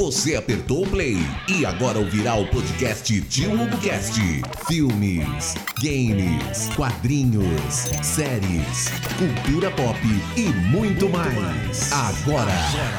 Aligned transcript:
Você 0.00 0.34
apertou 0.34 0.82
o 0.82 0.90
play 0.90 1.18
e 1.46 1.66
agora 1.66 1.98
ouvirá 1.98 2.34
o 2.34 2.48
podcast 2.48 3.20
Tio 3.20 3.52
HugoCast. 3.52 4.18
Filmes, 4.66 5.54
games, 5.82 6.74
quadrinhos, 6.74 7.74
séries, 8.02 8.88
cultura 9.18 9.70
pop 9.70 9.98
e 10.38 10.48
muito 10.74 11.06
mais. 11.10 11.92
Agora, 11.92 12.50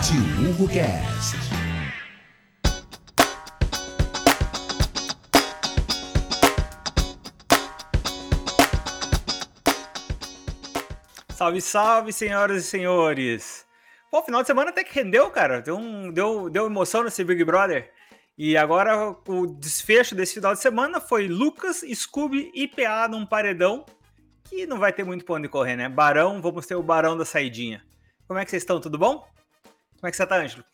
Tio 0.03 0.51
HugoCast. 0.51 1.37
Salve, 11.33 11.61
salve, 11.61 12.13
senhoras 12.13 12.63
e 12.63 12.67
senhores! 12.67 13.70
Pô, 14.11 14.21
final 14.21 14.41
de 14.41 14.47
semana 14.47 14.71
até 14.71 14.83
que 14.83 14.93
rendeu, 14.93 15.31
cara. 15.31 15.61
Deu, 15.61 15.77
um, 15.77 16.11
deu, 16.11 16.49
deu 16.49 16.65
emoção 16.65 17.01
nesse 17.01 17.23
Big 17.23 17.45
Brother. 17.45 17.89
E 18.37 18.57
agora 18.57 19.15
o 19.25 19.47
desfecho 19.47 20.13
desse 20.13 20.33
final 20.33 20.53
de 20.53 20.59
semana 20.59 20.99
foi 20.99 21.29
Lucas, 21.29 21.81
Scooby 21.93 22.51
e 22.53 22.67
PA 22.67 23.07
num 23.07 23.25
paredão 23.25 23.85
que 24.43 24.65
não 24.65 24.77
vai 24.77 24.91
ter 24.91 25.05
muito 25.05 25.23
pra 25.23 25.35
onde 25.35 25.47
correr, 25.47 25.77
né? 25.77 25.87
Barão, 25.87 26.41
vamos 26.41 26.67
ter 26.67 26.75
o 26.75 26.83
Barão 26.83 27.17
da 27.17 27.23
saidinha. 27.23 27.85
Como 28.27 28.37
é 28.37 28.43
que 28.43 28.51
vocês 28.51 28.63
estão? 28.63 28.81
Tudo 28.81 28.97
bom? 28.97 29.19
Como 29.95 30.07
é 30.07 30.11
que 30.11 30.17
você 30.17 30.27
tá, 30.27 30.35
Ângelo? 30.35 30.65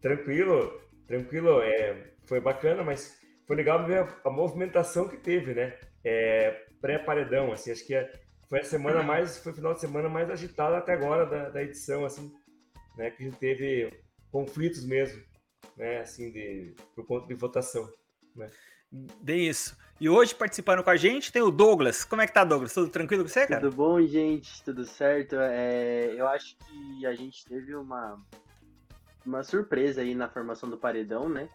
Tranquilo, 0.00 0.80
tranquilo. 1.06 1.60
É, 1.62 2.12
foi 2.24 2.40
bacana, 2.40 2.82
mas 2.82 3.20
foi 3.46 3.54
legal 3.54 3.86
ver 3.86 4.00
a, 4.00 4.08
a 4.24 4.30
movimentação 4.30 5.08
que 5.08 5.16
teve, 5.16 5.54
né? 5.54 5.78
É, 6.04 6.66
Pré-paredão, 6.80 7.52
assim, 7.52 7.70
acho 7.70 7.86
que 7.86 7.94
é 7.94 8.10
foi 8.52 8.60
a 8.60 8.64
semana 8.64 9.02
mais, 9.02 9.38
foi 9.38 9.50
o 9.50 9.54
final 9.54 9.72
de 9.72 9.80
semana 9.80 10.10
mais 10.10 10.28
agitado 10.28 10.74
até 10.74 10.92
agora 10.92 11.24
da, 11.24 11.48
da 11.48 11.62
edição, 11.62 12.04
assim, 12.04 12.30
né? 12.98 13.10
Que 13.10 13.22
a 13.22 13.26
gente 13.26 13.38
teve 13.38 13.90
conflitos 14.30 14.84
mesmo, 14.84 15.22
né? 15.74 16.00
Assim, 16.00 16.30
de, 16.30 16.74
por 16.94 17.06
conta 17.06 17.28
de 17.28 17.32
votação, 17.32 17.88
né? 18.36 18.50
Bem 19.22 19.48
isso. 19.48 19.74
E 19.98 20.06
hoje 20.06 20.34
participando 20.34 20.84
com 20.84 20.90
a 20.90 20.96
gente 20.96 21.32
tem 21.32 21.40
o 21.40 21.50
Douglas. 21.50 22.04
Como 22.04 22.20
é 22.20 22.26
que 22.26 22.34
tá, 22.34 22.44
Douglas? 22.44 22.74
Tudo 22.74 22.90
tranquilo 22.90 23.22
com 23.22 23.30
você, 23.30 23.46
cara? 23.46 23.58
Tudo 23.58 23.74
bom, 23.74 23.98
gente? 24.02 24.62
Tudo 24.62 24.84
certo? 24.84 25.36
É, 25.36 26.12
eu 26.14 26.28
acho 26.28 26.54
que 26.58 27.06
a 27.06 27.14
gente 27.14 27.46
teve 27.46 27.74
uma, 27.74 28.22
uma 29.24 29.42
surpresa 29.42 30.02
aí 30.02 30.14
na 30.14 30.28
formação 30.28 30.68
do 30.68 30.76
paredão, 30.76 31.26
né? 31.26 31.48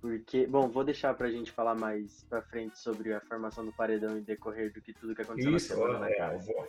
Porque, 0.00 0.46
bom, 0.46 0.68
vou 0.68 0.82
deixar 0.82 1.12
pra 1.14 1.30
gente 1.30 1.52
falar 1.52 1.74
mais 1.74 2.24
pra 2.28 2.40
frente 2.40 2.78
sobre 2.78 3.12
a 3.12 3.20
formação 3.20 3.64
do 3.64 3.72
paredão 3.72 4.16
e 4.16 4.20
decorrer 4.22 4.72
do 4.72 4.80
que 4.80 4.94
tudo 4.94 5.14
que 5.14 5.22
aconteceu 5.22 5.54
Isso, 5.54 5.76
na 5.76 5.86
semana. 5.86 6.10
é, 6.10 6.18
né? 6.18 6.68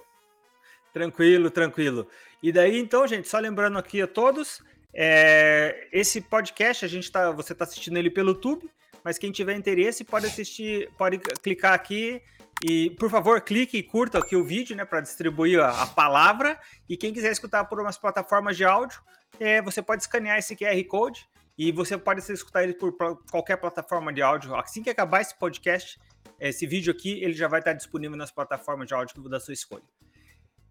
Tranquilo, 0.91 1.49
tranquilo. 1.49 2.07
E 2.43 2.51
daí, 2.51 2.77
então, 2.77 3.07
gente, 3.07 3.29
só 3.29 3.39
lembrando 3.39 3.77
aqui 3.77 4.01
a 4.01 4.07
todos, 4.07 4.61
é, 4.93 5.87
esse 5.93 6.19
podcast, 6.19 6.83
a 6.83 6.87
gente 6.87 7.09
tá, 7.09 7.31
você 7.31 7.53
está 7.53 7.63
assistindo 7.63 7.97
ele 7.97 8.09
pelo 8.09 8.31
YouTube, 8.31 8.69
mas 9.01 9.17
quem 9.17 9.31
tiver 9.31 9.55
interesse 9.55 10.03
pode 10.03 10.25
assistir, 10.25 10.89
pode 10.97 11.17
clicar 11.17 11.73
aqui 11.73 12.21
e, 12.63 12.89
por 12.91 13.09
favor, 13.09 13.39
clique 13.39 13.77
e 13.77 13.83
curta 13.83 14.19
aqui 14.19 14.35
o 14.35 14.43
vídeo, 14.43 14.75
né, 14.75 14.83
para 14.83 14.99
distribuir 14.99 15.61
a, 15.61 15.83
a, 15.83 15.87
palavra. 15.87 16.59
E 16.89 16.97
quem 16.97 17.13
quiser 17.13 17.31
escutar 17.31 17.63
por 17.65 17.79
umas 17.79 17.97
plataformas 17.97 18.57
de 18.57 18.65
áudio, 18.65 19.01
é, 19.39 19.61
você 19.61 19.81
pode 19.81 20.03
escanear 20.03 20.37
esse 20.37 20.55
QR 20.55 20.83
Code 20.87 21.27
e 21.63 21.71
você 21.71 21.95
pode 21.95 22.21
escutar 22.31 22.63
ele 22.63 22.73
por 22.73 22.91
qualquer 23.29 23.55
plataforma 23.55 24.11
de 24.11 24.19
áudio. 24.19 24.55
Assim 24.55 24.81
que 24.81 24.89
acabar 24.89 25.21
esse 25.21 25.37
podcast, 25.37 26.01
esse 26.39 26.65
vídeo 26.65 26.91
aqui, 26.91 27.23
ele 27.23 27.33
já 27.33 27.47
vai 27.47 27.59
estar 27.59 27.73
disponível 27.73 28.17
nas 28.17 28.31
plataformas 28.31 28.87
de 28.87 28.95
áudio 28.95 29.29
da 29.29 29.39
sua 29.39 29.53
escolha. 29.53 29.83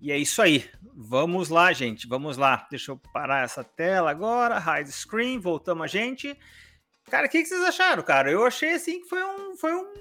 E 0.00 0.10
é 0.10 0.18
isso 0.18 0.42
aí. 0.42 0.68
Vamos 0.82 1.48
lá, 1.48 1.72
gente. 1.72 2.08
Vamos 2.08 2.36
lá. 2.36 2.66
Deixa 2.68 2.90
eu 2.90 2.96
parar 3.12 3.44
essa 3.44 3.62
tela 3.62 4.10
agora. 4.10 4.58
Hide 4.58 4.90
screen. 4.90 5.38
Voltamos 5.38 5.84
a 5.84 5.86
gente. 5.86 6.36
Cara, 7.08 7.28
o 7.28 7.30
que, 7.30 7.40
que, 7.40 7.48
vocês 7.48 7.62
acharam, 7.62 8.02
cara? 8.02 8.28
Eu 8.28 8.44
achei 8.44 8.72
assim 8.72 9.00
que 9.00 9.08
foi, 9.08 9.22
um, 9.22 9.56
foi 9.56 9.72
um, 9.72 9.94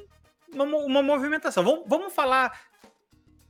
uma, 0.52 0.78
uma 0.78 1.04
movimentação. 1.04 1.64
Vamos, 1.64 1.84
vamos 1.88 2.12
falar. 2.12 2.60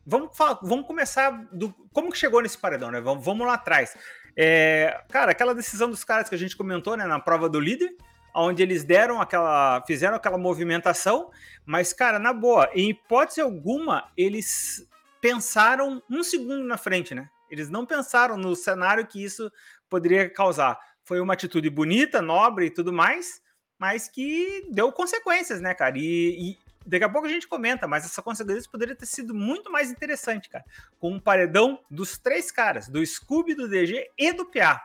Vamos, 0.06 0.32
vamos 0.62 0.86
começar 0.86 1.32
do 1.54 1.74
como 1.94 2.12
que 2.12 2.18
chegou 2.18 2.42
nesse 2.42 2.58
paredão, 2.58 2.92
né? 2.92 3.00
Vamos, 3.00 3.24
vamos 3.24 3.48
lá 3.48 3.54
atrás. 3.54 3.96
É, 4.42 5.04
cara, 5.10 5.32
aquela 5.32 5.54
decisão 5.54 5.90
dos 5.90 6.06
caras 6.06 6.30
que 6.30 6.36
a 6.36 6.38
gente 6.38 6.56
comentou, 6.56 6.96
né, 6.96 7.06
na 7.06 7.20
prova 7.20 7.50
do 7.50 7.60
líder, 7.60 7.94
onde 8.34 8.64
eles 8.64 8.86
deram 8.86 9.20
aquela, 9.20 9.84
fizeram 9.86 10.16
aquela 10.16 10.38
movimentação, 10.38 11.30
mas 11.66 11.92
cara, 11.92 12.18
na 12.18 12.32
boa, 12.32 12.70
em 12.74 12.92
hipótese 12.92 13.42
alguma, 13.42 14.10
eles 14.16 14.88
pensaram 15.20 16.02
um 16.10 16.24
segundo 16.24 16.64
na 16.64 16.78
frente, 16.78 17.14
né? 17.14 17.30
Eles 17.52 17.70
não 17.70 17.86
pensaram 17.86 18.38
no 18.38 18.56
cenário 18.56 19.06
que 19.06 19.22
isso 19.22 19.52
poderia 19.90 20.30
causar. 20.30 20.80
Foi 21.04 21.20
uma 21.20 21.34
atitude 21.34 21.70
bonita, 21.70 22.22
nobre 22.22 22.68
e 22.68 22.72
tudo 22.72 22.94
mais, 22.94 23.42
mas 23.78 24.08
que 24.08 24.66
deu 24.72 24.90
consequências, 24.90 25.60
né, 25.60 25.74
cara? 25.74 25.98
E, 25.98 26.52
e 26.52 26.58
daqui 26.90 27.04
a 27.04 27.10
pouco 27.10 27.28
a 27.28 27.30
gente 27.30 27.48
comenta, 27.48 27.88
mas 27.88 28.06
essa 28.06 28.22
consequência 28.22 28.70
poderia 28.70 28.96
ter 28.96 29.06
sido 29.06 29.34
muito 29.34 29.72
mais 29.72 29.90
interessante, 29.92 30.50
cara. 30.50 30.66
Com 31.00 31.14
um 31.14 31.20
paredão 31.20 31.80
dos 31.90 32.18
três 32.18 32.52
caras, 32.52 32.88
do 32.88 33.06
Scooby, 33.06 33.56
do 33.56 33.68
DG 33.68 34.10
e 34.18 34.34
do 34.34 34.46
PA. 34.46 34.84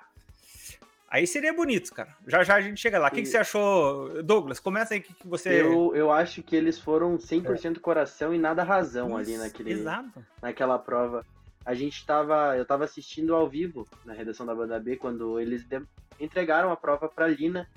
Aí 1.15 1.29
seria 1.29 1.53
bonito, 1.53 1.95
cara. 1.95 2.13
Já 2.27 2.43
já 2.43 2.57
a 2.57 2.61
gente 2.61 2.81
chega 2.81 2.99
lá. 2.99 3.07
O 3.07 3.11
que, 3.13 3.23
que 3.23 3.29
você 3.29 3.37
achou, 3.37 4.21
Douglas? 4.25 4.59
Começa 4.59 4.95
aí 4.95 5.01
que, 5.01 5.15
que 5.15 5.29
você. 5.29 5.63
Eu, 5.63 5.95
eu 5.95 6.11
acho 6.11 6.43
que 6.43 6.57
eles 6.57 6.77
foram 6.77 7.17
100% 7.17 7.77
é. 7.77 7.79
coração 7.79 8.35
e 8.35 8.39
nada 8.39 8.65
razão 8.65 9.09
Isso, 9.09 9.17
ali 9.17 9.37
naquele, 9.37 9.73
exato. 9.75 10.27
naquela 10.43 10.77
prova. 10.77 11.25
A 11.65 11.73
gente 11.73 12.05
tava. 12.05 12.57
Eu 12.57 12.67
tava 12.67 12.83
assistindo 12.83 13.33
ao 13.33 13.49
vivo 13.49 13.87
na 14.05 14.13
redação 14.13 14.45
da 14.45 14.53
banda 14.57 14.81
B 14.81 14.97
quando 14.97 15.39
eles 15.39 15.65
de, 15.65 15.81
entregaram 16.19 16.73
a 16.73 16.77
prova 16.77 17.09
pra 17.09 17.29
Lina. 17.29 17.69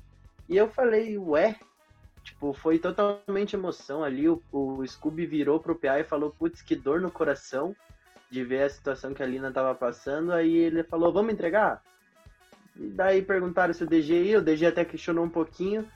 E 0.50 0.58
eu 0.58 0.68
falei, 0.72 1.16
ué, 1.16 1.60
Tipo, 2.28 2.52
foi 2.52 2.78
totalmente 2.78 3.56
emoção 3.56 4.04
ali. 4.04 4.28
O, 4.28 4.42
o 4.52 4.86
Scooby 4.86 5.26
virou 5.26 5.62
pro 5.62 5.80
PA 5.80 6.00
e 6.00 6.04
falou: 6.04 6.30
Putz, 6.30 6.62
que 6.62 6.76
dor 6.76 7.00
no 7.00 7.10
coração 7.10 7.74
de 8.30 8.44
ver 8.44 8.64
a 8.64 8.70
situação 8.70 9.14
que 9.14 9.24
a 9.24 9.26
Lina 9.26 9.50
tava 9.50 9.74
passando. 9.74 10.34
Aí 10.34 10.58
ele 10.58 10.84
falou: 10.84 11.14
Vamos 11.14 11.34
entregar? 11.34 11.82
E 12.76 12.90
daí 12.90 13.22
perguntaram 13.22 13.74
se 13.74 13.82
o 13.82 13.88
DG 13.88 14.24
ia, 14.24 14.40
o 14.40 14.42
DG 14.42 14.66
até 14.66 14.84
questionou 14.84 15.24
um 15.24 15.30
pouquinho. 15.30 15.90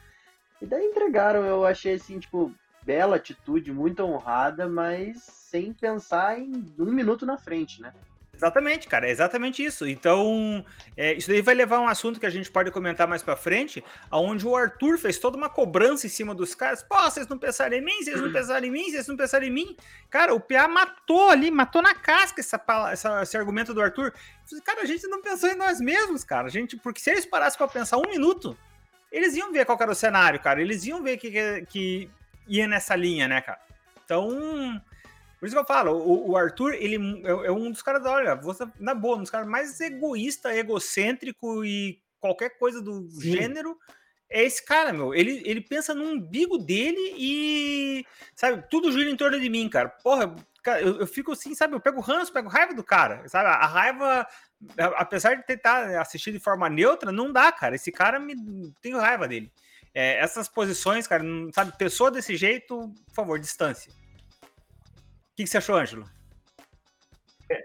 E 0.61 0.65
daí 0.65 0.85
entregaram, 0.85 1.43
eu 1.43 1.65
achei 1.65 1.95
assim, 1.95 2.17
tipo, 2.17 2.53
bela 2.85 3.17
atitude, 3.17 3.73
muito 3.73 4.01
honrada, 4.01 4.69
mas 4.69 5.21
sem 5.23 5.73
pensar 5.73 6.39
em 6.39 6.73
um 6.79 6.93
minuto 6.93 7.25
na 7.25 7.37
frente, 7.37 7.81
né? 7.81 7.93
Exatamente, 8.41 8.87
cara, 8.87 9.07
é 9.07 9.11
exatamente 9.11 9.63
isso. 9.63 9.87
Então, 9.87 10.65
é, 10.97 11.13
isso 11.13 11.29
daí 11.29 11.43
vai 11.43 11.53
levar 11.53 11.75
a 11.75 11.81
um 11.81 11.87
assunto 11.87 12.19
que 12.19 12.25
a 12.25 12.29
gente 12.29 12.49
pode 12.49 12.71
comentar 12.71 13.07
mais 13.07 13.21
pra 13.21 13.35
frente, 13.35 13.83
aonde 14.09 14.47
o 14.47 14.55
Arthur 14.55 14.97
fez 14.97 15.19
toda 15.19 15.37
uma 15.37 15.47
cobrança 15.47 16.07
em 16.07 16.09
cima 16.09 16.33
dos 16.33 16.55
caras. 16.55 16.81
Pô, 16.81 16.99
vocês 17.03 17.27
não 17.27 17.37
pensaram 17.37 17.77
em 17.77 17.81
mim, 17.81 18.01
vocês 18.01 18.19
não 18.19 18.31
pensaram 18.31 18.65
em 18.65 18.71
mim, 18.71 18.89
vocês 18.89 19.07
não 19.07 19.15
pensaram 19.15 19.45
em 19.45 19.51
mim. 19.51 19.77
Cara, 20.09 20.33
o 20.33 20.39
PA 20.39 20.67
matou 20.67 21.29
ali, 21.29 21.51
matou 21.51 21.83
na 21.83 21.93
casca 21.93 22.41
essa, 22.41 22.59
essa, 22.91 23.21
esse 23.21 23.37
argumento 23.37 23.75
do 23.75 23.81
Arthur. 23.81 24.11
Cara, 24.65 24.81
a 24.81 24.85
gente 24.85 25.05
não 25.07 25.21
pensou 25.21 25.47
em 25.47 25.55
nós 25.55 25.79
mesmos, 25.79 26.23
cara. 26.23 26.47
A 26.47 26.49
gente, 26.49 26.75
porque 26.77 26.99
se 26.99 27.11
eles 27.11 27.27
parassem 27.27 27.59
pra 27.59 27.67
pensar 27.67 27.97
um 27.97 28.09
minuto, 28.09 28.57
eles 29.11 29.35
iam 29.35 29.51
ver 29.51 29.67
qual 29.67 29.77
era 29.79 29.91
o 29.91 29.95
cenário, 29.95 30.39
cara. 30.39 30.59
Eles 30.59 30.83
iam 30.83 31.03
ver 31.03 31.17
que, 31.17 31.63
que 31.67 32.09
ia 32.47 32.67
nessa 32.67 32.95
linha, 32.95 33.27
né, 33.27 33.39
cara? 33.39 33.59
Então, 34.03 34.81
por 35.41 35.47
isso 35.47 35.55
que 35.55 35.59
eu 35.59 35.65
falo, 35.65 35.93
o, 35.93 36.29
o 36.29 36.37
Arthur, 36.37 36.75
ele 36.75 36.97
é, 37.25 37.47
é, 37.47 37.51
um 37.51 37.71
dos 37.71 37.81
caras, 37.81 38.05
olha, 38.05 38.35
você, 38.35 38.63
na 38.79 38.93
boa, 38.93 39.17
um 39.17 39.21
dos 39.21 39.31
caras 39.31 39.47
mais 39.47 39.81
egoísta, 39.81 40.55
egocêntrico 40.55 41.65
e 41.65 41.99
qualquer 42.19 42.59
coisa 42.59 42.79
do 42.79 43.09
Sim. 43.09 43.31
gênero 43.31 43.75
é 44.29 44.43
esse 44.43 44.63
cara, 44.63 44.93
meu. 44.93 45.15
Ele, 45.15 45.41
ele 45.43 45.59
pensa 45.59 45.95
no 45.95 46.03
umbigo 46.03 46.59
dele 46.59 47.15
e, 47.17 48.05
sabe, 48.35 48.63
tudo 48.69 48.91
gira 48.91 49.09
em 49.09 49.15
torno 49.15 49.39
de 49.39 49.49
mim, 49.49 49.67
cara. 49.67 49.89
Porra, 49.89 50.35
cara, 50.61 50.79
eu, 50.79 50.99
eu 50.99 51.07
fico 51.07 51.31
assim, 51.31 51.55
sabe, 51.55 51.73
eu 51.73 51.81
pego 51.81 52.01
ranço, 52.01 52.31
pego 52.31 52.47
raiva 52.47 52.75
do 52.75 52.83
cara, 52.83 53.27
sabe? 53.27 53.47
A 53.47 53.65
raiva, 53.65 54.27
apesar 54.95 55.33
de 55.33 55.43
tentar 55.47 55.99
assistir 55.99 56.31
de 56.31 56.39
forma 56.39 56.69
neutra, 56.69 57.11
não 57.11 57.33
dá, 57.33 57.51
cara. 57.51 57.73
Esse 57.73 57.91
cara 57.91 58.19
me 58.19 58.35
tenho 58.79 58.99
raiva 58.99 59.27
dele. 59.27 59.51
É, 59.91 60.19
essas 60.19 60.47
posições, 60.47 61.07
cara, 61.07 61.23
sabe, 61.51 61.75
pessoa 61.79 62.11
desse 62.11 62.37
jeito, 62.37 62.93
por 63.07 63.15
favor, 63.15 63.39
distância 63.39 63.91
que, 65.35 65.43
que 65.43 65.47
você 65.47 65.57
achou, 65.57 65.75
Ângelo? 65.75 66.09
É, 67.49 67.63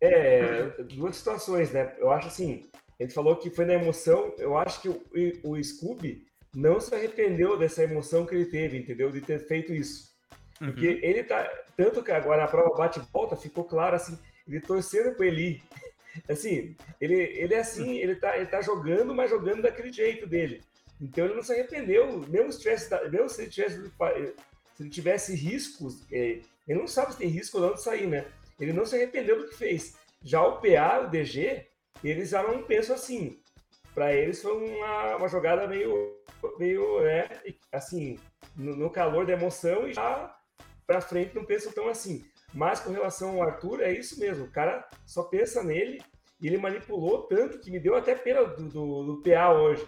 é, 0.00 0.82
duas 0.82 1.16
situações, 1.16 1.72
né? 1.72 1.94
Eu 1.98 2.10
acho 2.10 2.28
assim, 2.28 2.68
gente 3.04 3.14
falou 3.14 3.36
que 3.36 3.50
foi 3.50 3.64
na 3.64 3.74
emoção, 3.74 4.34
eu 4.38 4.56
acho 4.56 4.80
que 4.80 4.88
o, 4.88 5.02
o 5.44 5.62
Scooby 5.62 6.26
não 6.54 6.80
se 6.80 6.94
arrependeu 6.94 7.58
dessa 7.58 7.82
emoção 7.82 8.26
que 8.26 8.34
ele 8.34 8.46
teve, 8.46 8.78
entendeu? 8.78 9.10
De 9.10 9.20
ter 9.20 9.38
feito 9.46 9.72
isso. 9.72 10.12
Uhum. 10.60 10.68
Porque 10.68 11.00
ele 11.02 11.24
tá. 11.24 11.48
Tanto 11.76 12.02
que 12.02 12.12
agora 12.12 12.44
a 12.44 12.48
prova 12.48 12.76
bate 12.76 13.00
e 13.00 13.02
volta, 13.12 13.36
ficou 13.36 13.64
claro 13.64 13.96
assim, 13.96 14.18
ele 14.46 14.60
torcendo 14.60 15.14
pro 15.14 15.24
Eli. 15.24 15.62
Assim, 16.28 16.76
ele, 17.00 17.16
ele 17.16 17.54
é 17.54 17.58
assim, 17.58 17.96
ele 17.98 18.14
tá, 18.14 18.36
ele 18.36 18.46
tá 18.46 18.62
jogando, 18.62 19.12
mas 19.12 19.28
jogando 19.28 19.62
daquele 19.62 19.92
jeito 19.92 20.28
dele. 20.28 20.62
Então 21.00 21.24
ele 21.24 21.34
não 21.34 21.42
se 21.42 21.52
arrependeu, 21.52 22.20
mesmo 22.28 22.52
se 22.52 22.60
tivesse, 22.60 23.10
mesmo 23.10 23.28
se, 23.28 23.48
tivesse, 23.48 23.82
se 23.82 24.82
ele 24.82 24.90
tivesse 24.90 25.34
riscos, 25.34 26.06
é, 26.12 26.38
ele 26.66 26.78
não 26.78 26.86
sabe 26.86 27.12
se 27.12 27.18
tem 27.18 27.28
risco 27.28 27.58
ou 27.58 27.66
não 27.66 27.74
de 27.74 27.82
sair, 27.82 28.06
né? 28.06 28.26
Ele 28.58 28.72
não 28.72 28.86
se 28.86 28.94
arrependeu 28.94 29.38
do 29.38 29.48
que 29.48 29.56
fez. 29.56 29.94
Já 30.22 30.42
o 30.42 30.60
PA, 30.60 31.00
o 31.00 31.10
DG, 31.10 31.66
eles 32.02 32.30
já 32.30 32.42
não 32.42 32.62
pensam 32.62 32.94
assim. 32.94 33.40
para 33.94 34.14
eles 34.14 34.40
foi 34.40 34.52
uma, 34.52 35.16
uma 35.16 35.28
jogada 35.28 35.66
meio, 35.66 36.16
meio 36.58 37.00
né, 37.02 37.28
assim, 37.72 38.18
no, 38.56 38.76
no 38.76 38.90
calor 38.90 39.26
da 39.26 39.32
emoção 39.32 39.86
e 39.88 39.94
já 39.94 40.34
para 40.86 41.00
frente 41.00 41.34
não 41.34 41.44
pensam 41.44 41.72
tão 41.72 41.88
assim. 41.88 42.24
Mas 42.52 42.80
com 42.80 42.92
relação 42.92 43.42
ao 43.42 43.48
Arthur, 43.48 43.82
é 43.82 43.92
isso 43.92 44.18
mesmo. 44.18 44.44
O 44.44 44.50
cara 44.50 44.88
só 45.04 45.24
pensa 45.24 45.62
nele 45.62 46.00
e 46.40 46.46
ele 46.46 46.56
manipulou 46.56 47.26
tanto 47.26 47.58
que 47.58 47.70
me 47.70 47.80
deu 47.80 47.96
até 47.96 48.14
pena 48.14 48.44
do, 48.44 48.68
do, 48.68 49.04
do 49.04 49.22
PA 49.22 49.52
hoje. 49.52 49.84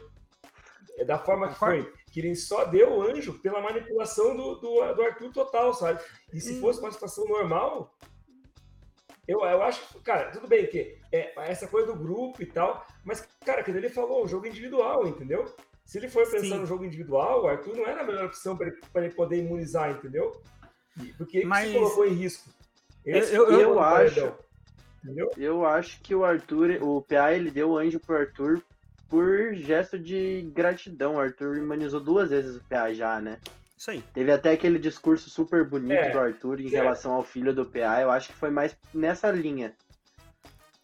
É 0.98 1.04
da 1.04 1.18
forma 1.18 1.48
que 1.48 1.58
foi. 1.58 1.92
Que 2.10 2.20
ele 2.20 2.34
só 2.34 2.64
deu 2.64 2.94
o 2.94 3.02
anjo 3.02 3.38
pela 3.40 3.60
manipulação 3.60 4.36
do, 4.36 4.54
do, 4.56 4.94
do 4.94 5.02
Arthur 5.02 5.30
total, 5.32 5.72
sabe? 5.74 6.02
E 6.32 6.40
se 6.40 6.54
hum. 6.54 6.60
fosse 6.60 6.80
uma 6.80 6.90
situação 6.90 7.24
normal, 7.26 7.94
eu, 9.26 9.40
eu 9.40 9.62
acho, 9.62 9.98
cara, 10.00 10.30
tudo 10.30 10.46
bem 10.46 10.66
que 10.66 10.98
é 11.12 11.32
essa 11.48 11.66
coisa 11.66 11.88
do 11.88 11.98
grupo 11.98 12.42
e 12.42 12.46
tal, 12.46 12.86
mas, 13.04 13.26
cara, 13.44 13.64
quando 13.64 13.76
ele 13.76 13.88
falou, 13.88 14.24
o 14.24 14.28
jogo 14.28 14.46
individual, 14.46 15.06
entendeu? 15.06 15.52
Se 15.84 15.98
ele 15.98 16.08
for 16.08 16.24
pensar 16.24 16.54
Sim. 16.54 16.58
no 16.58 16.66
jogo 16.66 16.84
individual, 16.84 17.44
o 17.44 17.48
Arthur 17.48 17.76
não 17.76 17.86
era 17.86 18.02
a 18.02 18.04
melhor 18.04 18.26
opção 18.26 18.56
para 18.56 18.68
ele, 18.68 18.76
ele, 18.94 19.10
poder 19.10 19.38
imunizar, 19.38 19.90
entendeu? 19.90 20.40
Porque 21.16 21.38
ele 21.38 21.46
mas... 21.46 21.68
se 21.68 21.74
colocou 21.74 22.06
em 22.06 22.12
risco. 22.12 22.50
Esse 23.04 23.34
eu, 23.34 23.48
eu, 23.50 23.60
eu 23.60 23.80
acho. 23.80 24.32
Entendeu? 25.04 25.30
Eu 25.36 25.64
acho 25.64 26.00
que 26.00 26.14
o 26.14 26.24
Arthur, 26.24 26.82
o 26.82 27.00
PA, 27.02 27.32
ele 27.32 27.50
deu 27.50 27.70
o 27.70 27.78
anjo 27.78 28.00
pro 28.00 28.16
Arthur 28.16 28.60
por 29.08 29.54
gesto 29.54 29.96
de 29.96 30.50
gratidão. 30.52 31.14
O 31.14 31.20
Arthur 31.20 31.56
imunizou 31.56 32.00
duas 32.00 32.30
vezes 32.30 32.56
o 32.56 32.64
PA 32.64 32.92
já, 32.92 33.20
né? 33.20 33.38
Isso 33.76 33.90
aí. 33.90 34.02
Teve 34.14 34.32
até 34.32 34.52
aquele 34.52 34.78
discurso 34.78 35.28
super 35.28 35.68
bonito 35.68 35.92
é, 35.92 36.10
do 36.10 36.18
Arthur 36.18 36.60
em 36.60 36.66
é. 36.66 36.70
relação 36.70 37.12
ao 37.12 37.22
filho 37.22 37.54
do 37.54 37.66
PA. 37.66 38.00
Eu 38.00 38.10
acho 38.10 38.28
que 38.28 38.34
foi 38.34 38.50
mais 38.50 38.76
nessa 38.94 39.30
linha. 39.30 39.74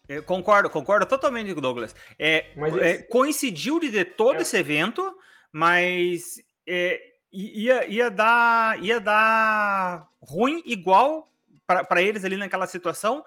Eu 0.07 0.21
concordo, 0.21 0.69
concordo 0.69 1.05
totalmente 1.05 1.51
com 1.53 1.59
o 1.59 1.61
Douglas. 1.61 1.95
É, 2.19 2.51
é, 2.81 2.97
coincidiu 3.03 3.79
de 3.79 3.89
ter 3.89 4.15
todo 4.15 4.39
é. 4.39 4.41
esse 4.41 4.55
evento, 4.57 5.17
mas 5.51 6.43
é, 6.67 7.01
ia, 7.31 7.87
ia, 7.87 8.11
dar, 8.11 8.83
ia 8.83 8.99
dar 8.99 10.07
ruim 10.21 10.61
igual 10.65 11.31
para 11.65 12.01
eles 12.01 12.23
ali 12.25 12.35
naquela 12.35 12.67
situação, 12.67 13.23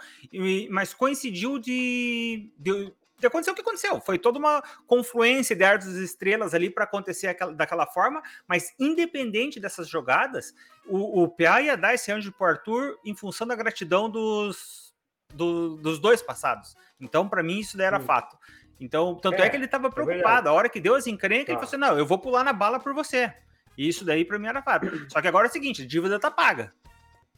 mas 0.71 0.93
coincidiu 0.93 1.59
de, 1.59 2.53
de 2.59 2.93
de 3.19 3.27
acontecer 3.27 3.51
o 3.51 3.55
que 3.55 3.61
aconteceu. 3.61 4.01
Foi 4.01 4.19
toda 4.19 4.39
uma 4.39 4.63
confluência 4.87 5.57
de 5.57 5.65
artes 5.65 5.89
estrelas 5.89 6.55
ali 6.55 6.71
para 6.71 6.85
acontecer 6.85 7.29
aquela, 7.29 7.53
daquela 7.53 7.87
forma, 7.87 8.23
mas 8.47 8.75
independente 8.79 9.59
dessas 9.59 9.89
jogadas, 9.89 10.55
o, 10.87 11.23
o 11.23 11.29
PA 11.29 11.63
ia 11.63 11.77
dar 11.77 11.95
esse 11.95 12.13
anjo 12.13 12.33
para 12.33 12.53
Arthur 12.53 12.99
em 13.05 13.15
função 13.15 13.47
da 13.47 13.55
gratidão 13.55 14.09
dos, 14.11 14.95
do, 15.35 15.77
dos 15.77 15.99
dois 15.99 16.23
passados. 16.23 16.77
Então, 17.01 17.29
para 17.29 17.43
mim, 17.43 17.61
isso 17.61 17.81
era 17.81 18.01
fato. 18.01 18.37
Então, 18.79 19.15
tanto 19.15 19.43
é, 19.43 19.47
é 19.47 19.49
que 19.51 19.57
ele 19.57 19.65
estava 19.65 19.89
é 19.89 19.91
preocupado. 19.91 20.49
É 20.49 20.51
a 20.51 20.55
hora 20.55 20.69
que 20.69 20.81
deu 20.81 20.95
as 20.95 21.07
encrencas, 21.07 21.47
tá. 21.47 21.53
ele 21.53 21.59
falou 21.59 21.69
assim: 21.69 21.77
não, 21.77 21.99
eu 21.99 22.07
vou 22.07 22.19
pular 22.19 22.45
na 22.45 22.53
bala 22.53 22.79
por 22.79 22.93
você. 22.95 23.33
E 23.77 23.89
isso 23.89 24.05
daí, 24.05 24.25
para 24.25 24.39
mim, 24.39 24.47
era 24.47 24.63
fato. 24.63 24.87
Só 25.11 25.21
que 25.21 25.29
agora 25.29 25.47
é 25.47 25.51
o 25.51 25.53
seguinte: 25.53 25.83
a 25.83 25.87
dívida 25.87 26.19
tá 26.19 26.31
paga. 26.31 26.73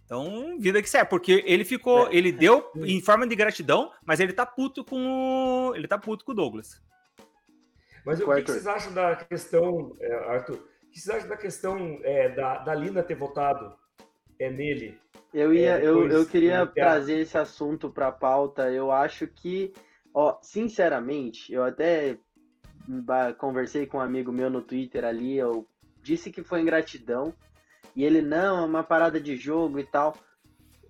Então, 0.09 0.59
vida 0.59 0.81
que 0.81 0.89
serve, 0.89 1.11
porque 1.11 1.45
ele 1.47 1.67
ficou, 1.67 2.09
é. 2.09 2.17
ele 2.17 2.33
deu 2.33 2.73
em 2.77 2.99
forma 2.99 3.27
de 3.27 3.37
gratidão, 3.37 3.93
mas 4.07 4.21
ele 4.21 4.33
tá 4.33 4.47
puto 4.47 4.83
com 4.83 4.97
o, 5.69 5.77
ele 5.77 5.87
tá 5.87 5.99
puto 5.99 6.25
com 6.25 6.33
o 6.33 6.35
Douglas. 6.35 6.83
Mas 8.07 8.19
o 8.19 8.25
que, 8.27 8.41
que, 8.41 8.53
vocês 8.53 8.67
acham 8.67 8.95
da 8.95 9.17
questão, 9.17 9.95
é, 10.01 10.15
Arthur? 10.31 10.55
O 10.55 10.91
que 10.91 10.99
vocês 10.99 11.15
acham 11.15 11.29
da 11.29 11.37
questão 11.37 12.01
é, 12.03 12.31
da, 12.31 12.57
da 12.57 12.75
Lina 12.75 13.03
ter 13.03 13.17
votado 13.17 13.77
é, 14.39 14.51
nele? 14.51 14.99
Eu 15.35 15.53
ia, 15.53 15.79
é, 15.79 15.87
eu, 15.87 16.09
eu 16.09 16.25
queria 16.25 16.67
trazer 16.67 17.19
esse 17.19 17.37
assunto 17.37 17.91
para 17.91 18.07
a 18.07 18.13
pauta. 18.13 18.71
Eu 18.71 18.91
acho 18.91 19.27
que, 19.27 19.75
ó, 20.15 20.39
sinceramente, 20.41 21.53
eu 21.53 21.63
até 21.63 22.17
conversei 23.37 23.87
com 23.87 23.99
um 23.99 24.01
amigo 24.01 24.33
meu 24.33 24.49
no 24.49 24.63
Twitter 24.63 25.05
ali, 25.05 25.37
eu 25.37 25.69
disse 26.03 26.31
que 26.31 26.43
foi 26.43 26.63
ingratidão 26.63 27.35
e 27.95 28.05
ele, 28.05 28.23
não, 28.23 28.59
é 28.59 28.65
uma 28.65 28.83
parada 28.83 29.21
de 29.21 29.37
jogo 29.37 29.79
e 29.79 29.85
tal. 29.85 30.17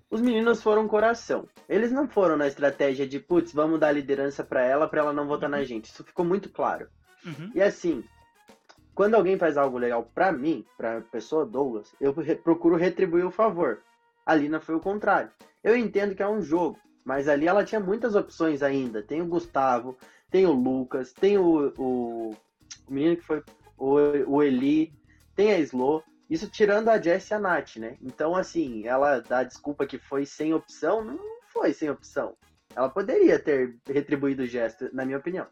Os 0.09 0.21
meninos 0.21 0.61
foram 0.61 0.87
coração. 0.87 1.47
Eles 1.67 1.91
não 1.91 2.07
foram 2.07 2.35
na 2.35 2.47
estratégia 2.47 3.07
de, 3.07 3.19
putz, 3.19 3.53
vamos 3.53 3.79
dar 3.79 3.91
liderança 3.91 4.43
para 4.43 4.63
ela, 4.63 4.87
para 4.87 5.01
ela 5.01 5.13
não 5.13 5.27
votar 5.27 5.49
na 5.49 5.63
gente. 5.63 5.85
Isso 5.85 6.03
ficou 6.03 6.25
muito 6.25 6.49
claro. 6.49 6.87
Uhum. 7.25 7.51
E 7.53 7.61
assim, 7.61 8.03
quando 8.95 9.15
alguém 9.15 9.37
faz 9.37 9.55
algo 9.55 9.77
legal 9.77 10.03
para 10.13 10.31
mim, 10.31 10.65
pra 10.75 11.01
pessoa 11.01 11.45
Douglas, 11.45 11.93
eu 12.01 12.11
re 12.13 12.35
procuro 12.35 12.75
retribuir 12.75 13.25
o 13.25 13.31
favor. 13.31 13.81
A 14.25 14.35
Lina 14.35 14.59
foi 14.59 14.75
o 14.75 14.79
contrário. 14.79 15.31
Eu 15.63 15.75
entendo 15.75 16.15
que 16.15 16.23
é 16.23 16.27
um 16.27 16.41
jogo, 16.41 16.77
mas 17.05 17.27
ali 17.27 17.47
ela 17.47 17.63
tinha 17.63 17.79
muitas 17.79 18.15
opções 18.15 18.61
ainda. 18.61 19.01
Tem 19.01 19.21
o 19.21 19.27
Gustavo, 19.27 19.97
tem 20.29 20.45
o 20.45 20.51
Lucas, 20.51 21.13
tem 21.13 21.37
o, 21.37 21.73
o, 21.77 22.29
o 22.87 22.93
menino 22.93 23.15
que 23.15 23.23
foi 23.23 23.43
o, 23.77 23.95
o 24.27 24.43
Eli, 24.43 24.93
tem 25.35 25.53
a 25.53 25.59
Slo. 25.59 26.03
Isso 26.29 26.47
tirando 26.47 26.89
a 26.89 27.01
Jess 27.01 27.31
e 27.31 27.33
a 27.33 27.39
Nath, 27.39 27.77
né? 27.77 27.97
Então, 28.01 28.35
assim, 28.35 28.85
ela 28.85 29.19
dá 29.19 29.43
desculpa 29.43 29.87
que 29.87 29.97
foi 29.97 30.25
sem 30.25 30.53
opção, 30.53 31.03
não 31.03 31.19
foi 31.47 31.73
sem 31.73 31.89
opção. 31.89 32.35
Ela 32.75 32.87
poderia 32.87 33.39
ter 33.39 33.75
retribuído 33.87 34.43
o 34.43 34.47
gesto, 34.47 34.89
na 34.93 35.05
minha 35.05 35.17
opinião. 35.17 35.47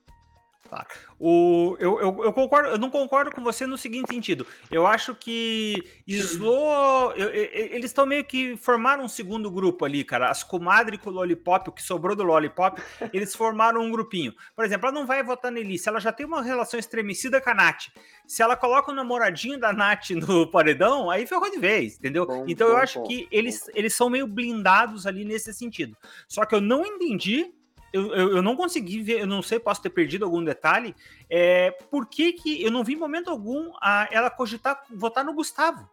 Tá. 0.70 0.86
O, 1.20 1.76
eu, 1.80 2.00
eu, 2.00 2.24
eu, 2.26 2.34
concordo, 2.34 2.70
eu 2.70 2.78
não 2.78 2.90
concordo 2.90 3.32
com 3.32 3.42
você 3.42 3.66
no 3.66 3.78
seguinte 3.78 4.14
sentido. 4.14 4.46
Eu 4.70 4.86
acho 4.86 5.16
que 5.16 5.84
Slow. 6.06 7.14
Eu, 7.14 7.30
eu, 7.30 7.50
eles 7.76 7.86
estão 7.86 8.06
meio 8.06 8.24
que 8.24 8.56
formaram 8.58 9.04
um 9.04 9.08
segundo 9.08 9.50
grupo 9.50 9.86
ali, 9.86 10.04
cara. 10.04 10.30
As 10.30 10.44
comadres 10.44 11.00
com 11.00 11.10
o 11.10 11.14
Lollipop, 11.14 11.70
o 11.70 11.72
que 11.72 11.82
sobrou 11.82 12.16
do 12.16 12.24
Lollipop, 12.24 12.82
eles 13.14 13.36
formaram 13.36 13.82
um 13.82 13.92
grupinho. 13.92 14.34
Por 14.56 14.66
exemplo, 14.66 14.88
ela 14.88 15.00
não 15.00 15.08
vai 15.08 15.24
votar 15.24 15.52
na 15.52 15.60
Elise, 15.60 15.90
ela 15.90 16.00
já 16.00 16.12
tem 16.12 16.26
uma 16.26 16.42
relação 16.42 16.80
estremecida 16.80 17.42
com 17.42 17.50
a 17.50 17.54
Nath. 17.54 17.88
Se 18.28 18.44
ela 18.44 18.56
coloca 18.56 18.92
o 18.92 18.96
namoradinho 18.96 19.60
da 19.60 19.74
Nath 19.74 20.12
no 20.28 20.46
paredão, 20.52 21.10
aí 21.10 21.26
ferrou 21.26 21.50
de 21.50 21.58
vez, 21.58 21.98
entendeu? 21.98 22.26
Bom, 22.26 22.46
então 22.48 22.68
bom, 22.68 22.74
eu 22.74 22.78
acho 22.78 23.00
bom, 23.00 23.08
que 23.08 23.28
eles, 23.32 23.68
eles 23.74 23.96
são 23.96 24.10
meio 24.10 24.28
blindados 24.28 25.08
ali 25.08 25.26
nesse 25.26 25.54
sentido. 25.54 25.98
Só 26.28 26.46
que 26.46 26.54
eu 26.54 26.62
não 26.62 26.86
entendi 26.86 27.57
eu, 27.94 28.14
eu, 28.14 28.38
eu, 28.38 28.42
não 28.42 28.56
consegui 28.56 29.02
ver, 29.02 29.22
eu 29.22 29.28
não 29.28 29.42
sei, 29.42 29.60
posso 29.60 29.82
ter 29.82 29.90
perdido 29.90 30.26
algum 30.26 30.44
detalhe. 30.44 30.96
É, 31.30 31.72
por 31.90 32.08
que, 32.08 32.34
que 32.34 32.64
eu 32.64 32.72
não 32.72 32.84
vi 32.84 32.94
em 32.94 32.98
momento 32.98 33.30
algum 33.30 33.72
a, 33.82 34.08
ela 34.12 34.30
cogitar 34.30 34.84
votar 34.90 35.24
no 35.24 35.34
Gustavo? 35.34 35.90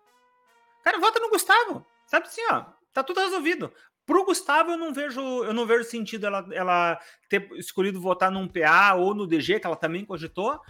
Cara, 0.82 0.98
vota 0.98 1.20
no 1.20 1.30
Gustavo. 1.30 1.84
Sabe 2.06 2.26
assim, 2.26 2.42
ó, 2.50 2.64
tá 2.92 3.02
tudo 3.02 3.20
resolvido. 3.20 3.72
Pro 4.04 4.24
Gustavo, 4.24 4.72
eu 4.72 4.76
não 4.76 4.92
vejo, 4.92 5.20
eu 5.20 5.54
não 5.54 5.66
vejo 5.66 5.84
sentido 5.84 6.26
ela, 6.26 6.46
ela 6.52 7.00
ter 7.28 7.50
escolhido 7.54 8.00
votar 8.00 8.30
num 8.30 8.46
PA 8.46 8.94
ou 8.94 9.14
no 9.14 9.26
DG, 9.26 9.60
que 9.60 9.66
ela 9.66 9.76
também 9.76 10.04
cogitou, 10.04 10.60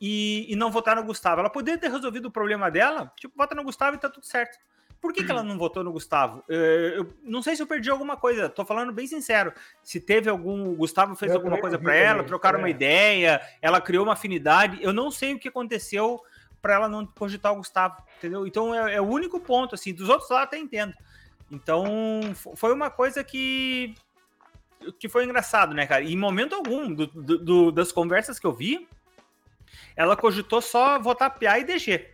e, 0.00 0.46
e 0.48 0.54
não 0.54 0.70
votar 0.70 0.94
no 0.94 1.02
Gustavo. 1.02 1.40
Ela 1.40 1.50
poderia 1.50 1.80
ter 1.80 1.90
resolvido 1.90 2.26
o 2.26 2.30
problema 2.30 2.70
dela, 2.70 3.12
tipo, 3.16 3.34
vota 3.36 3.54
no 3.54 3.64
Gustavo 3.64 3.96
e 3.96 4.00
tá 4.00 4.08
tudo 4.08 4.24
certo. 4.24 4.58
Por 5.04 5.12
que, 5.12 5.22
que 5.22 5.30
ela 5.30 5.42
não 5.44 5.58
votou 5.58 5.84
no 5.84 5.92
Gustavo? 5.92 6.42
Eu, 6.48 6.58
eu, 6.58 7.14
não 7.22 7.42
sei 7.42 7.54
se 7.54 7.62
eu 7.62 7.66
perdi 7.66 7.90
alguma 7.90 8.16
coisa, 8.16 8.48
tô 8.48 8.64
falando 8.64 8.90
bem 8.90 9.06
sincero. 9.06 9.52
Se 9.82 10.00
teve 10.00 10.30
algum. 10.30 10.70
O 10.70 10.76
Gustavo 10.76 11.14
fez 11.14 11.30
eu 11.30 11.36
alguma 11.36 11.60
coisa 11.60 11.78
para 11.78 11.94
ela, 11.94 12.24
trocaram 12.24 12.58
é. 12.58 12.62
uma 12.62 12.70
ideia, 12.70 13.38
ela 13.60 13.82
criou 13.82 14.04
uma 14.04 14.14
afinidade. 14.14 14.78
Eu 14.82 14.94
não 14.94 15.10
sei 15.10 15.34
o 15.34 15.38
que 15.38 15.48
aconteceu 15.48 16.22
para 16.62 16.72
ela 16.72 16.88
não 16.88 17.04
cogitar 17.04 17.52
o 17.52 17.56
Gustavo, 17.56 18.02
entendeu? 18.16 18.46
Então 18.46 18.74
é, 18.74 18.94
é, 18.94 19.00
o 19.00 19.04
único 19.04 19.38
ponto, 19.38 19.74
assim. 19.74 19.92
Dos 19.92 20.08
outros 20.08 20.30
lá 20.30 20.44
até 20.44 20.56
entendo. 20.56 20.94
Então 21.52 21.84
foi 22.34 22.72
uma 22.72 22.88
coisa 22.88 23.22
que. 23.22 23.94
que 24.98 25.06
foi 25.06 25.24
engraçado, 25.24 25.74
né, 25.74 25.86
cara? 25.86 26.02
E 26.02 26.14
em 26.14 26.16
momento 26.16 26.54
algum 26.54 26.90
do, 26.94 27.06
do, 27.08 27.38
do 27.38 27.72
das 27.72 27.92
conversas 27.92 28.38
que 28.38 28.46
eu 28.46 28.54
vi, 28.54 28.88
ela 29.94 30.16
cogitou 30.16 30.62
só 30.62 30.98
votar 30.98 31.38
PA 31.38 31.58
e 31.58 31.64
DG. 31.64 32.13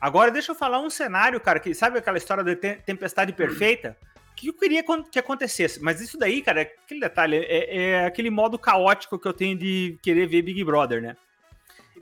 Agora, 0.00 0.30
deixa 0.30 0.52
eu 0.52 0.56
falar 0.56 0.80
um 0.80 0.90
cenário, 0.90 1.40
cara, 1.40 1.60
que 1.60 1.74
sabe 1.74 1.98
aquela 1.98 2.18
história 2.18 2.44
da 2.44 2.54
tempestade 2.54 3.32
perfeita? 3.32 3.96
que 4.38 4.48
eu 4.48 4.54
queria 4.54 4.84
que 5.10 5.18
acontecesse. 5.18 5.82
Mas 5.82 6.00
isso 6.00 6.16
daí, 6.16 6.40
cara, 6.40 6.60
é 6.60 6.62
aquele 6.62 7.00
detalhe, 7.00 7.36
é, 7.38 7.76
é, 7.76 8.06
aquele 8.06 8.30
modo 8.30 8.56
caótico 8.56 9.18
que 9.18 9.26
eu 9.26 9.32
tenho 9.32 9.58
de 9.58 9.98
querer 10.00 10.28
ver 10.28 10.42
Big 10.42 10.62
Brother, 10.62 11.02
né? 11.02 11.16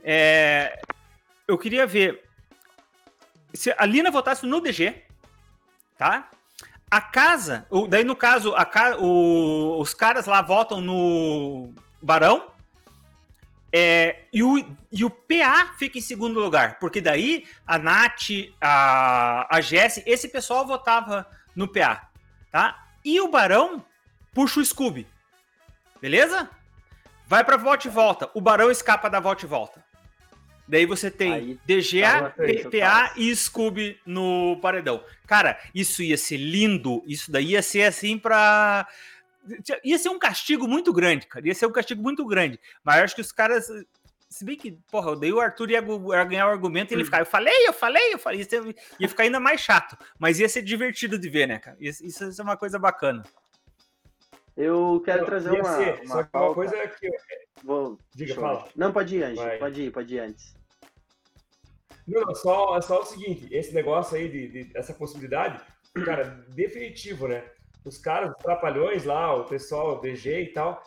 É, 0.03 0.79
eu 1.47 1.57
queria 1.57 1.87
ver 1.87 2.23
se 3.55 3.73
a 3.75 3.85
Lina 3.87 4.11
votasse 4.11 4.45
no 4.45 4.61
DG, 4.61 5.01
tá? 5.97 6.29
A 6.91 7.01
casa, 7.01 7.65
daí 7.89 8.03
no 8.03 8.15
caso, 8.15 8.53
a, 8.55 8.69
o, 8.99 9.79
os 9.81 9.95
caras 9.95 10.27
lá 10.27 10.41
votam 10.41 10.79
no 10.79 11.73
Barão, 11.99 12.51
é, 13.79 14.23
e, 14.33 14.41
o, 14.41 14.57
e 14.91 15.05
o 15.05 15.09
PA 15.09 15.75
fica 15.77 15.99
em 15.99 16.01
segundo 16.01 16.39
lugar, 16.39 16.79
porque 16.79 16.99
daí 16.99 17.45
a 17.65 17.77
Nath, 17.77 18.29
a, 18.59 19.55
a 19.55 19.61
Jesse, 19.61 20.01
esse 20.07 20.29
pessoal 20.29 20.65
votava 20.65 21.27
no 21.55 21.67
PA, 21.67 22.09
tá? 22.51 22.87
E 23.05 23.21
o 23.21 23.29
Barão 23.29 23.85
puxa 24.33 24.59
o 24.59 24.65
Scooby, 24.65 25.05
beleza? 26.01 26.49
Vai 27.27 27.43
para 27.43 27.55
volta 27.55 27.87
e 27.87 27.91
volta, 27.91 28.31
o 28.33 28.41
Barão 28.41 28.71
escapa 28.71 29.09
da 29.09 29.19
volta 29.19 29.45
e 29.45 29.47
volta. 29.47 29.85
Daí 30.67 30.85
você 30.85 31.11
tem 31.11 31.33
Aí, 31.33 31.59
DGA, 31.65 32.33
PA 32.71 33.13
e 33.15 33.33
Scooby 33.33 33.97
no 34.05 34.57
paredão. 34.59 35.01
Cara, 35.25 35.57
isso 35.73 36.01
ia 36.01 36.17
ser 36.17 36.37
lindo, 36.37 37.03
isso 37.05 37.31
daí 37.31 37.51
ia 37.51 37.61
ser 37.61 37.83
assim 37.83 38.17
pra 38.17 38.87
ia 39.83 39.97
ser 39.97 40.09
um 40.09 40.19
castigo 40.19 40.67
muito 40.67 40.91
grande, 40.93 41.27
cara. 41.27 41.47
Ia 41.47 41.55
ser 41.55 41.65
um 41.65 41.71
castigo 41.71 42.01
muito 42.01 42.25
grande. 42.25 42.59
Mas 42.83 42.97
eu 42.97 43.03
acho 43.03 43.15
que 43.15 43.21
os 43.21 43.31
caras 43.31 43.67
Se 44.29 44.43
bem 44.43 44.57
que, 44.57 44.77
porra, 44.91 45.15
daí 45.15 45.31
o 45.31 45.39
Arthur 45.39 45.71
ia, 45.71 45.79
ia 45.79 46.23
ganhar 46.23 46.47
o 46.47 46.51
argumento 46.51 46.91
e 46.91 46.95
ele 46.95 47.05
ficava, 47.05 47.21
eu 47.21 47.25
falei, 47.25 47.67
eu 47.67 47.73
falei, 47.73 48.13
eu 48.13 48.19
falei. 48.19 48.47
Ia 48.99 49.09
ficar 49.09 49.23
ainda 49.23 49.39
mais 49.39 49.61
chato. 49.61 49.97
Mas 50.19 50.39
ia 50.39 50.49
ser 50.49 50.61
divertido 50.61 51.17
de 51.17 51.29
ver, 51.29 51.47
né, 51.47 51.59
cara? 51.59 51.77
Isso, 51.79 52.05
isso 52.05 52.41
é 52.41 52.43
uma 52.43 52.57
coisa 52.57 52.77
bacana. 52.77 53.23
Eu 54.57 55.01
quero 55.05 55.23
trazer 55.23 55.51
uma, 55.51 55.77
ser, 55.77 56.01
uma, 56.01 56.07
só 56.07 56.23
que 56.23 56.35
uma 56.35 56.53
coisa 56.53 56.75
é 56.75 56.87
que. 56.87 57.09
Vou... 57.63 57.99
Diga, 58.15 58.33
fala. 58.35 58.67
Não, 58.75 58.91
pode 58.91 59.15
ir, 59.15 59.23
Anjo. 59.23 59.41
Pode 59.59 59.81
ir, 59.83 59.91
pode 59.91 60.15
ir 60.15 60.19
antes. 60.19 60.55
Não, 62.07 62.33
só, 62.33 62.81
só 62.81 63.01
o 63.01 63.05
seguinte: 63.05 63.47
esse 63.51 63.71
negócio 63.73 64.17
aí, 64.17 64.27
de, 64.27 64.47
de 64.47 64.71
essa 64.75 64.93
possibilidade, 64.93 65.61
cara, 66.03 66.43
definitivo, 66.49 67.27
né? 67.27 67.43
Os 67.87 67.97
caras, 67.97 68.31
os 68.31 68.37
trapalhões 68.43 69.05
lá, 69.05 69.35
o 69.35 69.45
pessoal, 69.45 69.97
o 69.97 70.01
DG 70.01 70.41
e 70.41 70.53
tal, 70.53 70.81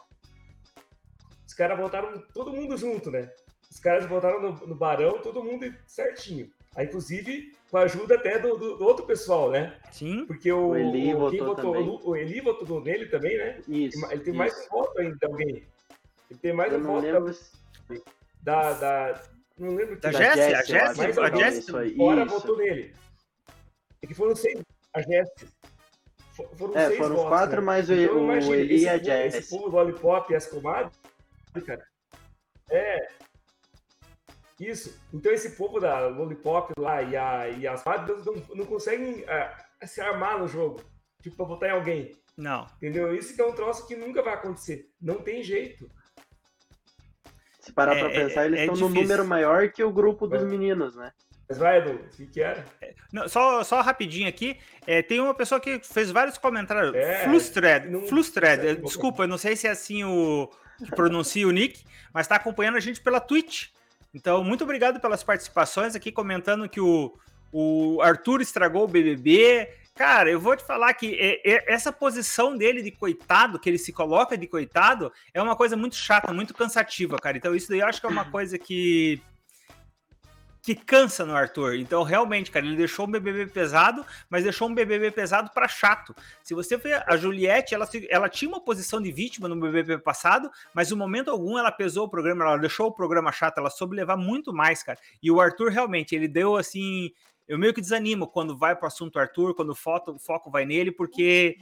os 1.46 1.54
caras 1.54 1.78
voltaram 1.78 2.22
todo 2.34 2.52
mundo 2.52 2.76
junto, 2.76 3.10
né? 3.10 3.30
Os 3.70 3.78
caras 3.80 4.04
voltaram 4.06 4.40
no, 4.42 4.66
no 4.66 4.74
Barão, 4.74 5.18
todo 5.20 5.42
mundo 5.42 5.72
certinho. 5.86 6.50
Aí, 6.76 6.86
inclusive, 6.86 7.52
com 7.70 7.78
a 7.78 7.82
ajuda 7.82 8.14
até 8.14 8.38
do, 8.38 8.56
do, 8.56 8.76
do, 8.76 8.84
outro 8.84 9.04
pessoal, 9.06 9.50
né? 9.50 9.76
Sim. 9.90 10.24
Porque 10.26 10.52
o, 10.52 10.68
o 10.68 10.76
Eli 10.76 11.14
o, 11.14 11.18
votou, 11.18 11.46
votou 11.46 11.72
também. 11.72 12.00
o 12.04 12.16
Eli 12.16 12.40
votou 12.40 12.80
nele 12.80 13.06
também, 13.06 13.36
né? 13.38 13.60
Isso. 13.66 14.04
Ele 14.06 14.20
tem 14.22 14.32
isso. 14.32 14.34
mais 14.34 14.66
um 14.66 14.68
voto 14.70 14.98
ainda, 15.00 15.26
alguém. 15.26 15.66
Ele 16.30 16.38
tem 16.40 16.52
mais 16.52 16.72
Eu 16.72 16.78
um 16.78 16.82
não 16.82 16.94
voto 16.94 17.04
lembro. 17.04 17.36
da, 18.42 18.72
da. 18.74 19.22
Não 19.58 19.74
lembro 19.74 20.00
Da 20.00 20.10
que 20.10 20.16
Jessie, 20.16 20.40
a 20.40 20.62
Jessie, 20.62 20.74
eu 20.74 20.82
acho 20.82 21.02
Jessie, 21.02 21.12
que 21.14 21.20
a 21.20 21.26
é 21.26 21.36
Jessie. 21.36 21.60
isso 21.60 21.76
aí, 21.76 21.96
fora 21.96 22.24
isso. 22.24 22.34
votou 22.34 22.56
nele. 22.56 22.94
E 24.02 24.06
que 24.06 24.14
foram 24.14 24.36
seis. 24.36 24.60
A 24.94 25.00
Jessie. 25.02 25.48
Fo- 26.48 26.56
Foram 26.56 26.76
É, 26.78 26.86
seis 26.86 26.98
foram 26.98 27.16
votos, 27.16 27.28
quatro 27.30 27.56
né? 27.56 27.66
mais 27.66 27.90
o, 27.90 27.94
Então, 27.94 28.26
o 28.28 28.54
Eli 28.54 28.74
esse 28.74 28.84
e 28.84 28.88
a 28.88 28.92
povo- 28.98 29.10
Esse 29.10 29.36
Jess. 29.36 29.50
povo 29.50 29.68
do 29.70 29.76
Lollipop 29.76 30.32
e 30.32 30.36
as 30.36 30.46
comadres, 30.46 30.96
cara. 31.66 31.86
É. 32.70 33.08
Isso. 34.58 35.00
Então 35.12 35.32
esse 35.32 35.56
povo 35.56 35.80
da 35.80 36.06
Lollipop 36.08 36.72
lá 36.78 37.02
e, 37.02 37.16
a, 37.16 37.48
e 37.48 37.66
as 37.66 37.82
comadres 37.82 38.24
não, 38.24 38.34
não 38.54 38.66
conseguem 38.66 39.24
ah, 39.28 39.56
se 39.86 40.00
armar 40.00 40.38
no 40.38 40.46
jogo. 40.46 40.82
Tipo, 41.22 41.36
pra 41.36 41.46
votar 41.46 41.68
em 41.70 41.72
alguém. 41.72 42.16
Não. 42.36 42.66
Entendeu? 42.76 43.14
Isso 43.14 43.34
que 43.34 43.40
é 43.40 43.46
um 43.46 43.52
troço 43.54 43.86
que 43.86 43.96
nunca 43.96 44.22
vai 44.22 44.34
acontecer. 44.34 44.88
Não 45.00 45.16
tem 45.22 45.42
jeito. 45.42 45.90
Se 47.60 47.72
parar 47.72 47.96
É, 47.96 48.00
pra 48.00 48.08
pensar, 48.10 48.42
é- 48.42 48.46
eles 48.46 48.60
é 48.60 48.62
estão 48.64 48.76
num 48.76 48.86
difícil. 48.88 49.02
número 49.02 49.24
maior 49.26 49.70
que 49.70 49.82
o 49.84 49.92
grupo 49.92 50.26
dos 50.26 50.42
É. 50.42 50.44
meninos, 50.46 50.94
né? 50.96 51.12
Mas 51.50 51.58
vai, 51.58 51.78
Edu, 51.78 51.90
o 51.96 52.16
que, 52.16 52.26
que 52.26 52.40
era? 52.40 52.64
Não, 53.12 53.28
só, 53.28 53.64
só 53.64 53.80
rapidinho 53.80 54.28
aqui, 54.28 54.56
é, 54.86 55.02
tem 55.02 55.18
uma 55.18 55.34
pessoa 55.34 55.60
que 55.60 55.80
fez 55.80 56.08
vários 56.12 56.38
comentários. 56.38 56.94
É, 56.94 57.24
Flustred, 57.24 57.88
não- 57.90 58.06
Flustred, 58.06 58.74
não- 58.78 58.84
desculpa, 58.86 59.24
eu 59.24 59.28
não 59.28 59.36
sei 59.36 59.56
se 59.56 59.66
é 59.66 59.70
assim 59.70 60.04
o 60.04 60.48
que 60.78 60.92
pronuncia 60.92 61.46
o 61.48 61.50
nick, 61.50 61.82
mas 62.14 62.24
está 62.26 62.36
acompanhando 62.36 62.76
a 62.76 62.80
gente 62.80 63.00
pela 63.00 63.18
Twitch. 63.18 63.70
Então, 64.14 64.44
muito 64.44 64.62
obrigado 64.62 65.00
pelas 65.00 65.24
participações 65.24 65.96
aqui, 65.96 66.12
comentando 66.12 66.68
que 66.68 66.80
o, 66.80 67.12
o 67.52 68.00
Arthur 68.00 68.40
estragou 68.40 68.84
o 68.84 68.88
BBB. 68.88 69.68
Cara, 69.96 70.30
eu 70.30 70.38
vou 70.38 70.56
te 70.56 70.64
falar 70.64 70.94
que 70.94 71.14
é- 71.16 71.40
é- 71.44 71.64
essa 71.74 71.92
posição 71.92 72.56
dele 72.56 72.80
de 72.80 72.92
coitado, 72.92 73.58
que 73.58 73.68
ele 73.68 73.76
se 73.76 73.92
coloca 73.92 74.38
de 74.38 74.46
coitado, 74.46 75.12
é 75.34 75.42
uma 75.42 75.56
coisa 75.56 75.76
muito 75.76 75.96
chata, 75.96 76.32
muito 76.32 76.54
cansativa, 76.54 77.18
cara. 77.18 77.36
Então, 77.36 77.56
isso 77.56 77.68
daí 77.68 77.80
eu 77.80 77.86
acho 77.88 78.00
que 78.00 78.06
é 78.06 78.10
uma 78.10 78.30
coisa 78.30 78.56
que 78.56 79.20
que 80.62 80.74
cansa 80.74 81.24
no 81.24 81.34
Arthur. 81.34 81.74
Então, 81.76 82.02
realmente, 82.02 82.50
cara, 82.50 82.66
ele 82.66 82.76
deixou 82.76 83.06
um 83.06 83.10
BBB 83.10 83.46
pesado, 83.46 84.04
mas 84.28 84.44
deixou 84.44 84.68
um 84.68 84.74
BBB 84.74 85.10
pesado 85.10 85.50
para 85.52 85.66
chato. 85.66 86.14
Se 86.42 86.54
você 86.54 86.76
ver 86.76 87.02
a 87.06 87.16
Juliette, 87.16 87.74
ela, 87.74 87.88
ela 88.08 88.28
tinha 88.28 88.48
uma 88.48 88.60
posição 88.60 89.00
de 89.00 89.10
vítima 89.10 89.48
no 89.48 89.56
BBB 89.56 89.98
passado, 89.98 90.50
mas 90.74 90.90
em 90.90 90.94
momento 90.94 91.30
algum 91.30 91.58
ela 91.58 91.72
pesou 91.72 92.06
o 92.06 92.08
programa, 92.10 92.44
ela 92.44 92.58
deixou 92.58 92.88
o 92.88 92.92
programa 92.92 93.32
chato, 93.32 93.58
ela 93.58 93.70
soube 93.70 93.96
levar 93.96 94.16
muito 94.16 94.52
mais, 94.52 94.82
cara. 94.82 94.98
E 95.22 95.30
o 95.30 95.40
Arthur 95.40 95.70
realmente, 95.70 96.14
ele 96.14 96.28
deu 96.28 96.56
assim, 96.56 97.10
eu 97.48 97.58
meio 97.58 97.72
que 97.74 97.80
desanimo 97.80 98.28
quando 98.28 98.56
vai 98.56 98.76
pro 98.76 98.86
assunto 98.86 99.18
Arthur, 99.18 99.54
quando 99.54 99.70
o 99.70 99.74
foco, 99.74 100.12
o 100.12 100.18
foco 100.18 100.50
vai 100.50 100.64
nele, 100.64 100.92
porque 100.92 101.58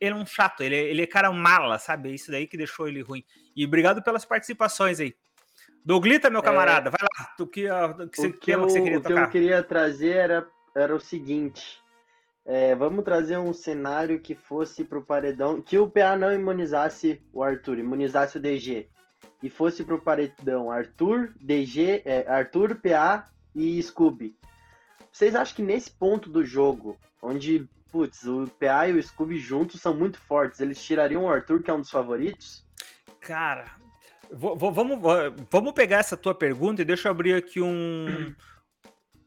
ele 0.00 0.10
é 0.12 0.16
um 0.16 0.26
chato, 0.26 0.62
ele, 0.62 0.74
é- 0.74 0.84
ele 0.90 1.02
é 1.02 1.06
cara 1.06 1.30
mala, 1.30 1.78
sabe? 1.78 2.10
É 2.10 2.14
isso 2.14 2.30
daí 2.30 2.46
que 2.46 2.56
deixou 2.56 2.88
ele 2.88 3.02
ruim. 3.02 3.22
E 3.54 3.64
obrigado 3.64 4.02
pelas 4.02 4.24
participações 4.24 4.98
aí. 4.98 5.14
Douglita, 5.84 6.30
meu 6.30 6.42
camarada, 6.42 6.90
vai 6.90 7.00
lá. 7.02 7.26
Tu 7.36 7.46
que, 7.46 7.66
ah, 7.68 7.94
que, 8.12 8.26
o 8.26 8.32
que, 8.32 8.46
tema 8.46 8.62
eu, 8.62 8.66
que 8.66 8.72
você 8.72 8.80
queria 8.82 8.98
o 8.98 9.02
que 9.02 9.12
eu 9.12 9.16
tocar. 9.16 9.30
queria 9.30 9.62
trazer 9.62 10.16
era, 10.16 10.48
era 10.74 10.94
o 10.94 11.00
seguinte. 11.00 11.80
é, 12.44 12.74
vamos 12.74 13.04
trazer 13.04 13.38
um 13.38 13.52
cenário 13.52 14.20
que 14.20 14.34
fosse 14.34 14.84
pro 14.84 15.02
paredão. 15.02 15.60
Que 15.60 15.78
o 15.78 15.88
PA 15.88 16.16
não 16.16 16.32
imunizasse 16.32 17.22
o 17.32 17.42
Arthur, 17.42 17.78
imunizasse 17.78 18.38
o 18.38 18.40
DG. 18.40 18.88
E 19.42 19.50
fosse 19.50 19.84
pro 19.84 20.00
paredão 20.00 20.70
Arthur, 20.70 21.32
DG, 21.40 22.02
é, 22.04 22.24
Arthur, 22.28 22.76
PA 22.76 23.28
e 23.54 23.82
Scooby. 23.82 24.36
Vocês 25.10 25.34
acham 25.34 25.56
que 25.56 25.62
nesse 25.62 25.90
ponto 25.90 26.30
do 26.30 26.44
jogo, 26.44 26.96
onde, 27.20 27.68
putz, 27.90 28.24
o 28.24 28.46
PA 28.58 28.88
e 28.88 28.92
o 28.92 29.02
Scooby 29.02 29.38
juntos 29.38 29.80
são 29.80 29.94
muito 29.94 30.18
fortes, 30.18 30.60
eles 30.60 30.82
tirariam 30.82 31.24
o 31.24 31.28
Arthur, 31.28 31.62
que 31.62 31.70
é 31.70 31.74
um 31.74 31.80
dos 31.80 31.90
favoritos? 31.90 32.64
Cara, 33.20 33.66
vamos, 34.32 34.98
vamos 35.50 35.72
pegar 35.72 35.98
essa 35.98 36.16
tua 36.16 36.34
pergunta 36.34 36.82
e 36.82 36.84
deixa 36.84 37.08
eu 37.08 37.12
abrir 37.12 37.34
aqui 37.34 37.60
um, 37.60 38.34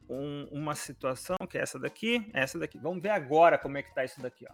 um- 0.09 0.47
uma 0.51 0.75
situação, 0.75 1.35
que 1.49 1.57
é 1.57 1.61
essa 1.61 1.79
daqui, 1.79 2.29
é 2.33 2.41
essa 2.41 2.57
daqui. 2.59 2.77
Vamos 2.79 3.01
ver 3.01 3.09
agora 3.09 3.57
como 3.57 3.77
é 3.77 3.83
que 3.83 3.93
tá 3.93 4.03
isso 4.03 4.21
daqui, 4.21 4.45
ó. 4.49 4.53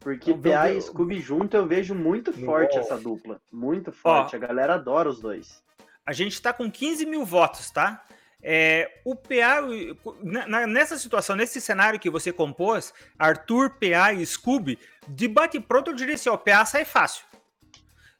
Porque 0.00 0.32
ver 0.32 0.50
PA 0.54 0.70
e 0.70 0.80
Scooby 0.80 1.20
junto 1.20 1.56
eu 1.56 1.66
vejo 1.66 1.94
muito 1.94 2.32
forte 2.32 2.76
essa 2.76 2.98
dupla. 2.98 3.40
Muito 3.52 3.92
forte. 3.92 4.34
A 4.34 4.38
galera 4.38 4.74
adora 4.74 5.08
os 5.08 5.20
dois. 5.20 5.62
A 6.04 6.12
gente 6.12 6.32
está 6.32 6.52
com 6.52 6.68
15 6.70 7.06
mil 7.06 7.24
votos, 7.24 7.70
tá? 7.70 8.04
É, 8.42 9.00
o 9.04 9.14
PA, 9.14 9.60
nessa 10.66 10.98
situação, 10.98 11.36
nesse 11.36 11.60
cenário 11.60 12.00
que 12.00 12.10
você 12.10 12.32
compôs, 12.32 12.92
Arthur, 13.16 13.70
PA 13.78 14.12
e 14.12 14.26
Scooby, 14.26 14.76
de 15.06 15.28
bate 15.28 15.60
pronto, 15.60 15.92
eu 15.92 15.94
diria 15.94 16.16
assim: 16.16 16.28
ó, 16.28 16.34
o 16.34 16.38
PA 16.38 16.64
sai 16.66 16.84
fácil. 16.84 17.24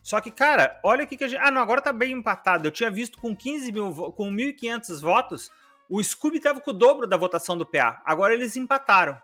Só 0.02 0.21
que, 0.21 0.30
cara, 0.30 0.80
olha 0.82 1.04
o 1.04 1.06
que, 1.06 1.23
a 1.23 1.28
gente. 1.28 1.40
Ah, 1.40 1.50
não, 1.50 1.62
agora 1.62 1.80
tá 1.80 1.92
bem 1.92 2.12
empatado. 2.12 2.66
Eu 2.66 2.73
tinha 2.73 2.90
visto 2.90 3.18
com 3.18 3.37
15 3.37 3.71
mil, 3.71 3.92
com 4.12 4.30
1.500 4.30 5.00
votos, 5.00 5.50
o 5.88 6.02
Scooby 6.02 6.40
tava 6.40 6.61
com 6.61 6.71
o 6.71 6.75
dobro 6.75 7.06
da 7.06 7.16
votação 7.16 7.56
do 7.56 7.64
PA. 7.64 8.02
Agora 8.04 8.35
eles 8.35 8.56
empataram. 8.56 9.16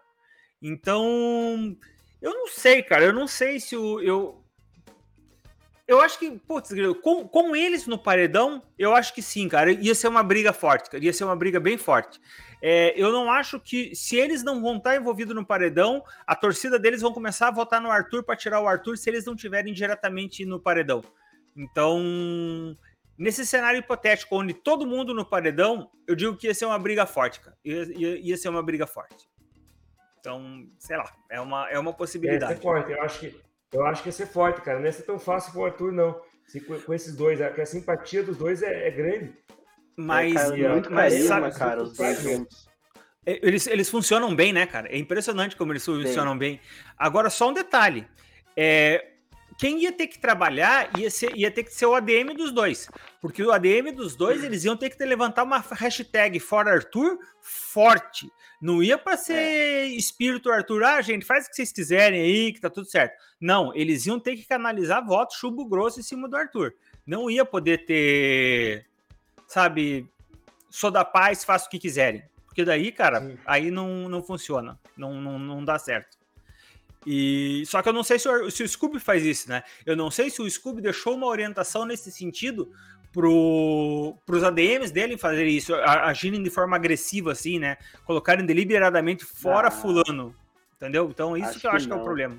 Então, 0.62 1.76
eu 2.22 2.32
não 2.32 2.46
sei, 2.46 2.82
cara. 2.82 3.04
Eu 3.04 3.12
não 3.12 3.26
sei 3.26 3.58
se 3.58 3.76
o. 3.76 4.00
Eu, 4.00 4.44
eu 5.86 6.00
acho 6.00 6.18
que, 6.18 6.30
putz, 6.30 6.70
com, 7.02 7.26
com 7.26 7.56
eles 7.56 7.86
no 7.86 7.98
paredão, 7.98 8.62
eu 8.78 8.94
acho 8.94 9.12
que 9.12 9.22
sim, 9.22 9.48
cara. 9.48 9.72
Ia 9.72 9.94
ser 9.94 10.06
uma 10.06 10.22
briga 10.22 10.52
forte, 10.52 10.90
cara. 10.90 11.04
Ia 11.04 11.12
ser 11.12 11.24
uma 11.24 11.34
briga 11.34 11.58
bem 11.58 11.76
forte. 11.76 12.20
É, 12.60 12.92
eu 13.00 13.12
não 13.12 13.30
acho 13.30 13.60
que, 13.60 13.94
se 13.94 14.16
eles 14.16 14.42
não 14.42 14.60
vão 14.60 14.76
estar 14.78 14.96
envolvidos 14.96 15.34
no 15.34 15.46
paredão, 15.46 16.02
a 16.26 16.34
torcida 16.34 16.78
deles 16.78 17.00
vão 17.00 17.12
começar 17.12 17.48
a 17.48 17.52
votar 17.52 17.80
no 17.80 17.90
Arthur 17.90 18.22
para 18.24 18.36
tirar 18.36 18.60
o 18.60 18.66
Arthur 18.66 18.96
se 18.96 19.08
eles 19.08 19.24
não 19.24 19.36
tiverem 19.36 19.72
diretamente 19.72 20.44
no 20.44 20.58
paredão. 20.60 21.02
Então, 21.56 22.76
nesse 23.16 23.46
cenário 23.46 23.78
hipotético, 23.78 24.36
onde 24.36 24.54
todo 24.54 24.86
mundo 24.86 25.14
no 25.14 25.24
paredão, 25.24 25.90
eu 26.06 26.14
digo 26.14 26.36
que 26.36 26.46
ia 26.46 26.54
ser 26.54 26.66
uma 26.66 26.78
briga 26.78 27.06
forte, 27.06 27.40
cara. 27.40 27.56
Ia, 27.64 27.84
ia, 27.96 28.18
ia 28.18 28.36
ser 28.36 28.48
uma 28.48 28.62
briga 28.62 28.86
forte. 28.86 29.28
Então, 30.20 30.68
sei 30.78 30.96
lá, 30.96 31.12
é 31.30 31.40
uma, 31.40 31.68
é 31.70 31.78
uma 31.78 31.90
É, 31.90 31.94
possibilidade. 31.94 32.54
ser 32.54 32.60
forte. 32.60 32.92
Eu 32.92 33.02
acho 33.02 33.20
que 33.20 33.48
eu 33.72 33.84
acho 33.84 34.02
que 34.02 34.08
ia 34.08 34.12
ser 34.12 34.26
forte, 34.26 34.62
cara. 34.62 34.78
Não 34.78 34.86
ia 34.86 34.92
ser 34.92 35.02
tão 35.02 35.18
fácil 35.18 35.52
pro 35.52 35.64
Arthur, 35.64 35.92
não. 35.92 36.20
Se, 36.46 36.60
com, 36.60 36.80
com 36.80 36.94
esses 36.94 37.14
dois, 37.14 37.40
a, 37.40 37.50
que 37.50 37.60
a 37.60 37.66
simpatia 37.66 38.22
dos 38.22 38.36
dois 38.36 38.62
é, 38.62 38.88
é 38.88 38.90
grande. 38.90 39.36
Mas, 39.98 40.34
é, 40.52 40.58
e, 40.58 40.64
ó, 40.66 40.72
muito 40.72 40.92
mas 40.92 41.12
carisma, 41.12 41.28
sabe- 41.50 41.58
cara, 41.58 41.82
os 41.82 41.96
dois 41.96 42.22
juntos. 42.22 42.68
É, 43.26 43.38
Eles, 43.42 43.66
eles 43.66 43.90
funcionam 43.90 44.34
bem, 44.34 44.52
né, 44.52 44.64
cara? 44.64 44.88
É 44.88 44.96
impressionante 44.96 45.56
como 45.56 45.72
eles 45.72 45.84
funcionam 45.84 46.38
bem. 46.38 46.60
Agora, 46.96 47.28
só 47.28 47.48
um 47.50 47.52
detalhe. 47.52 48.06
É, 48.56 49.04
quem 49.58 49.82
ia 49.82 49.90
ter 49.92 50.06
que 50.06 50.18
trabalhar 50.20 50.88
ia, 50.96 51.10
ser, 51.10 51.36
ia 51.36 51.50
ter 51.50 51.64
que 51.64 51.74
ser 51.74 51.86
o 51.86 51.94
ADM 51.94 52.32
dos 52.34 52.52
dois. 52.52 52.88
Porque 53.20 53.42
o 53.42 53.50
ADM 53.50 53.92
dos 53.92 54.14
dois, 54.14 54.44
eles 54.44 54.64
iam 54.64 54.76
ter 54.76 54.88
que 54.88 54.96
ter, 54.96 55.04
levantar 55.04 55.42
uma 55.42 55.58
hashtag 55.58 56.38
fora 56.38 56.72
Arthur 56.72 57.18
forte. 57.40 58.30
Não 58.62 58.82
ia 58.82 58.96
para 58.96 59.16
ser 59.16 59.86
espírito 59.88 60.50
Arthur, 60.50 60.82
ah, 60.84 61.00
gente, 61.02 61.24
faz 61.24 61.46
o 61.46 61.50
que 61.50 61.56
vocês 61.56 61.72
quiserem 61.72 62.20
aí, 62.20 62.52
que 62.52 62.60
tá 62.60 62.70
tudo 62.70 62.86
certo. 62.88 63.14
Não, 63.40 63.74
eles 63.74 64.06
iam 64.06 64.18
ter 64.18 64.36
que 64.36 64.46
canalizar 64.46 65.04
voto 65.04 65.36
chumbo 65.36 65.64
grosso 65.64 66.00
em 66.00 66.02
cima 66.04 66.28
do 66.28 66.36
Arthur. 66.36 66.74
Não 67.06 67.30
ia 67.30 67.44
poder 67.44 67.84
ter, 67.84 68.86
sabe, 69.48 70.08
sou 70.70 70.90
da 70.90 71.04
paz, 71.04 71.42
faço 71.42 71.66
o 71.66 71.70
que 71.70 71.78
quiserem. 71.78 72.22
Porque 72.46 72.64
daí, 72.64 72.92
cara, 72.92 73.20
Sim. 73.20 73.38
aí 73.46 73.70
não, 73.70 74.08
não 74.08 74.22
funciona. 74.22 74.78
Não, 74.96 75.14
não, 75.20 75.38
não 75.38 75.64
dá 75.64 75.78
certo. 75.78 76.16
E 77.06 77.64
só 77.66 77.80
que 77.80 77.88
eu 77.88 77.92
não 77.92 78.02
sei 78.02 78.18
se 78.18 78.28
o, 78.28 78.50
se 78.50 78.62
o 78.62 78.68
Scooby 78.68 79.00
faz 79.00 79.24
isso, 79.24 79.48
né? 79.48 79.62
Eu 79.86 79.96
não 79.96 80.10
sei 80.10 80.28
se 80.28 80.42
o 80.42 80.50
Scooby 80.50 80.82
deixou 80.82 81.14
uma 81.14 81.26
orientação 81.26 81.84
nesse 81.86 82.12
sentido 82.12 82.70
pro, 83.12 84.16
pros 84.26 84.42
ADMs 84.42 84.92
dele 84.92 85.16
fazer 85.16 85.46
isso, 85.46 85.74
agirem 85.74 86.42
de 86.42 86.50
forma 86.50 86.76
agressiva, 86.76 87.32
assim, 87.32 87.58
né? 87.58 87.78
Colocarem 88.04 88.44
deliberadamente 88.44 89.24
fora 89.24 89.68
Ah. 89.68 89.70
fulano. 89.70 90.34
Entendeu? 90.76 91.08
Então, 91.08 91.36
isso 91.36 91.58
que 91.58 91.66
eu 91.66 91.70
que 91.70 91.76
acho 91.76 91.86
que 91.86 91.92
é 91.92 91.96
o 91.96 92.04
problema. 92.04 92.38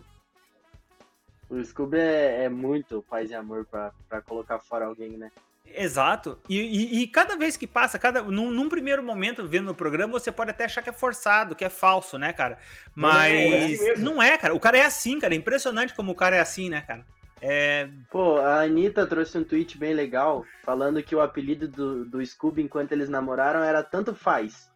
O 1.50 1.63
Scooby 1.63 1.98
é, 1.98 2.44
é 2.46 2.50
muito 2.50 3.04
paz 3.10 3.32
e 3.32 3.36
amor 3.36 3.66
pra 3.66 4.22
colocar 4.25 4.60
fora 4.60 4.86
alguém, 4.86 5.18
né? 5.18 5.32
Exato. 5.76 6.40
E, 6.48 6.60
e, 6.60 7.02
e, 7.02 7.08
cada 7.08 7.36
vez 7.36 7.58
que 7.58 7.68
passa, 7.68 8.00
cada 8.00 8.22
num, 8.22 8.52
num, 8.52 8.70
primeiro 8.70 9.04
momento 9.04 9.48
vendo 9.48 9.72
o 9.72 9.76
programa, 9.76 10.14
você 10.14 10.32
pode 10.32 10.52
até 10.52 10.66
achar 10.66 10.82
que 10.82 10.90
é 10.90 10.94
forçado, 10.94 11.56
que 11.56 11.66
é 11.66 11.70
falso, 11.70 12.18
né, 12.18 12.34
cara? 12.34 12.58
Mas 12.96 13.34
não 13.34 13.40
é, 13.40 13.50
é 13.50 13.66
assim 13.66 14.02
não 14.02 14.24
é, 14.24 14.38
cara. 14.38 14.54
O 14.54 14.60
cara 14.60 14.78
é 14.78 14.86
assim, 14.86 15.20
cara. 15.20 15.34
É 15.34 15.38
impressionante 15.38 15.94
como 15.94 16.12
o 16.12 16.16
cara 16.16 16.36
é 16.36 16.40
assim, 16.40 16.70
né, 16.70 16.82
cara? 16.82 17.06
É... 17.42 17.90
Pô, 18.12 18.38
a 18.38 18.62
Anitta 18.62 19.08
trouxe 19.08 19.38
um 19.38 19.44
tweet 19.44 19.78
bem 19.78 19.94
legal 19.94 20.46
falando 20.64 21.02
que 21.02 21.16
o 21.16 21.22
apelido 21.22 21.68
do, 21.68 22.06
do 22.06 22.26
Scooby 22.26 22.62
enquanto 22.62 22.92
eles 22.92 23.10
namoraram 23.10 23.64
era 23.64 23.82
Tanto 23.82 24.14
Faz. 24.14 24.70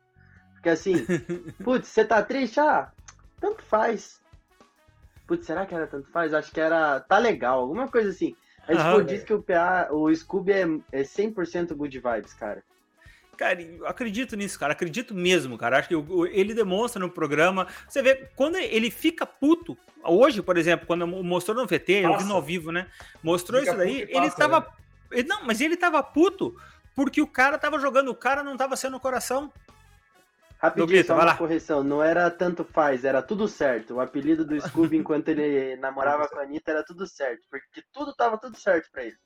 Porque 0.53 0.69
assim, 0.69 1.05
putz, 1.61 1.89
você 1.89 2.05
tá 2.05 2.23
triste? 2.23 2.57
Ah, 2.57 2.89
tanto 3.37 3.61
faz. 3.63 4.21
Putz, 5.27 5.45
será 5.45 5.65
que 5.65 5.75
era 5.75 5.85
tanto 5.85 6.09
faz? 6.09 6.33
Acho 6.33 6.49
que 6.53 6.61
era 6.61 7.01
tá 7.01 7.17
legal, 7.17 7.59
alguma 7.59 7.89
coisa 7.89 8.11
assim. 8.11 8.33
Aí, 8.67 8.77
tipo, 8.77 8.89
ah, 8.89 9.03
diz 9.03 9.23
que 9.23 9.33
o 9.33 9.41
PA, 9.41 9.89
o 9.91 10.13
Scooby 10.13 10.51
é, 10.51 10.61
é 10.91 11.01
100% 11.01 11.73
good 11.75 11.99
vibes, 11.99 12.33
cara. 12.33 12.63
Cara, 13.37 13.61
eu 13.61 13.85
acredito 13.87 14.35
nisso, 14.35 14.59
cara. 14.59 14.73
Acredito 14.73 15.13
mesmo, 15.13 15.57
cara. 15.57 15.79
Acho 15.79 15.89
que 15.89 15.95
ele 16.31 16.53
demonstra 16.53 16.99
no 16.99 17.09
programa. 17.09 17.67
Você 17.87 18.01
vê, 18.01 18.29
quando 18.35 18.57
ele 18.57 18.91
fica 18.91 19.25
puto, 19.25 19.77
hoje, 20.03 20.41
por 20.41 20.57
exemplo, 20.57 20.85
quando 20.85 21.07
mostrou 21.07 21.57
no 21.57 21.65
VT, 21.65 21.93
eu 21.93 22.17
vi 22.17 22.23
no 22.25 22.35
ao 22.35 22.41
vivo, 22.41 22.71
né? 22.71 22.87
Mostrou 23.21 23.59
fica 23.59 23.71
isso 23.71 23.77
daí, 23.77 24.01
ele 24.01 24.13
passa, 24.13 24.37
tava. 24.37 24.59
Né? 25.11 25.23
Não, 25.27 25.43
mas 25.45 25.61
ele 25.61 25.75
tava 25.75 26.01
puto 26.03 26.55
porque 26.95 27.21
o 27.21 27.27
cara 27.27 27.57
tava 27.57 27.79
jogando, 27.79 28.09
o 28.09 28.15
cara 28.15 28.43
não 28.43 28.55
tava 28.55 28.75
sendo 28.75 28.97
o 28.97 28.99
coração. 28.99 29.51
Rapidinho, 30.63 31.05
só 31.05 31.15
uma 31.15 31.35
correção. 31.35 31.83
Não 31.83 32.01
era 32.01 32.31
tanto 32.31 32.63
faz, 32.63 33.03
era 33.03 33.21
tudo 33.21 33.49
certo. 33.49 33.95
O 33.95 33.99
apelido 33.99 34.45
do 34.45 34.59
Scooby 34.61 34.95
enquanto 34.95 35.27
ele 35.27 35.75
namorava 35.81 36.25
com 36.29 36.39
a 36.39 36.43
Anitta 36.43 36.71
era 36.71 36.85
tudo 36.85 37.05
certo. 37.05 37.41
Porque 37.49 37.83
tudo 37.91 38.15
tava 38.15 38.37
tudo 38.37 38.57
certo 38.57 38.89
pra 38.89 39.03
ele. 39.03 39.17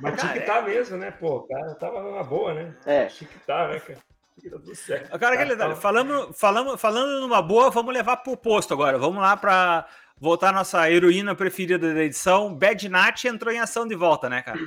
Mas 0.00 0.18
tinha 0.18 0.32
que 0.32 0.40
tá 0.40 0.62
mesmo, 0.62 0.96
né? 0.96 1.10
Pô, 1.10 1.36
o 1.36 1.46
cara 1.46 1.74
tava 1.74 2.02
numa 2.02 2.24
boa, 2.24 2.54
né? 2.54 2.74
É. 2.86 3.06
Tinha 3.06 3.28
que 3.28 3.38
tá, 3.40 3.68
né, 3.68 3.78
cara? 3.78 3.98
Tudo 4.40 4.74
certo. 4.74 5.18
Cara, 5.18 5.34
aquele 5.34 5.54
tá, 5.54 5.76
falando, 5.76 6.32
falando, 6.32 6.78
falando 6.78 7.20
numa 7.20 7.42
boa, 7.42 7.70
vamos 7.70 7.92
levar 7.92 8.16
pro 8.16 8.34
posto 8.34 8.72
agora. 8.72 8.98
Vamos 8.98 9.20
lá 9.20 9.36
para 9.36 9.86
voltar 10.18 10.48
a 10.48 10.52
nossa 10.52 10.90
heroína 10.90 11.34
preferida 11.34 11.92
da 11.92 12.02
edição. 12.02 12.54
Bad 12.54 12.88
Nat 12.88 13.24
entrou 13.26 13.52
em 13.52 13.60
ação 13.60 13.86
de 13.86 13.94
volta, 13.94 14.30
né, 14.30 14.40
cara? 14.40 14.58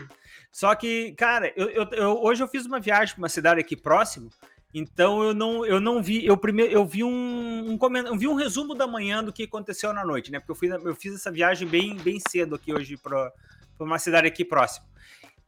Só 0.51 0.74
que, 0.75 1.13
cara, 1.13 1.51
eu, 1.56 1.70
eu, 1.70 1.89
eu 1.92 2.24
hoje 2.24 2.44
eu 2.44 2.48
fiz 2.48 2.68
uma 2.68 2.80
viagem 2.80 3.16
para 3.16 3.22
uma 3.24 3.30
cidade 3.30 3.60
aqui 3.60 3.75
próximo 3.75 4.30
então 4.78 5.24
eu 5.24 5.34
não, 5.34 5.66
eu 5.66 5.80
não 5.80 6.02
vi, 6.04 6.26
eu 6.26 6.38
primeiro 6.38 6.72
eu 6.72 6.86
vi 6.86 7.04
um, 7.04 7.10
um 7.10 7.80
eu 8.06 8.18
vi 8.18 8.28
um 8.28 8.36
resumo 8.36 8.76
da 8.76 8.86
manhã 8.86 9.24
do 9.24 9.34
que 9.34 9.44
aconteceu 9.44 9.92
na 9.94 10.06
noite, 10.06 10.32
né? 10.32 10.40
Porque 10.40 10.52
eu, 10.52 10.56
fui, 10.56 10.90
eu 10.90 10.96
fiz 10.96 11.16
essa 11.16 11.32
viagem 11.32 11.68
bem, 11.68 11.96
bem 11.96 12.20
cedo 12.20 12.56
aqui 12.56 12.74
hoje 12.74 12.98
para 12.98 13.32
uma 13.80 13.98
cidade 13.98 14.28
aqui 14.28 14.46
próxima. 14.46 14.86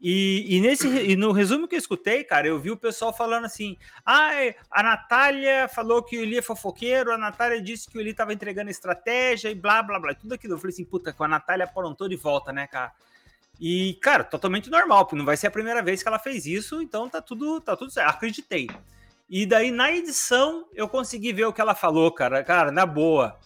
E, 0.01 0.45
e, 0.55 0.61
nesse, 0.61 0.87
e 0.87 1.17
no 1.17 1.33
resumo 1.33 1.67
que 1.67 1.75
eu 1.75 1.79
escutei, 1.79 2.23
cara, 2.23 2.47
eu 2.47 2.57
vi 2.57 2.71
o 2.71 2.77
pessoal 2.77 3.13
falando 3.13 3.45
assim: 3.45 3.77
ah, 4.05 4.31
a 4.71 4.81
Natália 4.81 5.67
falou 5.67 6.01
que 6.01 6.17
o 6.17 6.21
Eli 6.21 6.37
é 6.37 6.41
fofoqueiro, 6.41 7.11
a 7.11 7.17
Natália 7.17 7.61
disse 7.61 7.89
que 7.89 7.97
o 7.97 8.01
Eli 8.01 8.11
estava 8.11 8.33
entregando 8.33 8.71
estratégia 8.71 9.49
e 9.49 9.55
blá 9.55 9.83
blá 9.83 9.99
blá. 9.99 10.15
Tudo 10.15 10.33
aquilo. 10.33 10.53
Eu 10.53 10.57
falei 10.57 10.73
assim, 10.73 10.85
puta, 10.85 11.11
com 11.11 11.25
a 11.25 11.27
Natália 11.27 11.65
aprontou 11.65 12.07
de 12.07 12.15
volta, 12.15 12.53
né, 12.53 12.65
cara? 12.65 12.93
E, 13.59 13.95
cara, 13.95 14.23
totalmente 14.23 14.69
normal, 14.69 15.03
porque 15.03 15.17
não 15.17 15.25
vai 15.25 15.35
ser 15.35 15.47
a 15.47 15.51
primeira 15.51 15.83
vez 15.83 16.01
que 16.01 16.07
ela 16.07 16.17
fez 16.17 16.45
isso, 16.45 16.81
então 16.81 17.09
tá 17.09 17.21
tudo, 17.21 17.59
tá 17.59 17.75
tudo 17.75 17.91
certo. 17.91 18.09
Acreditei. 18.09 18.69
E 19.29 19.45
daí, 19.45 19.69
na 19.69 19.91
edição, 19.91 20.67
eu 20.73 20.89
consegui 20.89 21.31
ver 21.31 21.45
o 21.45 21.53
que 21.53 21.61
ela 21.61 21.75
falou, 21.75 22.11
cara. 22.11 22.43
Cara, 22.43 22.71
na 22.71 22.85
boa. 22.85 23.37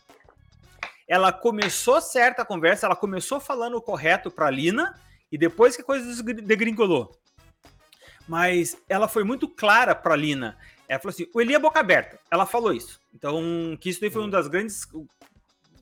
Ela 1.08 1.34
começou 1.34 2.00
certa 2.00 2.44
a 2.44 2.46
conversa, 2.46 2.86
ela 2.86 2.96
começou 2.96 3.40
falando 3.40 3.76
o 3.76 3.82
correto 3.82 4.32
pra 4.32 4.50
Lina, 4.50 4.98
e 5.30 5.38
depois 5.38 5.76
que 5.76 5.82
a 5.82 5.86
coisa 5.86 6.24
degringolou. 6.24 7.12
Mas 8.26 8.78
ela 8.88 9.10
foi 9.10 9.26
muito 9.26 9.50
clara 9.50 9.94
pra 9.94 10.16
Lina. 10.16 10.58
Ela 10.88 11.00
falou 11.00 11.14
assim: 11.14 11.28
o 11.34 11.42
Eli 11.42 11.54
é 11.54 11.60
boca 11.60 11.82
aberta. 11.82 12.18
Ela 12.32 12.46
falou 12.46 12.72
isso. 12.72 13.02
Então, 13.14 13.78
que 13.82 13.90
isso 13.90 14.00
daí 14.00 14.10
foi 14.10 14.22
um 14.22 14.30
das 14.30 14.48
grandes 14.48 14.88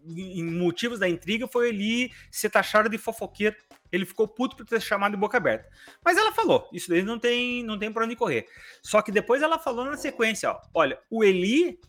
motivos 0.03 0.99
da 0.99 1.07
intriga 1.07 1.47
foi 1.47 1.69
ele 1.69 2.11
ser 2.31 2.49
taxado 2.49 2.89
de 2.89 2.97
fofoqueiro. 2.97 3.55
Ele 3.91 4.05
ficou 4.05 4.27
puto 4.27 4.55
por 4.55 4.65
ter 4.65 4.81
chamado 4.81 5.11
de 5.11 5.17
boca 5.17 5.37
aberta. 5.37 5.69
Mas 6.03 6.17
ela 6.17 6.31
falou, 6.31 6.69
isso 6.71 6.89
daí 6.89 7.03
não 7.03 7.19
tem, 7.19 7.63
não 7.63 7.77
tem 7.77 7.91
pra 7.91 8.05
onde 8.05 8.15
correr. 8.15 8.47
Só 8.81 9.01
que 9.01 9.11
depois 9.11 9.41
ela 9.41 9.59
falou 9.59 9.85
na 9.85 9.97
sequência, 9.97 10.49
ó, 10.49 10.61
olha, 10.73 10.97
o 11.09 11.23
Eli 11.23 11.79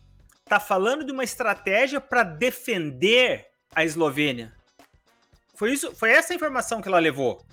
tá 0.44 0.58
falando 0.58 1.04
de 1.04 1.12
uma 1.12 1.24
estratégia 1.24 2.00
para 2.00 2.24
defender 2.24 3.46
a 3.74 3.84
Eslovênia. 3.84 4.52
Foi 5.54 5.72
isso, 5.72 5.94
foi 5.94 6.10
essa 6.10 6.34
informação 6.34 6.82
que 6.82 6.88
ela 6.88 6.98
levou. 6.98 7.44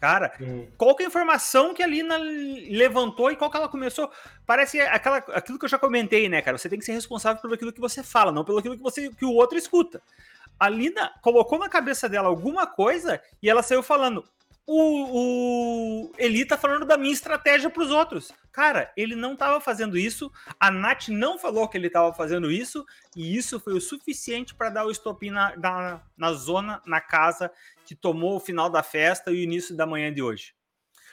Cara, 0.00 0.32
qual 0.78 0.96
que 0.96 1.02
é 1.02 1.06
a 1.06 1.08
informação 1.08 1.74
que 1.74 1.82
a 1.82 1.86
Lina 1.86 2.16
levantou 2.16 3.30
e 3.30 3.36
qual 3.36 3.50
que 3.50 3.56
ela 3.58 3.68
começou? 3.68 4.10
Parece 4.46 4.80
aquela, 4.80 5.18
aquilo 5.18 5.58
que 5.58 5.66
eu 5.66 5.68
já 5.68 5.78
comentei, 5.78 6.26
né, 6.26 6.40
cara? 6.40 6.56
Você 6.56 6.70
tem 6.70 6.78
que 6.78 6.86
ser 6.86 6.92
responsável 6.92 7.42
pelo 7.42 7.52
aquilo 7.52 7.72
que 7.72 7.80
você 7.80 8.02
fala, 8.02 8.32
não 8.32 8.42
pelo 8.42 8.58
aquilo 8.58 8.78
que, 8.78 8.82
você, 8.82 9.10
que 9.10 9.26
o 9.26 9.34
outro 9.34 9.58
escuta. 9.58 10.00
A 10.58 10.70
Lina 10.70 11.12
colocou 11.20 11.58
na 11.58 11.68
cabeça 11.68 12.08
dela 12.08 12.28
alguma 12.28 12.66
coisa 12.66 13.20
e 13.42 13.50
ela 13.50 13.62
saiu 13.62 13.82
falando: 13.82 14.24
o, 14.72 16.06
o 16.06 16.12
Eli 16.16 16.44
tá 16.44 16.56
falando 16.56 16.86
da 16.86 16.96
minha 16.96 17.12
estratégia 17.12 17.68
para 17.68 17.82
os 17.82 17.90
outros. 17.90 18.30
Cara, 18.52 18.92
ele 18.96 19.16
não 19.16 19.32
estava 19.32 19.60
fazendo 19.60 19.98
isso, 19.98 20.30
a 20.60 20.70
Nath 20.70 21.08
não 21.08 21.36
falou 21.36 21.66
que 21.66 21.76
ele 21.76 21.88
estava 21.88 22.12
fazendo 22.12 22.48
isso, 22.52 22.86
e 23.16 23.36
isso 23.36 23.58
foi 23.58 23.72
o 23.72 23.80
suficiente 23.80 24.54
para 24.54 24.70
dar 24.70 24.86
o 24.86 24.90
estopim 24.92 25.30
na, 25.30 25.56
na, 25.56 26.00
na, 26.16 26.32
zona, 26.32 26.80
na 26.86 27.00
casa, 27.00 27.50
que 27.84 27.96
tomou 27.96 28.36
o 28.36 28.40
final 28.40 28.70
da 28.70 28.80
festa 28.80 29.32
e 29.32 29.34
o 29.34 29.42
início 29.42 29.76
da 29.76 29.86
manhã 29.86 30.12
de 30.12 30.22
hoje. 30.22 30.54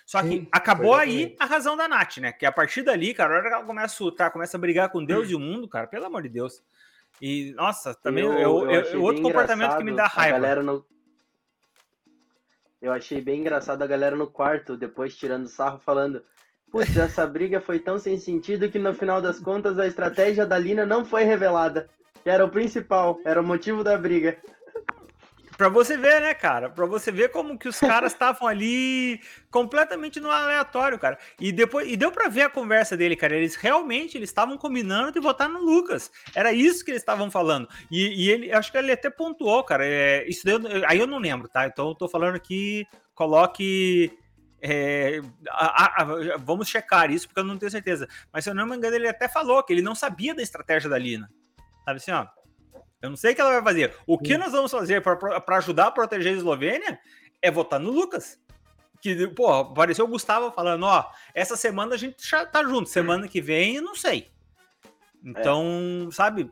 Só 0.05 0.21
que 0.21 0.29
Sim, 0.29 0.47
acabou 0.51 0.93
aí 0.93 1.35
a 1.39 1.45
razão 1.45 1.75
da 1.75 1.87
Nath, 1.87 2.17
né? 2.17 2.31
Que 2.31 2.45
a 2.45 2.51
partir 2.51 2.83
dali, 2.83 3.11
cara, 3.13 3.33
a 3.33 3.37
hora 3.37 3.49
que 3.49 3.55
ela 3.55 3.65
começa 3.65 4.01
a 4.01 4.05
lutar, 4.05 4.31
começa 4.31 4.55
a 4.55 4.59
brigar 4.59 4.89
com 4.89 5.03
Deus 5.03 5.27
hum. 5.27 5.31
e 5.31 5.35
o 5.35 5.39
mundo, 5.39 5.67
cara, 5.67 5.87
pelo 5.87 6.05
amor 6.05 6.21
de 6.21 6.29
Deus. 6.29 6.61
E, 7.19 7.53
nossa, 7.53 7.95
também 7.95 8.23
eu, 8.23 8.33
eu, 8.33 8.71
eu, 8.71 8.81
eu 8.81 9.01
outro 9.01 9.23
comportamento 9.23 9.75
que 9.77 9.83
me 9.83 9.95
dá 9.95 10.05
raiva. 10.05 10.37
A 10.37 10.39
galera 10.39 10.61
no, 10.61 10.85
eu 12.81 12.91
achei 12.91 13.21
bem 13.21 13.41
engraçado 13.41 13.81
a 13.81 13.87
galera 13.87 14.15
no 14.15 14.27
quarto, 14.27 14.77
depois 14.77 15.15
tirando 15.15 15.47
sarro, 15.47 15.79
falando: 15.79 16.23
Putz, 16.71 16.95
essa 16.97 17.25
briga 17.25 17.59
foi 17.59 17.79
tão 17.79 17.97
sem 17.97 18.17
sentido 18.17 18.69
que 18.69 18.77
no 18.77 18.93
final 18.93 19.21
das 19.21 19.39
contas 19.39 19.79
a 19.79 19.87
estratégia 19.87 20.45
da 20.45 20.57
Lina 20.57 20.85
não 20.85 21.05
foi 21.05 21.23
revelada. 21.23 21.89
Era 22.25 22.45
o 22.45 22.49
principal, 22.49 23.19
era 23.25 23.41
o 23.41 23.45
motivo 23.45 23.83
da 23.83 23.97
briga. 23.97 24.37
Pra 25.57 25.69
você 25.69 25.97
ver, 25.97 26.21
né, 26.21 26.35
cara? 26.35 26.69
Pra 26.69 26.85
você 26.85 27.11
ver 27.11 27.29
como 27.29 27.57
que 27.57 27.67
os 27.67 27.79
caras 27.79 28.13
estavam 28.13 28.47
ali 28.47 29.19
completamente 29.49 30.19
no 30.19 30.29
aleatório, 30.29 30.99
cara. 30.99 31.17
E 31.39 31.51
depois 31.51 31.89
e 31.91 31.97
deu 31.97 32.11
pra 32.11 32.29
ver 32.29 32.43
a 32.43 32.49
conversa 32.49 32.95
dele, 32.95 33.15
cara. 33.15 33.35
Eles 33.35 33.55
realmente 33.55 34.17
eles 34.17 34.29
estavam 34.29 34.55
combinando 34.55 35.11
de 35.11 35.19
votar 35.19 35.49
no 35.49 35.59
Lucas. 35.59 36.11
Era 36.35 36.53
isso 36.53 36.85
que 36.85 36.91
eles 36.91 37.01
estavam 37.01 37.31
falando. 37.31 37.67
E, 37.89 38.25
e, 38.25 38.29
ele, 38.29 38.53
acho 38.53 38.71
que 38.71 38.77
ele 38.77 38.91
até 38.91 39.09
pontuou, 39.09 39.63
cara. 39.63 39.83
É, 39.83 40.27
isso 40.29 40.45
daí, 40.45 40.55
aí 40.87 40.99
eu 40.99 41.07
não 41.07 41.17
lembro, 41.17 41.49
tá? 41.49 41.65
Então 41.65 41.89
eu 41.89 41.95
tô 41.95 42.07
falando 42.07 42.39
que 42.39 42.85
coloque. 43.15 44.15
É, 44.61 45.21
a, 45.49 45.83
a, 45.83 46.01
a, 46.01 46.37
vamos 46.37 46.67
checar 46.67 47.11
isso, 47.11 47.27
porque 47.27 47.39
eu 47.39 47.43
não 47.43 47.57
tenho 47.57 47.71
certeza. 47.71 48.07
Mas 48.31 48.43
se 48.43 48.49
eu 48.51 48.55
não 48.55 48.67
me 48.67 48.75
engano, 48.75 48.95
ele 48.95 49.07
até 49.07 49.27
falou 49.27 49.63
que 49.63 49.73
ele 49.73 49.81
não 49.81 49.95
sabia 49.95 50.35
da 50.35 50.41
estratégia 50.43 50.89
da 50.89 50.97
Lina. 50.99 51.27
Sabe 51.83 51.97
assim, 51.97 52.11
ó. 52.11 52.27
Eu 53.01 53.09
não 53.09 53.17
sei 53.17 53.31
o 53.31 53.35
que 53.35 53.41
ela 53.41 53.61
vai 53.61 53.63
fazer. 53.63 53.95
O 54.05 54.17
que 54.17 54.37
nós 54.37 54.51
vamos 54.51 54.71
fazer 54.71 55.01
para 55.01 55.57
ajudar 55.57 55.87
a 55.87 55.91
proteger 55.91 56.33
a 56.33 56.37
Eslovênia 56.37 56.99
é 57.41 57.51
votar 57.51 57.79
no 57.79 57.91
Lucas. 57.91 58.39
Que, 58.99 59.27
pô, 59.27 59.51
apareceu 59.53 60.05
o 60.05 60.07
Gustavo 60.07 60.51
falando, 60.51 60.83
ó, 60.83 61.05
essa 61.33 61.55
semana 61.55 61.93
a 61.93 61.97
gente 61.97 62.27
já 62.27 62.45
tá 62.45 62.63
junto, 62.63 62.89
semana 62.89 63.27
que 63.27 63.39
vem 63.39 63.75
eu 63.75 63.83
não 63.83 63.95
sei. 63.95 64.31
Então, 65.23 66.07
é. 66.09 66.11
sabe? 66.11 66.51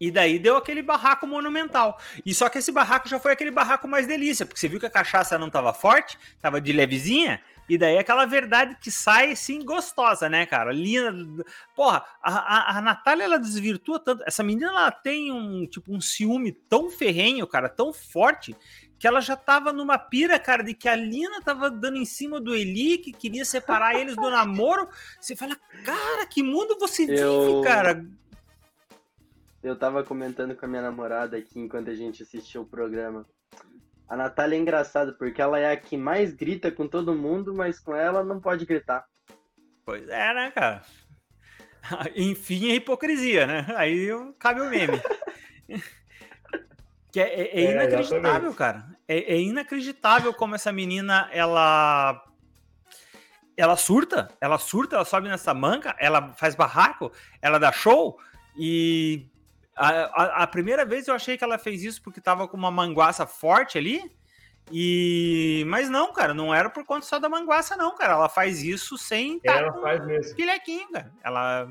E 0.00 0.10
daí 0.10 0.38
deu 0.38 0.56
aquele 0.56 0.82
barraco 0.82 1.26
monumental. 1.26 1.98
E 2.24 2.34
só 2.34 2.48
que 2.48 2.58
esse 2.58 2.70
barraco 2.70 3.08
já 3.08 3.18
foi 3.18 3.32
aquele 3.32 3.50
barraco 3.50 3.88
mais 3.88 4.06
delícia, 4.06 4.46
porque 4.46 4.60
você 4.60 4.68
viu 4.68 4.78
que 4.78 4.86
a 4.86 4.90
cachaça 4.90 5.38
não 5.38 5.50
tava 5.50 5.72
forte, 5.72 6.18
tava 6.40 6.60
de 6.60 6.72
levezinha, 6.72 7.40
e 7.68 7.76
daí 7.76 7.96
é 7.96 7.98
aquela 7.98 8.24
verdade 8.24 8.76
que 8.80 8.90
sai 8.90 9.32
assim 9.32 9.64
gostosa, 9.64 10.28
né, 10.28 10.46
cara? 10.46 10.72
Linda. 10.72 11.44
Porra, 11.74 12.04
a, 12.22 12.32
a, 12.32 12.78
a 12.78 12.80
Natália 12.80 13.24
ela 13.24 13.38
desvirtua 13.38 13.98
tanto. 13.98 14.24
Essa 14.26 14.42
menina 14.42 14.68
ela 14.68 14.90
tem 14.90 15.30
um 15.30 15.66
tipo 15.66 15.92
um 15.94 16.00
ciúme 16.00 16.52
tão 16.52 16.90
ferrenho, 16.90 17.46
cara, 17.46 17.68
tão 17.68 17.92
forte, 17.92 18.56
que 18.98 19.06
ela 19.06 19.20
já 19.20 19.36
tava 19.36 19.72
numa 19.72 19.98
pira, 19.98 20.38
cara, 20.38 20.62
de 20.62 20.74
que 20.74 20.88
a 20.88 20.96
Lina 20.96 21.40
tava 21.42 21.70
dando 21.70 21.98
em 21.98 22.04
cima 22.04 22.40
do 22.40 22.54
Eli, 22.54 22.98
que 22.98 23.12
queria 23.12 23.44
separar 23.44 23.94
eles 23.94 24.16
do 24.16 24.30
namoro. 24.30 24.88
Você 25.20 25.36
fala, 25.36 25.56
cara, 25.84 26.26
que 26.26 26.42
mundo 26.42 26.76
você 26.78 27.04
Eu... 27.04 27.46
vive, 27.46 27.64
cara? 27.64 28.04
Eu 29.62 29.76
tava 29.76 30.04
comentando 30.04 30.54
com 30.56 30.64
a 30.64 30.68
minha 30.68 30.82
namorada 30.82 31.36
aqui 31.36 31.58
enquanto 31.58 31.90
a 31.90 31.94
gente 31.94 32.22
assistiu 32.22 32.62
o 32.62 32.66
programa. 32.66 33.26
A 34.08 34.16
Natália 34.16 34.56
é 34.56 34.58
engraçada 34.58 35.12
porque 35.12 35.42
ela 35.42 35.58
é 35.58 35.70
a 35.70 35.76
que 35.76 35.96
mais 35.96 36.32
grita 36.32 36.70
com 36.70 36.88
todo 36.88 37.14
mundo, 37.14 37.54
mas 37.54 37.78
com 37.78 37.94
ela 37.94 38.24
não 38.24 38.40
pode 38.40 38.64
gritar. 38.64 39.04
Pois 39.84 40.08
é, 40.08 40.34
né, 40.34 40.50
cara? 40.50 40.82
Enfim, 42.16 42.70
a 42.70 42.74
hipocrisia, 42.74 43.46
né? 43.46 43.66
Aí 43.76 44.08
cabe 44.38 44.62
o 44.62 44.70
meme. 44.70 45.00
que 47.12 47.20
é, 47.20 47.40
é, 47.40 47.60
é 47.60 47.72
inacreditável, 47.72 48.54
cara. 48.54 48.86
É, 49.06 49.34
é, 49.34 49.40
inacreditável 49.40 50.32
como 50.32 50.54
essa 50.54 50.72
menina, 50.72 51.28
ela. 51.32 52.24
ela 53.56 53.76
surta, 53.76 54.28
ela 54.40 54.58
surta, 54.58 54.96
ela 54.96 55.04
sobe 55.04 55.28
nessa 55.28 55.52
manca, 55.52 55.94
ela 55.98 56.32
faz 56.32 56.54
barraco, 56.54 57.12
ela 57.42 57.58
dá 57.58 57.72
show 57.72 58.18
e 58.56 59.26
a, 59.78 59.88
a, 59.88 60.42
a, 60.42 60.46
primeira 60.46 60.84
vez 60.84 61.06
eu 61.06 61.14
achei 61.14 61.38
que 61.38 61.44
ela 61.44 61.56
fez 61.56 61.84
isso 61.84 62.02
porque 62.02 62.20
tava 62.20 62.48
com 62.48 62.56
uma 62.56 62.70
manguaça 62.70 63.26
forte 63.26 63.78
ali. 63.78 64.02
E 64.70 65.64
mas 65.68 65.88
não, 65.88 66.12
cara, 66.12 66.34
não 66.34 66.54
era 66.54 66.68
por 66.68 66.84
conta 66.84 67.06
só 67.06 67.18
da 67.18 67.28
manguaça 67.28 67.76
não, 67.76 67.94
cara. 67.94 68.14
Ela 68.14 68.28
faz 68.28 68.62
isso 68.62 68.98
sem 68.98 69.38
tá 69.38 69.52
ela 69.52 69.72
faz 69.80 70.04
mesmo. 70.04 70.36
Pilequinho, 70.36 70.90
cara. 70.90 71.12
Ela 71.22 71.68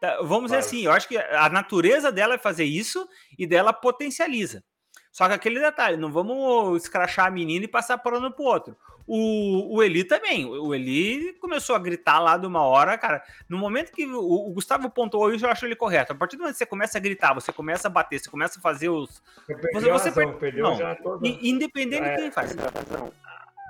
tá, 0.00 0.18
vamos 0.18 0.50
faz. 0.50 0.66
dizer 0.66 0.76
assim, 0.76 0.86
eu 0.86 0.92
acho 0.92 1.08
que 1.08 1.16
a 1.16 1.48
natureza 1.48 2.12
dela 2.12 2.34
é 2.34 2.38
fazer 2.38 2.64
isso 2.64 3.08
e 3.38 3.46
dela 3.46 3.72
potencializa. 3.72 4.62
Só 5.10 5.26
que 5.26 5.34
aquele 5.34 5.58
detalhe, 5.58 5.96
não 5.96 6.12
vamos 6.12 6.82
escrachar 6.82 7.26
a 7.26 7.30
menina 7.30 7.64
e 7.64 7.68
passar 7.68 7.98
por 7.98 8.14
um 8.14 8.30
pro 8.30 8.44
outro. 8.44 8.76
O, 9.06 9.76
o 9.76 9.82
Eli 9.82 10.04
também. 10.04 10.46
O 10.46 10.74
Eli 10.74 11.32
começou 11.34 11.74
a 11.74 11.78
gritar 11.78 12.18
lá 12.18 12.36
de 12.36 12.46
uma 12.46 12.62
hora, 12.62 12.96
cara. 12.96 13.22
No 13.48 13.58
momento 13.58 13.92
que 13.92 14.06
o, 14.06 14.48
o 14.48 14.52
Gustavo 14.52 14.88
pontuou 14.90 15.32
isso, 15.32 15.44
eu 15.44 15.50
acho 15.50 15.66
ele 15.66 15.76
correto. 15.76 16.12
A 16.12 16.14
partir 16.14 16.36
do 16.36 16.40
momento 16.40 16.54
que 16.54 16.58
você 16.58 16.66
começa 16.66 16.98
a 16.98 17.00
gritar, 17.00 17.34
você 17.34 17.52
começa 17.52 17.88
a 17.88 17.90
bater, 17.90 18.20
você 18.20 18.30
começa 18.30 18.58
a 18.58 18.62
fazer 18.62 18.88
os. 18.88 19.22
Você, 19.46 19.90
você 19.90 20.08
razão, 20.08 20.12
per... 20.12 20.34
perdeu 20.34 20.64
não, 20.64 20.76
já 20.76 20.94
toda... 20.94 21.26
Independente 21.26 22.04
é, 22.04 22.14
de 22.14 22.22
quem 22.22 22.30
faz. 22.30 22.54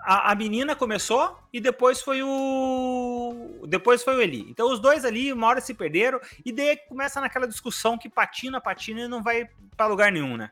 A, 0.03 0.33
a, 0.33 0.35
menina 0.35 0.75
começou 0.75 1.39
e 1.53 1.61
depois 1.61 2.01
foi 2.01 2.23
o. 2.23 3.65
Depois 3.67 4.03
foi 4.03 4.17
o 4.17 4.23
Eli. 4.23 4.47
Então 4.51 4.73
os 4.73 4.81
dois 4.81 5.05
ali, 5.05 5.33
uma 5.33 5.47
hora 5.47 5.61
se 5.61 5.75
perderam, 5.75 6.21
e 6.45 6.53
daí 6.53 6.77
começa 6.89 7.21
naquela 7.21 7.47
discussão 7.47 7.99
que 7.99 8.09
patina, 8.09 8.61
patina 8.61 9.03
e 9.03 9.09
não 9.09 9.23
vai 9.23 9.49
para 9.77 9.87
lugar 9.87 10.11
nenhum, 10.11 10.37
né? 10.37 10.51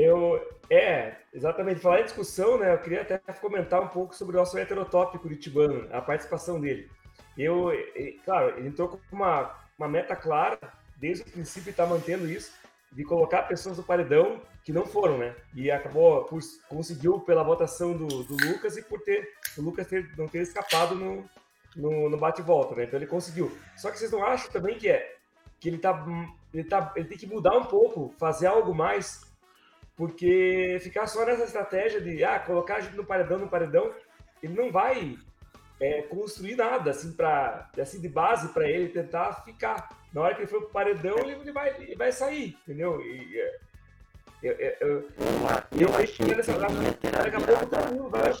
Eu, 0.00 0.40
é, 0.70 1.16
exatamente. 1.34 1.80
Falar 1.80 2.00
em 2.00 2.04
discussão, 2.04 2.58
né? 2.58 2.72
Eu 2.72 2.78
queria 2.78 3.02
até 3.02 3.18
comentar 3.34 3.82
um 3.82 3.88
pouco 3.88 4.16
sobre 4.16 4.34
o 4.34 4.38
nosso 4.38 4.58
heterotop 4.58 5.18
curitibano, 5.18 5.86
a 5.92 6.00
participação 6.00 6.58
dele. 6.58 6.88
Eu, 7.36 7.70
claro, 8.24 8.58
ele 8.58 8.68
entrou 8.68 8.88
com 8.88 8.98
uma, 9.12 9.54
uma 9.78 9.88
meta 9.88 10.16
clara, 10.16 10.58
desde 10.96 11.22
o 11.22 11.30
princípio 11.30 11.70
está 11.70 11.84
mantendo 11.84 12.26
isso, 12.30 12.50
de 12.90 13.04
colocar 13.04 13.42
pessoas 13.42 13.76
no 13.76 13.84
paredão 13.84 14.40
que 14.64 14.72
não 14.72 14.86
foram, 14.86 15.18
né? 15.18 15.36
E 15.54 15.70
acabou, 15.70 16.24
por, 16.24 16.40
conseguiu 16.68 17.20
pela 17.20 17.42
votação 17.42 17.94
do, 17.94 18.06
do 18.24 18.34
Lucas 18.46 18.78
e 18.78 18.82
por 18.82 19.00
ter, 19.02 19.28
o 19.58 19.62
Lucas 19.62 19.86
ter, 19.86 20.10
não 20.16 20.26
ter 20.28 20.40
escapado 20.40 20.94
no, 20.94 21.28
no, 21.76 22.08
no 22.08 22.16
bate-volta, 22.16 22.74
né? 22.74 22.84
Então 22.84 22.98
ele 22.98 23.06
conseguiu. 23.06 23.54
Só 23.76 23.90
que 23.90 23.98
vocês 23.98 24.10
não 24.10 24.24
acham 24.24 24.50
também 24.50 24.78
que 24.78 24.88
é 24.88 25.16
que 25.60 25.68
ele 25.68 25.76
tá, 25.76 26.06
ele 26.54 26.64
tá, 26.64 26.90
ele 26.96 27.06
tem 27.06 27.18
que 27.18 27.26
mudar 27.26 27.56
um 27.56 27.64
pouco, 27.64 28.14
fazer 28.18 28.46
algo 28.46 28.74
mais 28.74 29.29
porque 30.00 30.78
ficar 30.80 31.06
só 31.06 31.26
nessa 31.26 31.44
estratégia 31.44 32.00
de 32.00 32.24
ah, 32.24 32.38
colocar 32.38 32.76
a 32.76 32.80
gente 32.80 32.96
no 32.96 33.04
paredão, 33.04 33.38
no 33.38 33.50
paredão, 33.50 33.92
ele 34.42 34.54
não 34.54 34.72
vai 34.72 35.18
é, 35.78 36.00
construir 36.00 36.56
nada 36.56 36.90
assim, 36.90 37.12
pra, 37.12 37.68
assim 37.78 38.00
de 38.00 38.08
base 38.08 38.48
para 38.48 38.66
ele 38.66 38.88
tentar 38.88 39.44
ficar. 39.44 39.90
Na 40.10 40.22
hora 40.22 40.34
que 40.34 40.40
ele 40.40 40.48
for 40.48 40.62
pro 40.62 40.70
paredão, 40.70 41.18
ele, 41.18 41.32
ele, 41.32 41.52
vai, 41.52 41.76
ele 41.82 41.96
vai 41.96 42.10
sair, 42.12 42.56
entendeu? 42.62 42.98
E, 43.02 43.40
é, 43.40 43.58
eu, 44.42 44.52
eu, 44.52 44.76
eu, 44.80 44.88
eu, 44.88 45.88
eu 45.88 45.96
acho 45.96 46.14
que 46.14 46.24
nessa 46.34 46.58
daqui 46.58 47.36
a 47.36 47.40
pouco 47.40 47.66
todo 47.66 47.94
mundo 47.94 48.08
vai. 48.08 48.32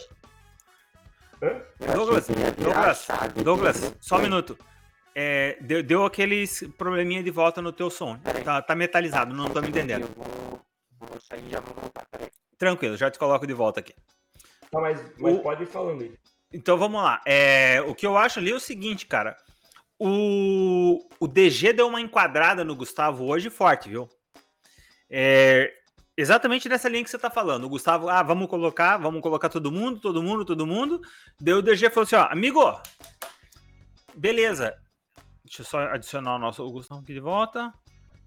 Douglas, 1.94 2.26
Douglas, 2.56 3.08
Douglas, 3.44 3.96
só 4.00 4.16
um 4.16 4.22
minuto. 4.22 4.58
É, 5.14 5.58
deu, 5.60 5.82
deu 5.82 6.06
aquele 6.06 6.46
probleminha 6.78 7.22
de 7.22 7.30
volta 7.30 7.60
no 7.60 7.70
teu 7.70 7.90
som. 7.90 8.18
Tá, 8.42 8.62
tá 8.62 8.74
metalizado, 8.74 9.34
não 9.34 9.50
tô 9.50 9.60
me 9.60 9.68
entendendo. 9.68 10.08
Vou 11.00 11.20
sair 11.20 11.46
e 11.46 11.50
já 11.50 11.60
vou 11.60 11.74
voltar, 11.74 12.06
peraí. 12.10 12.30
Tranquilo, 12.58 12.96
já 12.96 13.10
te 13.10 13.18
coloco 13.18 13.46
de 13.46 13.54
volta 13.54 13.80
aqui. 13.80 13.94
Tá, 14.70 14.80
mas, 14.80 15.02
mas 15.18 15.34
o... 15.34 15.38
pode 15.40 15.62
ir 15.62 15.66
falando 15.66 16.02
aí. 16.02 16.14
Então 16.52 16.76
vamos 16.76 17.02
lá. 17.02 17.20
É, 17.26 17.80
o 17.82 17.94
que 17.94 18.06
eu 18.06 18.18
acho 18.18 18.38
ali 18.38 18.50
é 18.50 18.54
o 18.54 18.60
seguinte, 18.60 19.06
cara. 19.06 19.36
O, 19.98 21.08
o 21.18 21.26
DG 21.26 21.72
deu 21.72 21.88
uma 21.88 22.00
enquadrada 22.00 22.64
no 22.64 22.76
Gustavo 22.76 23.24
hoje 23.26 23.50
forte, 23.50 23.88
viu? 23.88 24.08
É, 25.08 25.72
exatamente 26.16 26.68
nessa 26.68 26.88
linha 26.88 27.04
que 27.04 27.10
você 27.10 27.18
tá 27.18 27.30
falando. 27.30 27.64
O 27.64 27.68
Gustavo, 27.68 28.08
ah, 28.08 28.22
vamos 28.22 28.48
colocar, 28.48 28.96
vamos 28.98 29.22
colocar 29.22 29.48
todo 29.48 29.72
mundo, 29.72 30.00
todo 30.00 30.22
mundo, 30.22 30.44
todo 30.44 30.66
mundo. 30.66 31.00
Deu 31.40 31.58
o 31.58 31.62
DG 31.62 31.90
falou 31.90 32.04
assim: 32.04 32.16
ó, 32.16 32.26
amigo, 32.30 32.60
beleza. 34.14 34.76
Deixa 35.44 35.62
eu 35.62 35.66
só 35.66 35.80
adicionar 35.80 36.36
o 36.36 36.38
nosso 36.38 36.64
o 36.64 36.70
Gustavo 36.70 37.00
aqui 37.00 37.14
de 37.14 37.20
volta. 37.20 37.72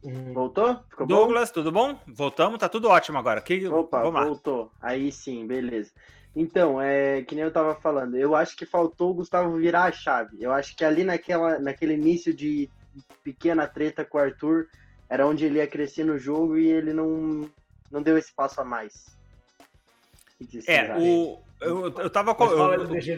Uhum. 0.04 0.34
Voltou? 0.34 0.80
Ficou 0.90 1.08
Douglas, 1.08 1.50
bom? 1.50 1.54
tudo 1.54 1.72
bom? 1.72 2.00
Voltamos, 2.08 2.60
tá 2.60 2.68
tudo 2.68 2.90
ótimo 2.90 3.18
agora. 3.18 3.42
Que... 3.42 3.68
Opa, 3.68 4.04
voltou. 4.04 4.72
Aí 4.82 5.12
sim, 5.12 5.48
beleza. 5.48 5.92
Então, 6.36 6.82
é 6.82 7.22
que 7.22 7.36
nem 7.36 7.44
eu 7.44 7.52
tava 7.52 7.76
falando, 7.76 8.18
eu 8.18 8.36
acho 8.36 8.56
que 8.58 8.66
faltou 8.66 9.12
o 9.12 9.14
Gustavo 9.14 9.56
virar 9.58 9.84
a 9.84 9.92
chave. 9.92 10.38
Eu 10.42 10.52
acho 10.52 10.76
que 10.76 10.84
ali 10.84 11.04
naquela, 11.04 11.60
naquele 11.60 11.94
início 11.94 12.34
de 12.34 12.70
pequena 13.24 13.68
treta 13.68 14.04
com 14.04 14.18
o 14.18 14.22
Arthur, 14.22 14.68
era 15.08 15.28
onde 15.28 15.46
ele 15.46 15.60
ia 15.60 15.68
crescer 15.68 16.04
no 16.04 16.18
jogo 16.18 16.58
e 16.58 16.68
ele 16.68 16.92
não, 16.92 17.50
não 17.92 18.02
deu 18.02 18.18
esse 18.18 18.34
passo 18.34 18.60
a 18.60 18.66
mais. 18.66 19.16
É, 20.68 20.98
o, 20.98 21.40
eu, 21.62 21.86
eu 21.86 22.10
tava. 22.10 22.36
Eu, 22.38 22.74
eu, 22.74 22.88
DG, 22.88 23.18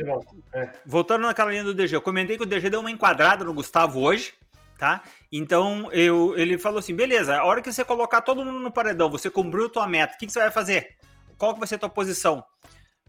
é. 0.54 0.70
Voltando 0.86 1.24
naquela 1.24 1.50
linha 1.50 1.64
do 1.64 1.74
DG, 1.74 1.96
eu 1.96 2.02
comentei 2.02 2.38
que 2.38 2.44
o 2.44 2.46
DG 2.46 2.70
deu 2.70 2.82
uma 2.82 2.92
enquadrada 2.92 3.44
no 3.44 3.54
Gustavo 3.54 4.02
hoje 4.02 4.34
tá? 4.78 5.04
Então 5.32 5.92
eu, 5.92 6.38
ele 6.38 6.58
falou 6.58 6.80
assim: 6.80 6.96
beleza, 6.96 7.38
a 7.38 7.44
hora 7.44 7.62
que 7.62 7.72
você 7.72 7.84
colocar 7.84 8.22
todo 8.22 8.44
mundo 8.44 8.60
no 8.60 8.72
paredão, 8.72 9.10
você 9.10 9.30
cumpriu 9.30 9.70
tua 9.70 9.88
meta, 9.88 10.16
o 10.16 10.18
que, 10.18 10.26
que 10.26 10.32
você 10.32 10.40
vai 10.40 10.52
fazer? 10.52 10.98
Qual 11.38 11.54
que 11.54 11.60
vai 11.60 11.68
ser 11.68 11.76
a 11.76 11.80
tua 11.80 11.90
posição? 11.90 12.44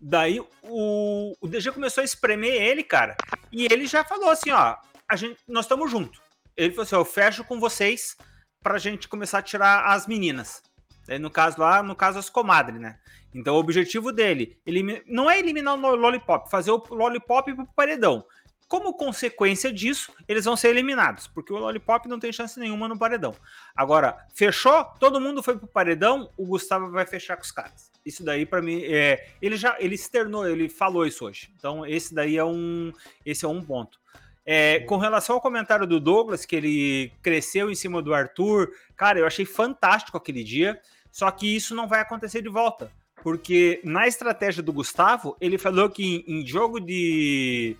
Daí 0.01 0.41
o, 0.63 1.35
o 1.41 1.49
DG 1.49 1.73
começou 1.73 2.03
a 2.03 2.05
espremer 2.05 2.61
ele, 2.61 2.83
cara, 2.83 3.17
e 3.51 3.65
ele 3.67 3.87
já 3.87 4.05
falou 4.05 4.31
assim: 4.31 4.51
ó, 4.51 4.77
a 5.09 5.17
gente, 5.17 5.41
nós 5.49 5.65
estamos 5.65 5.91
juntos. 5.91 6.21
Ele 6.57 6.71
falou 6.71 6.83
assim: 6.85 6.95
eu 6.95 7.05
fecho 7.05 7.45
com 7.45 7.59
vocês 7.59 8.17
pra 8.63 8.79
gente 8.79 9.09
começar 9.09 9.39
a 9.39 9.43
tirar 9.43 9.87
as 9.87 10.07
meninas. 10.07 10.63
Daí, 11.07 11.19
no 11.19 11.31
caso 11.31 11.61
lá, 11.61 11.83
no 11.83 11.95
caso, 11.95 12.19
as 12.19 12.29
comadres, 12.29 12.81
né? 12.81 12.99
Então 13.35 13.55
o 13.55 13.59
objetivo 13.59 14.13
dele 14.13 14.59
ele, 14.67 15.05
não 15.07 15.31
é 15.31 15.39
eliminar 15.39 15.75
o 15.75 15.95
Lollipop, 15.95 16.51
fazer 16.51 16.71
o 16.71 16.83
Lollipop 16.91 17.55
pro 17.55 17.67
paredão. 17.75 18.25
Como 18.69 18.95
consequência 18.95 19.73
disso, 19.73 20.13
eles 20.27 20.45
vão 20.45 20.57
ser 20.57 20.69
eliminados, 20.69 21.29
porque 21.29 21.53
o 21.53 21.59
Lollipop 21.59 22.09
não 22.09 22.19
tem 22.19 22.33
chance 22.33 22.59
nenhuma 22.59 22.89
no 22.89 22.99
paredão. 22.99 23.35
Agora, 23.77 24.27
fechou, 24.35 24.85
todo 24.99 25.21
mundo 25.21 25.43
foi 25.43 25.57
pro 25.57 25.69
paredão, 25.69 26.31
o 26.37 26.45
Gustavo 26.45 26.91
vai 26.91 27.07
fechar 27.07 27.37
com 27.37 27.45
os 27.45 27.53
caras. 27.53 27.93
Isso 28.05 28.25
daí 28.25 28.45
para 28.45 28.61
mim 28.61 28.83
é, 28.85 29.29
ele 29.41 29.57
já 29.57 29.77
ele 29.79 29.95
externou, 29.95 30.49
ele 30.49 30.69
falou 30.69 31.07
isso 31.07 31.25
hoje. 31.25 31.53
Então 31.57 31.87
esse 31.87 32.15
daí 32.15 32.37
é 32.37 32.45
um 32.45 32.93
esse 33.25 33.45
é 33.45 33.49
um 33.49 33.63
ponto. 33.63 34.01
É, 34.45 34.81
com 34.81 34.97
relação 34.97 35.35
ao 35.35 35.41
comentário 35.41 35.87
do 35.87 35.99
Douglas, 35.99 36.45
que 36.45 36.55
ele 36.55 37.13
cresceu 37.21 37.69
em 37.69 37.75
cima 37.75 38.01
do 38.01 38.15
Arthur, 38.15 38.71
cara, 38.97 39.19
eu 39.19 39.27
achei 39.27 39.45
fantástico 39.45 40.17
aquele 40.17 40.45
dia. 40.45 40.81
Só 41.11 41.31
que 41.31 41.57
isso 41.57 41.75
não 41.75 41.89
vai 41.89 42.01
acontecer 42.01 42.43
de 42.43 42.49
volta. 42.49 42.93
Porque 43.23 43.81
na 43.83 44.07
estratégia 44.07 44.63
do 44.63 44.73
Gustavo, 44.73 45.37
ele 45.41 45.59
falou 45.59 45.91
que 45.91 46.25
em, 46.29 46.41
em 46.41 46.47
jogo 46.47 46.79
de, 46.79 47.77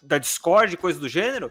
da 0.00 0.18
Discord, 0.18 0.76
coisa 0.76 0.98
do 0.98 1.08
gênero, 1.08 1.50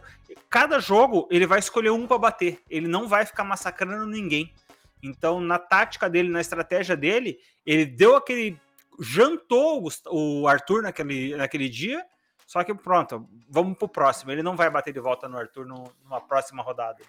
cada 0.49 0.79
jogo 0.79 1.27
ele 1.29 1.45
vai 1.45 1.59
escolher 1.59 1.89
um 1.89 2.07
para 2.07 2.17
bater. 2.17 2.61
Ele 2.69 2.87
não 2.87 3.07
vai 3.07 3.25
ficar 3.25 3.43
massacrando 3.43 4.05
ninguém. 4.05 4.53
Então, 5.01 5.39
na 5.39 5.59
tática 5.59 6.09
dele, 6.09 6.29
na 6.29 6.41
estratégia 6.41 6.95
dele, 6.95 7.39
ele 7.65 7.85
deu 7.85 8.15
aquele. 8.15 8.59
jantou 8.99 9.87
o 10.07 10.47
Arthur 10.47 10.81
naquele, 10.81 11.35
naquele 11.35 11.69
dia. 11.69 12.05
Só 12.45 12.63
que 12.63 12.73
pronto, 12.73 13.27
vamos 13.49 13.77
pro 13.77 13.87
próximo. 13.87 14.31
Ele 14.31 14.41
não 14.41 14.55
vai 14.55 14.69
bater 14.69 14.93
de 14.93 14.99
volta 14.99 15.27
no 15.27 15.37
Arthur 15.37 15.65
numa 15.65 16.21
próxima 16.21 16.63
rodada. 16.63 17.03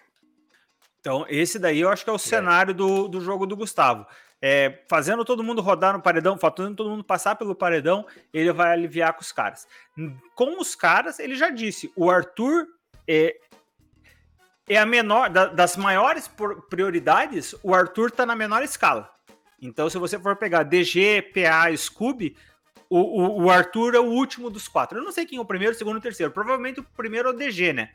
Então, 1.01 1.25
esse 1.29 1.59
daí 1.59 1.81
eu 1.81 1.89
acho 1.89 2.05
que 2.05 2.11
é 2.11 2.13
o 2.13 2.17
é. 2.17 2.19
cenário 2.19 2.75
do, 2.75 3.09
do 3.09 3.21
jogo 3.21 3.47
do 3.47 3.57
Gustavo 3.57 4.05
é, 4.41 4.83
fazendo 4.89 5.25
todo 5.25 5.43
mundo 5.43 5.61
rodar 5.61 5.93
no 5.93 6.03
paredão, 6.03 6.39
fazendo 6.39 6.77
todo 6.77 6.91
mundo 6.91 7.05
passar 7.05 7.35
pelo 7.37 7.55
paredão, 7.55 8.07
ele 8.33 8.53
vai 8.53 8.73
aliviar 8.73 9.13
com 9.13 9.21
os 9.21 9.33
caras. 9.33 9.67
Com 10.35 10.61
os 10.61 10.75
caras, 10.75 11.19
ele 11.19 11.35
já 11.35 11.51
disse, 11.51 11.93
o 11.97 12.11
Arthur 12.11 12.67
é, 13.07 13.37
é 14.69 14.77
a 14.77 14.87
menor, 14.87 15.29
da, 15.29 15.47
das 15.47 15.77
maiores 15.77 16.31
prioridades, 16.71 17.55
o 17.63 17.75
Arthur 17.75 18.11
tá 18.11 18.25
na 18.25 18.37
menor 18.37 18.63
escala. 18.63 19.11
Então, 19.61 19.91
se 19.91 19.99
você 19.99 20.19
for 20.19 20.37
pegar 20.37 20.63
DG, 20.63 21.33
PA, 21.35 21.77
Scooby, 21.77 22.37
o, 22.89 22.99
o, 22.99 23.45
o, 23.45 23.51
Arthur 23.51 23.95
é 23.95 23.99
o 23.99 24.05
último 24.05 24.49
dos 24.49 24.69
quatro. 24.69 24.99
Eu 24.99 25.05
não 25.05 25.13
sei 25.13 25.27
quem 25.27 25.39
é 25.39 25.41
o 25.41 25.45
primeiro, 25.45 25.75
o 25.75 25.77
segundo 25.77 25.97
o 25.97 26.01
terceiro. 26.01 26.33
Provavelmente 26.33 26.81
o 26.81 26.85
primeiro 26.85 27.29
é 27.29 27.33
o 27.33 27.37
DG, 27.37 27.73
né? 27.73 27.91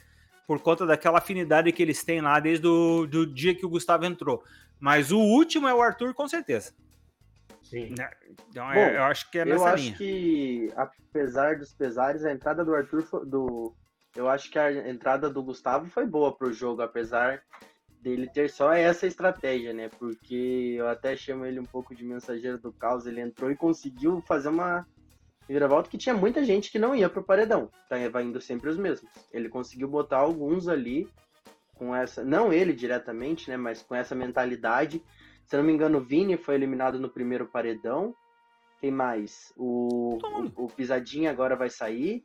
Por 0.45 0.59
conta 0.59 0.85
daquela 0.85 1.19
afinidade 1.19 1.71
que 1.71 1.81
eles 1.81 2.03
têm 2.03 2.21
lá 2.21 2.39
desde 2.39 2.67
o 2.67 3.07
do 3.07 3.25
dia 3.25 3.55
que 3.55 3.65
o 3.65 3.69
Gustavo 3.69 4.05
entrou. 4.05 4.43
Mas 4.83 5.13
o 5.13 5.19
último 5.19 5.65
é 5.65 5.73
o 5.73 5.81
Arthur, 5.81 6.13
com 6.13 6.27
certeza. 6.27 6.73
Sim. 7.61 7.95
Né? 7.97 8.09
Então, 8.49 8.67
Bom, 8.67 8.73
eu 8.73 9.03
acho 9.03 9.31
que 9.31 9.39
é 9.39 9.45
nessa 9.45 9.69
eu 9.69 9.75
linha. 9.75 9.87
Eu 9.87 9.93
acho 9.93 9.97
que, 9.97 10.73
apesar 10.75 11.57
dos 11.57 11.73
pesares, 11.73 12.25
a 12.25 12.33
entrada 12.33 12.65
do 12.65 12.75
Arthur, 12.75 13.01
foi, 13.01 13.25
do, 13.25 13.73
eu 14.13 14.27
acho 14.27 14.51
que 14.51 14.59
a 14.59 14.89
entrada 14.89 15.29
do 15.29 15.41
Gustavo 15.41 15.89
foi 15.89 16.05
boa 16.05 16.35
pro 16.35 16.51
jogo, 16.51 16.81
apesar 16.81 17.43
dele 18.01 18.27
ter 18.27 18.49
só 18.49 18.73
essa 18.73 19.07
estratégia, 19.07 19.71
né? 19.71 19.87
Porque 19.97 20.75
eu 20.77 20.89
até 20.89 21.15
chamo 21.15 21.45
ele 21.45 21.61
um 21.61 21.65
pouco 21.65 21.95
de 21.95 22.03
mensageiro 22.03 22.57
do 22.57 22.73
caos. 22.73 23.05
Ele 23.05 23.21
entrou 23.21 23.49
e 23.49 23.55
conseguiu 23.55 24.21
fazer 24.27 24.49
uma 24.49 24.85
Viravolta 25.47 25.89
que 25.89 25.97
tinha 25.97 26.13
muita 26.13 26.43
gente 26.43 26.69
que 26.69 26.77
não 26.77 26.93
ia 26.93 27.07
pro 27.07 27.23
paredão. 27.23 27.71
Tá 27.87 28.21
indo 28.21 28.41
sempre 28.41 28.69
os 28.69 28.77
mesmos. 28.77 29.09
Ele 29.31 29.47
conseguiu 29.47 29.87
botar 29.87 30.17
alguns 30.17 30.67
ali 30.67 31.07
com 31.83 31.95
essa. 31.95 32.23
Não 32.23 32.53
ele 32.53 32.71
diretamente, 32.73 33.49
né? 33.49 33.57
Mas 33.57 33.81
com 33.81 33.93
essa 33.93 34.15
mentalidade. 34.15 35.03
Se 35.45 35.57
não 35.57 35.63
me 35.63 35.73
engano, 35.73 35.97
o 35.97 36.03
Vini 36.03 36.37
foi 36.37 36.55
eliminado 36.55 36.97
no 36.97 37.09
primeiro 37.09 37.45
paredão. 37.45 38.15
Quem 38.79 38.91
mais? 38.91 39.53
O, 39.57 40.17
o, 40.55 40.65
o 40.65 40.67
Pisadinha 40.67 41.29
agora 41.29 41.55
vai 41.55 41.69
sair. 41.69 42.23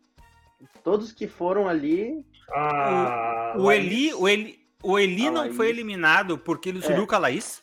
Todos 0.85 1.13
que 1.13 1.27
foram 1.27 1.69
ali. 1.69 2.25
Ah, 2.53 3.55
o, 3.57 3.65
o 3.65 3.73
Eli, 3.73 4.15
o 4.15 4.29
Eli, 4.29 4.59
o 4.83 4.99
Eli 4.99 5.25
não 5.31 5.43
Laís. 5.43 5.57
foi 5.57 5.69
eliminado 5.69 6.39
porque 6.39 6.69
ele 6.69 6.81
subiu 6.81 7.03
é. 7.03 7.07
com 7.07 7.15
a 7.15 7.19
Laís. 7.19 7.63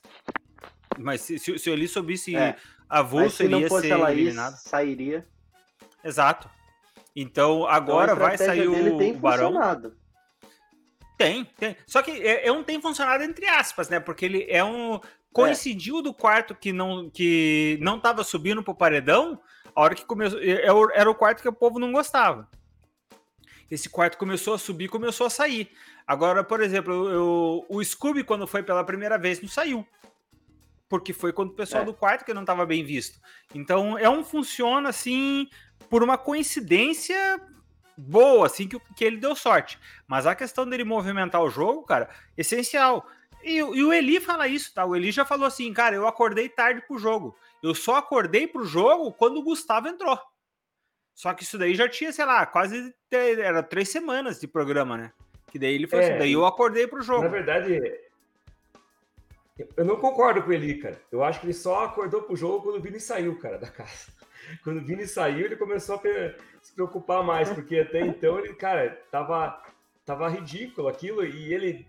Mas 0.98 1.22
se, 1.22 1.40
se, 1.40 1.58
se 1.58 1.70
o 1.70 1.74
Eli 1.74 1.88
soubesse 1.88 2.36
é. 2.36 2.56
avulso, 2.90 3.44
ele 3.44 3.60
ia 3.60 3.70
ser 3.70 3.96
Laís, 3.96 4.18
eliminado. 4.18 4.56
Sairia. 4.58 5.26
Exato. 6.04 6.50
Então 7.16 7.66
agora 7.66 8.12
então, 8.12 8.28
vai 8.28 8.38
sair 8.38 8.68
o, 8.68 8.98
tem 8.98 9.14
o 9.14 9.20
Barão. 9.20 9.48
Funcionado. 9.48 10.05
Tem, 11.18 11.46
tem. 11.58 11.78
Só 11.88 12.02
que 12.02 12.12
é, 12.12 12.48
é, 12.48 12.52
um 12.52 12.64
tem 12.64 12.82
funcionado 12.82 13.24
entre 13.24 13.48
aspas, 13.48 13.90
né? 13.90 14.00
Porque 14.00 14.26
ele 14.26 14.46
é 14.50 14.64
um. 14.64 15.00
Coincidiu 15.32 16.00
é. 16.00 16.02
do 16.02 16.14
quarto 16.14 16.56
que 16.56 16.72
não 16.72 17.10
que 17.10 17.78
não 17.82 18.00
tava 18.00 18.24
subindo 18.24 18.64
pro 18.64 18.76
paredão, 18.76 19.40
a 19.76 19.82
hora 19.82 19.96
que 19.96 20.06
começou. 20.06 20.40
É, 20.40 20.66
é 20.66 20.70
era 20.94 21.10
o 21.10 21.16
quarto 21.16 21.42
que 21.42 21.50
o 21.50 21.54
povo 21.54 21.80
não 21.80 21.92
gostava. 21.92 22.50
Esse 23.70 23.90
quarto 23.90 24.18
começou 24.18 24.54
a 24.54 24.60
subir, 24.60 24.90
começou 24.90 25.28
a 25.28 25.30
sair. 25.30 25.72
Agora, 26.06 26.44
por 26.44 26.62
exemplo, 26.62 27.10
eu, 27.10 27.66
o 27.68 27.84
Scooby, 27.84 28.24
quando 28.24 28.46
foi 28.46 28.62
pela 28.62 28.84
primeira 28.84 29.18
vez, 29.18 29.42
não 29.42 29.50
saiu. 29.50 29.86
Porque 30.88 31.12
foi 31.14 31.34
quando 31.34 31.50
o 31.50 31.56
pessoal 31.56 31.82
é. 31.82 31.86
do 31.86 31.94
quarto 31.94 32.24
que 32.24 32.34
não 32.34 32.42
estava 32.42 32.64
bem 32.66 32.84
visto. 32.84 33.20
Então, 33.56 33.98
é 33.98 34.08
um 34.08 34.24
funciona 34.24 34.90
assim 34.90 35.48
por 35.90 36.04
uma 36.04 36.18
coincidência 36.18 37.42
boa, 37.98 38.46
assim, 38.46 38.68
que, 38.68 38.80
que 38.96 39.04
ele 39.04 39.18
deu 39.18 39.36
sorte. 39.36 39.80
Mas 40.08 40.26
a 40.26 40.36
questão 40.36 40.68
dele 40.68 40.84
movimentar 40.84 41.42
o 41.42 41.50
jogo, 41.50 41.84
cara, 41.84 42.10
essencial. 42.38 43.08
E, 43.44 43.58
e, 43.58 43.84
o 43.84 43.94
Eli 43.94 44.20
fala 44.20 44.48
isso, 44.48 44.74
tá? 44.74 44.86
O 44.86 44.96
Eli 44.96 45.12
já 45.12 45.24
falou 45.24 45.46
assim, 45.46 45.72
cara, 45.74 45.96
eu 45.96 46.08
acordei 46.08 46.50
tarde 46.50 46.82
pro 46.88 46.98
jogo. 46.98 47.36
Eu 47.62 47.76
só 47.76 47.98
acordei 47.98 48.48
pro 48.48 48.66
jogo 48.66 49.12
quando 49.14 49.38
o 49.38 49.44
Gustavo 49.44 49.88
entrou. 49.88 50.20
Só 51.14 51.34
que 51.34 51.44
isso 51.44 51.58
daí 51.58 51.76
já 51.76 51.88
tinha, 51.88 52.12
sei 52.12 52.26
lá, 52.26 52.46
quase 52.46 52.94
era 53.12 53.64
três 53.64 53.90
semanas 53.90 54.40
de 54.40 54.48
programa, 54.48 54.98
né? 54.98 55.14
Que 55.50 55.58
daí 55.58 55.76
ele 55.76 55.88
falou 55.88 56.04
assim, 56.04 56.12
é, 56.12 56.16
assim, 56.16 56.24
daí 56.24 56.34
eu 56.34 56.46
acordei 56.46 56.88
pro 56.88 57.02
jogo. 57.02 57.24
Na 57.24 57.30
verdade, 57.30 57.80
eu 59.78 59.86
não 59.86 59.96
concordo 59.96 60.44
com 60.44 60.52
ele, 60.52 60.76
cara. 60.76 61.00
Eu 61.10 61.24
acho 61.24 61.40
que 61.40 61.46
ele 61.46 61.54
só 61.54 61.86
acordou 61.86 62.24
pro 62.24 62.36
jogo 62.36 62.64
quando 62.64 62.78
o 62.78 62.82
Vini 62.82 63.00
saiu, 63.00 63.40
cara, 63.40 63.58
da 63.58 63.68
casa. 63.68 64.12
Quando 64.64 64.78
o 64.78 64.86
Vini 64.86 65.08
saiu, 65.08 65.46
ele 65.46 65.56
começou 65.56 65.96
a 65.96 66.02
se 66.62 66.74
preocupar 66.74 67.24
mais, 67.24 67.50
porque 67.50 67.80
até 67.80 68.02
então 68.02 68.40
ele, 68.40 68.54
cara, 68.54 69.00
tava, 69.12 69.62
tava 70.06 70.30
ridículo 70.30 70.88
aquilo 70.88 71.26
e 71.26 71.54
ele, 71.54 71.88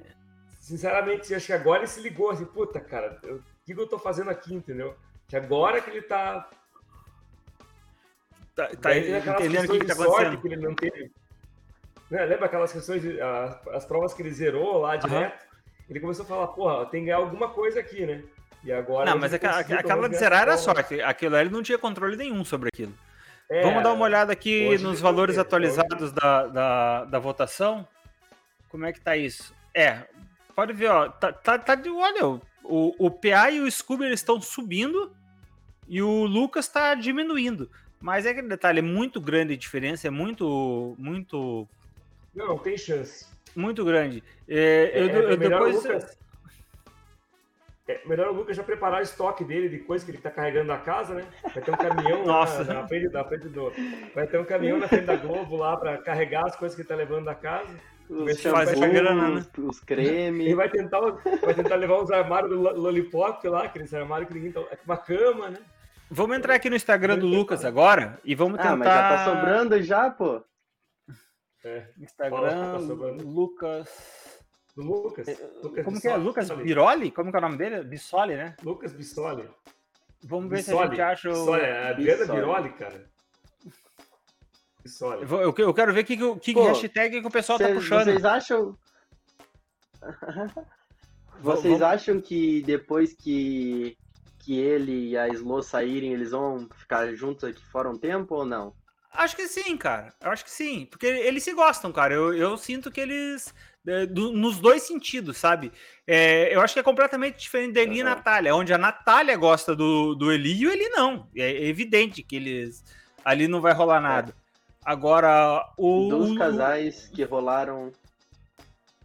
sinceramente, 0.60 1.34
acho 1.34 1.46
que 1.46 1.52
agora 1.52 1.80
ele 1.80 1.88
se 1.88 2.00
ligou 2.00 2.30
assim, 2.30 2.44
puta, 2.44 2.80
cara, 2.80 3.20
o 3.24 3.40
que, 3.64 3.72
eu 3.72 3.86
tô 3.86 3.98
fazendo 3.98 4.30
aqui, 4.30 4.54
entendeu? 4.54 4.94
Que 5.28 5.36
agora 5.36 5.80
que 5.80 5.90
ele 5.90 6.02
tá. 6.02 6.48
Tá, 8.54 8.68
tá 8.68 8.96
entendendo 8.96 9.64
o 9.64 9.72
que, 9.72 9.78
que 9.80 9.86
tá 9.86 9.92
acontecendo. 9.92 10.40
Que 10.40 10.48
ele 10.48 10.56
não 10.56 10.74
teve. 10.74 11.10
Né? 12.10 12.24
Lembra 12.24 12.46
aquelas 12.46 12.72
questões, 12.72 13.02
de, 13.02 13.20
as 13.20 13.84
provas 13.84 14.14
que 14.14 14.22
ele 14.22 14.32
zerou 14.32 14.78
lá 14.78 14.96
direto? 14.96 15.42
Uhum. 15.42 15.46
Ele 15.88 16.00
começou 16.00 16.24
a 16.24 16.28
falar, 16.28 16.48
porra, 16.48 16.86
tem 16.86 17.00
que 17.00 17.06
ganhar 17.06 17.18
alguma 17.18 17.50
coisa 17.50 17.80
aqui, 17.80 18.06
né? 18.06 18.22
E 18.66 18.72
agora. 18.72 19.08
Não, 19.08 19.18
mas 19.18 19.32
aquela, 19.32 19.60
aquela 19.60 20.08
de 20.08 20.16
zerar 20.16 20.42
era 20.42 20.58
sorte. 20.58 21.00
Aquilo 21.00 21.36
ele 21.36 21.50
não 21.50 21.62
tinha 21.62 21.78
controle 21.78 22.16
nenhum 22.16 22.44
sobre 22.44 22.68
aquilo. 22.68 22.92
É, 23.48 23.62
Vamos 23.62 23.80
dar 23.80 23.92
uma 23.92 24.04
olhada 24.04 24.32
aqui 24.32 24.76
nos 24.78 25.00
valores 25.00 25.38
atualizados 25.38 26.10
da, 26.10 26.46
da, 26.48 27.04
da, 27.04 27.18
votação. 27.20 27.86
Como 28.68 28.84
é 28.84 28.92
que 28.92 29.00
tá 29.00 29.16
isso? 29.16 29.54
É, 29.72 30.02
pode 30.52 30.72
ver, 30.72 30.90
ó. 30.90 31.08
Tá, 31.08 31.32
tá, 31.32 31.56
tá 31.56 31.76
de 31.76 31.88
olha, 31.88 32.40
o, 32.64 32.92
o 32.98 33.08
PA 33.08 33.52
e 33.52 33.60
o 33.60 33.70
Scooby 33.70 34.06
eles 34.06 34.18
estão 34.18 34.40
subindo 34.40 35.12
e 35.86 36.02
o 36.02 36.24
Lucas 36.24 36.66
está 36.66 36.92
diminuindo. 36.96 37.70
Mas 38.00 38.26
é 38.26 38.30
aquele 38.30 38.48
detalhe, 38.48 38.80
é 38.80 38.82
muito 38.82 39.20
grande 39.20 39.54
a 39.54 39.56
diferença, 39.56 40.08
é 40.08 40.10
muito. 40.10 40.96
muito. 40.98 41.68
Não, 42.34 42.48
não 42.48 42.58
tem 42.58 42.76
chance. 42.76 43.26
Muito 43.54 43.84
grande. 43.84 44.24
É, 44.48 44.90
é, 44.92 45.02
eu, 45.02 45.28
é 45.28 45.32
eu 45.32 45.36
depois. 45.36 45.84
Lucas 45.84 46.18
é 47.88 48.00
melhor 48.04 48.28
o 48.28 48.32
Lucas 48.32 48.56
já 48.56 48.64
preparar 48.64 49.00
o 49.00 49.04
estoque 49.04 49.44
dele 49.44 49.68
de 49.68 49.78
coisa 49.78 50.04
que 50.04 50.10
ele 50.10 50.18
está 50.18 50.30
carregando 50.30 50.66
na 50.66 50.78
casa, 50.78 51.14
né? 51.14 51.24
Vai 51.54 51.62
ter 51.62 51.70
um 51.70 51.76
caminhão 51.76 52.24
Nossa. 52.26 52.64
Na, 52.64 52.82
na, 52.82 52.88
frente, 52.88 53.12
na 53.12 53.24
frente 53.24 53.48
do. 53.48 53.72
Vai 54.14 54.26
ter 54.26 54.40
um 54.40 54.44
caminhão 54.44 54.78
na 54.78 54.88
frente 54.88 55.04
da 55.04 55.16
Globo 55.16 55.56
lá 55.56 55.76
para 55.76 55.98
carregar 55.98 56.46
as 56.46 56.56
coisas 56.56 56.74
que 56.74 56.82
ele 56.82 56.86
está 56.86 56.96
levando 56.96 57.26
da 57.26 57.34
casa. 57.34 57.78
Os, 58.08 58.40
grana, 58.40 59.30
né? 59.30 59.46
os 59.58 59.80
cremes. 59.80 60.46
Ele 60.46 60.54
vai 60.54 60.68
tentar, 60.68 61.00
vai 61.00 61.54
tentar 61.54 61.74
levar 61.74 62.00
os 62.00 62.10
armários 62.12 62.50
do 62.52 62.56
Lollipop 62.56 63.48
lá, 63.48 63.64
aqueles 63.64 63.92
armários 63.92 64.28
que 64.28 64.34
ninguém 64.34 64.52
tá. 64.52 64.60
É 64.60 64.78
uma 64.84 64.96
cama, 64.96 65.50
né? 65.50 65.58
Vamos 66.08 66.36
entrar 66.36 66.54
aqui 66.54 66.70
no 66.70 66.76
Instagram 66.76 67.18
do 67.18 67.26
Lucas 67.26 67.64
agora 67.64 68.20
e 68.24 68.32
vamos 68.36 68.58
tentar. 68.58 68.72
Ah, 68.72 68.76
mas 68.76 68.88
já 68.88 69.08
tá 69.08 69.24
sobrando 69.24 69.82
já, 69.82 70.08
pô. 70.08 70.40
É. 71.64 71.88
Instagram, 71.98 72.72
tá 72.72 72.78
Lucas. 73.24 74.25
Do 74.76 74.82
Lucas. 74.82 75.26
É, 75.26 75.32
Lucas 75.62 75.84
Como 75.84 75.96
Bissoli, 75.96 76.00
que 76.00 76.08
é? 76.08 76.16
Lucas 76.16 76.50
Biroli? 76.50 77.10
Como 77.10 77.30
que 77.30 77.36
é 77.36 77.38
o 77.38 77.42
nome 77.42 77.56
dele? 77.56 77.82
Bissoli, 77.82 78.36
né? 78.36 78.54
Lucas 78.62 78.92
Bissoli. 78.92 79.48
Vamos 80.22 80.50
ver 80.50 80.56
Bissoli. 80.56 80.78
se 80.78 80.84
a 80.84 80.88
gente 80.88 81.00
acha 81.00 81.30
o. 81.30 81.32
Bissoli, 81.32 81.62
é 81.62 81.86
a 81.86 81.88
Adriana 81.88 82.34
Biroli, 82.34 82.72
cara. 82.74 83.10
Bissoli. 84.82 85.22
Eu, 85.22 85.54
eu 85.56 85.74
quero 85.74 85.94
ver 85.94 86.04
que, 86.04 86.16
que, 86.16 86.38
que 86.40 86.52
Pô, 86.52 86.64
hashtag 86.64 87.22
que 87.22 87.26
o 87.26 87.30
pessoal 87.30 87.58
tá 87.58 87.64
cês, 87.64 87.74
tá 87.74 87.80
puxando. 87.80 88.04
Vocês 88.04 88.24
acham. 88.24 88.78
vocês 91.40 91.80
acham 91.80 92.20
que 92.20 92.62
depois 92.62 93.14
que, 93.14 93.96
que 94.40 94.58
ele 94.58 95.08
e 95.08 95.16
a 95.16 95.26
Slo 95.28 95.62
saírem, 95.62 96.12
eles 96.12 96.32
vão 96.32 96.68
ficar 96.76 97.14
juntos 97.14 97.44
aqui 97.44 97.64
fora 97.64 97.88
um 97.88 97.96
tempo 97.96 98.34
ou 98.34 98.44
não? 98.44 98.74
Acho 99.10 99.34
que 99.34 99.48
sim, 99.48 99.74
cara. 99.78 100.12
Eu 100.20 100.30
acho 100.30 100.44
que 100.44 100.50
sim. 100.50 100.84
Porque 100.84 101.06
eles 101.06 101.42
se 101.42 101.54
gostam, 101.54 101.90
cara. 101.90 102.12
Eu, 102.12 102.34
eu 102.34 102.58
sinto 102.58 102.90
que 102.90 103.00
eles 103.00 103.54
é, 103.86 104.06
do, 104.06 104.32
nos 104.32 104.58
dois 104.58 104.82
sentidos, 104.82 105.36
sabe? 105.36 105.72
É, 106.06 106.54
eu 106.54 106.60
acho 106.60 106.74
que 106.74 106.80
é 106.80 106.82
completamente 106.82 107.38
diferente 107.38 107.74
da 107.74 107.82
Eli 107.82 107.92
uhum. 107.92 108.00
e 108.00 108.02
Natália, 108.02 108.54
onde 108.54 108.72
a 108.72 108.78
Natália 108.78 109.36
gosta 109.36 109.76
do, 109.76 110.14
do 110.14 110.32
Eli 110.32 110.60
e 110.60 110.66
o 110.66 110.70
Eli 110.70 110.88
não. 110.88 111.28
É 111.36 111.66
evidente 111.66 112.22
que 112.22 112.36
eles. 112.36 112.84
Ali 113.24 113.48
não 113.48 113.60
vai 113.60 113.72
rolar 113.72 114.00
nada. 114.00 114.34
Agora, 114.84 115.72
o. 115.76 116.08
Dos 116.08 116.38
casais 116.38 117.08
que 117.08 117.24
rolaram. 117.24 117.92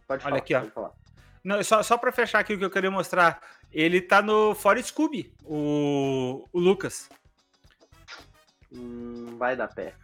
Pode 0.06 0.22
falar. 0.22 0.34
Olha 0.34 0.42
aqui, 0.42 0.54
ó. 0.54 0.64
Falar. 0.66 0.92
Não, 1.44 1.62
só, 1.62 1.82
só 1.82 1.98
para 1.98 2.12
fechar 2.12 2.38
aqui 2.38 2.54
o 2.54 2.58
que 2.58 2.64
eu 2.64 2.70
queria 2.70 2.90
mostrar. 2.90 3.40
Ele 3.72 4.00
tá 4.00 4.20
no 4.20 4.54
Fora 4.54 4.80
Scooby, 4.82 5.32
o, 5.44 6.48
o 6.52 6.58
Lucas. 6.58 7.08
Hum, 8.72 9.36
vai 9.38 9.56
dar 9.56 9.68
pé. 9.68 9.94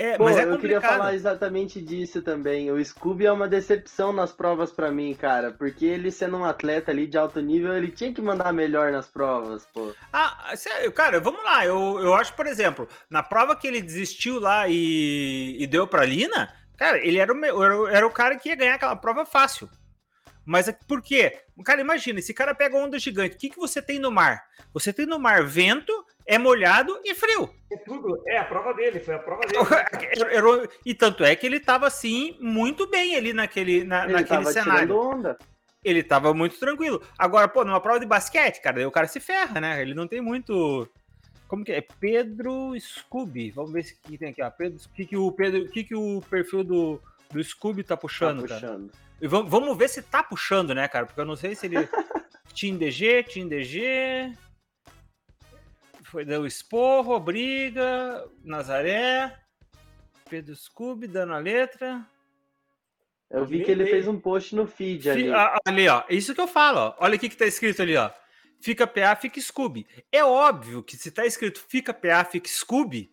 É, 0.00 0.16
Pô, 0.16 0.24
mas 0.24 0.38
é 0.38 0.44
eu 0.44 0.58
queria 0.58 0.80
falar 0.80 1.12
exatamente 1.12 1.78
disso 1.78 2.22
também. 2.22 2.70
O 2.70 2.82
Scooby 2.82 3.26
é 3.26 3.32
uma 3.32 3.46
decepção 3.46 4.14
nas 4.14 4.32
provas 4.32 4.72
para 4.72 4.90
mim, 4.90 5.12
cara. 5.12 5.50
Porque 5.50 5.84
ele 5.84 6.10
sendo 6.10 6.38
um 6.38 6.44
atleta 6.46 6.90
ali 6.90 7.06
de 7.06 7.18
alto 7.18 7.38
nível, 7.38 7.76
ele 7.76 7.90
tinha 7.90 8.10
que 8.10 8.22
mandar 8.22 8.50
melhor 8.50 8.90
nas 8.92 9.06
provas, 9.06 9.66
pô. 9.74 9.94
Ah, 10.10 10.54
sério, 10.56 10.90
cara, 10.90 11.20
vamos 11.20 11.44
lá. 11.44 11.66
Eu, 11.66 11.98
eu 12.00 12.14
acho, 12.14 12.32
por 12.32 12.46
exemplo, 12.46 12.88
na 13.10 13.22
prova 13.22 13.54
que 13.54 13.66
ele 13.66 13.82
desistiu 13.82 14.40
lá 14.40 14.66
e, 14.66 15.58
e 15.60 15.66
deu 15.66 15.86
pra 15.86 16.06
Lina, 16.06 16.50
cara, 16.78 16.96
ele 17.06 17.18
era 17.18 17.30
o, 17.30 17.86
era 17.86 18.06
o 18.06 18.10
cara 18.10 18.36
que 18.36 18.48
ia 18.48 18.56
ganhar 18.56 18.76
aquela 18.76 18.96
prova 18.96 19.26
fácil. 19.26 19.68
Mas 20.46 20.66
é 20.66 20.72
por 20.88 21.02
quê? 21.02 21.42
Cara, 21.62 21.82
imagina, 21.82 22.20
esse 22.20 22.32
cara 22.32 22.54
pega 22.54 22.74
onda 22.74 22.98
gigante. 22.98 23.36
O 23.36 23.38
que, 23.38 23.50
que 23.50 23.58
você 23.58 23.82
tem 23.82 23.98
no 23.98 24.10
mar? 24.10 24.42
Você 24.72 24.94
tem 24.94 25.04
no 25.04 25.18
mar 25.18 25.44
vento, 25.44 25.92
é 26.30 26.38
molhado 26.38 27.00
e 27.04 27.12
frio. 27.12 27.50
É 27.72 27.76
tudo. 27.78 28.22
É 28.28 28.38
a 28.38 28.44
prova 28.44 28.72
dele, 28.72 29.00
foi 29.00 29.16
a 29.16 29.18
prova 29.18 29.42
dele. 29.42 29.58
e 30.86 30.94
tanto 30.94 31.24
é 31.24 31.34
que 31.34 31.44
ele 31.44 31.58
tava 31.58 31.88
assim, 31.88 32.36
muito 32.40 32.88
bem 32.88 33.16
ali 33.16 33.32
naquele, 33.32 33.82
na, 33.82 34.04
ele 34.04 34.12
naquele 34.12 34.44
cenário. 34.46 34.96
Onda. 34.96 35.36
Ele 35.82 36.04
tava 36.04 36.32
muito 36.32 36.56
tranquilo. 36.56 37.02
Agora, 37.18 37.48
pô, 37.48 37.64
numa 37.64 37.80
prova 37.80 37.98
de 37.98 38.06
basquete, 38.06 38.60
cara, 38.60 38.78
aí 38.78 38.86
o 38.86 38.92
cara 38.92 39.08
se 39.08 39.18
ferra, 39.18 39.60
né? 39.60 39.82
Ele 39.82 39.92
não 39.92 40.06
tem 40.06 40.20
muito. 40.20 40.88
Como 41.48 41.64
que 41.64 41.72
é? 41.72 41.80
Pedro 41.80 42.78
Scooby. 42.78 43.50
Vamos 43.50 43.72
ver 43.72 43.82
se 43.82 43.96
que 43.96 44.16
tem 44.16 44.28
aqui, 44.28 44.40
ó. 44.40 44.50
Pedro, 44.50 44.78
que 44.94 45.04
que 45.04 45.16
o 45.16 45.32
Pedro, 45.32 45.68
que 45.68 45.82
que 45.82 45.96
o 45.96 46.22
perfil 46.30 46.62
do, 46.62 47.02
do 47.32 47.42
Scooby 47.42 47.82
tá 47.82 47.96
puxando, 47.96 48.46
tá 48.46 48.54
puxando. 48.54 48.90
cara? 48.90 49.00
E 49.20 49.26
vamos, 49.26 49.50
vamos 49.50 49.76
ver 49.76 49.88
se 49.88 50.00
tá 50.00 50.22
puxando, 50.22 50.76
né, 50.76 50.86
cara? 50.86 51.06
Porque 51.06 51.20
eu 51.20 51.26
não 51.26 51.34
sei 51.34 51.56
se 51.56 51.66
ele. 51.66 51.88
Team 52.54 52.76
DG, 52.76 53.24
Team 53.24 53.48
DG. 53.48 54.32
Foi, 56.10 56.24
deu 56.24 56.44
esporro, 56.44 57.20
briga, 57.20 58.28
Nazaré. 58.42 59.32
Pedro 60.28 60.56
Scooby 60.56 61.06
dando 61.06 61.34
a 61.34 61.38
letra. 61.38 62.04
Eu 63.30 63.44
vi 63.44 63.62
que 63.62 63.70
ele 63.70 63.86
fez 63.86 64.08
um 64.08 64.18
post 64.18 64.56
no 64.56 64.66
feed 64.66 65.08
ali. 65.08 65.30
Ali, 65.64 65.88
ó. 65.88 66.02
Isso 66.10 66.34
que 66.34 66.40
eu 66.40 66.48
falo, 66.48 66.78
ó. 66.80 66.94
Olha 66.98 67.14
o 67.14 67.18
que, 67.18 67.28
tá 67.30 67.46
escrito 67.46 67.80
ali, 67.80 67.96
ó. 67.96 68.10
fica 68.60 68.88
PA, 68.88 69.14
fica 69.14 69.40
Scooby. 69.40 69.86
É 70.10 70.24
óbvio 70.24 70.82
que 70.82 70.96
se 70.96 71.12
tá 71.12 71.24
escrito 71.24 71.60
fica 71.68 71.94
PA, 71.94 72.24
fica 72.24 72.48
Scooby, 72.48 73.12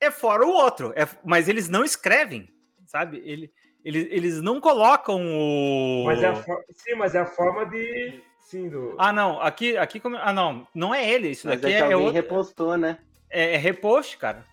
é 0.00 0.08
fora 0.08 0.46
o 0.46 0.50
outro. 0.50 0.92
É, 0.94 1.08
mas 1.24 1.48
eles 1.48 1.68
não 1.68 1.82
escrevem, 1.82 2.48
sabe? 2.86 3.20
Ele, 3.24 3.52
eles, 3.84 4.06
eles 4.10 4.40
não 4.40 4.60
colocam 4.60 5.20
o. 5.20 6.04
Mas 6.06 6.22
é 6.22 6.28
a 6.28 6.36
sim, 6.72 6.94
mas 6.96 7.16
é 7.16 7.18
a 7.18 7.26
forma 7.26 7.64
de. 7.66 8.22
Sim, 8.46 8.68
do... 8.68 8.94
Ah, 8.96 9.12
não. 9.12 9.40
Aqui, 9.40 9.76
aqui 9.76 9.98
como. 9.98 10.16
Ah, 10.18 10.32
não. 10.32 10.68
Não 10.72 10.94
é 10.94 11.10
ele. 11.10 11.30
Isso 11.30 11.48
mas 11.48 11.60
daqui 11.60 11.74
é, 11.74 11.78
que 11.78 11.82
é, 11.82 11.92
alguém 11.92 12.06
outro... 12.06 12.12
repostou, 12.12 12.76
né? 12.76 12.96
É, 13.28 13.54
é 13.54 13.56
repost, 13.56 14.16
cara. 14.18 14.46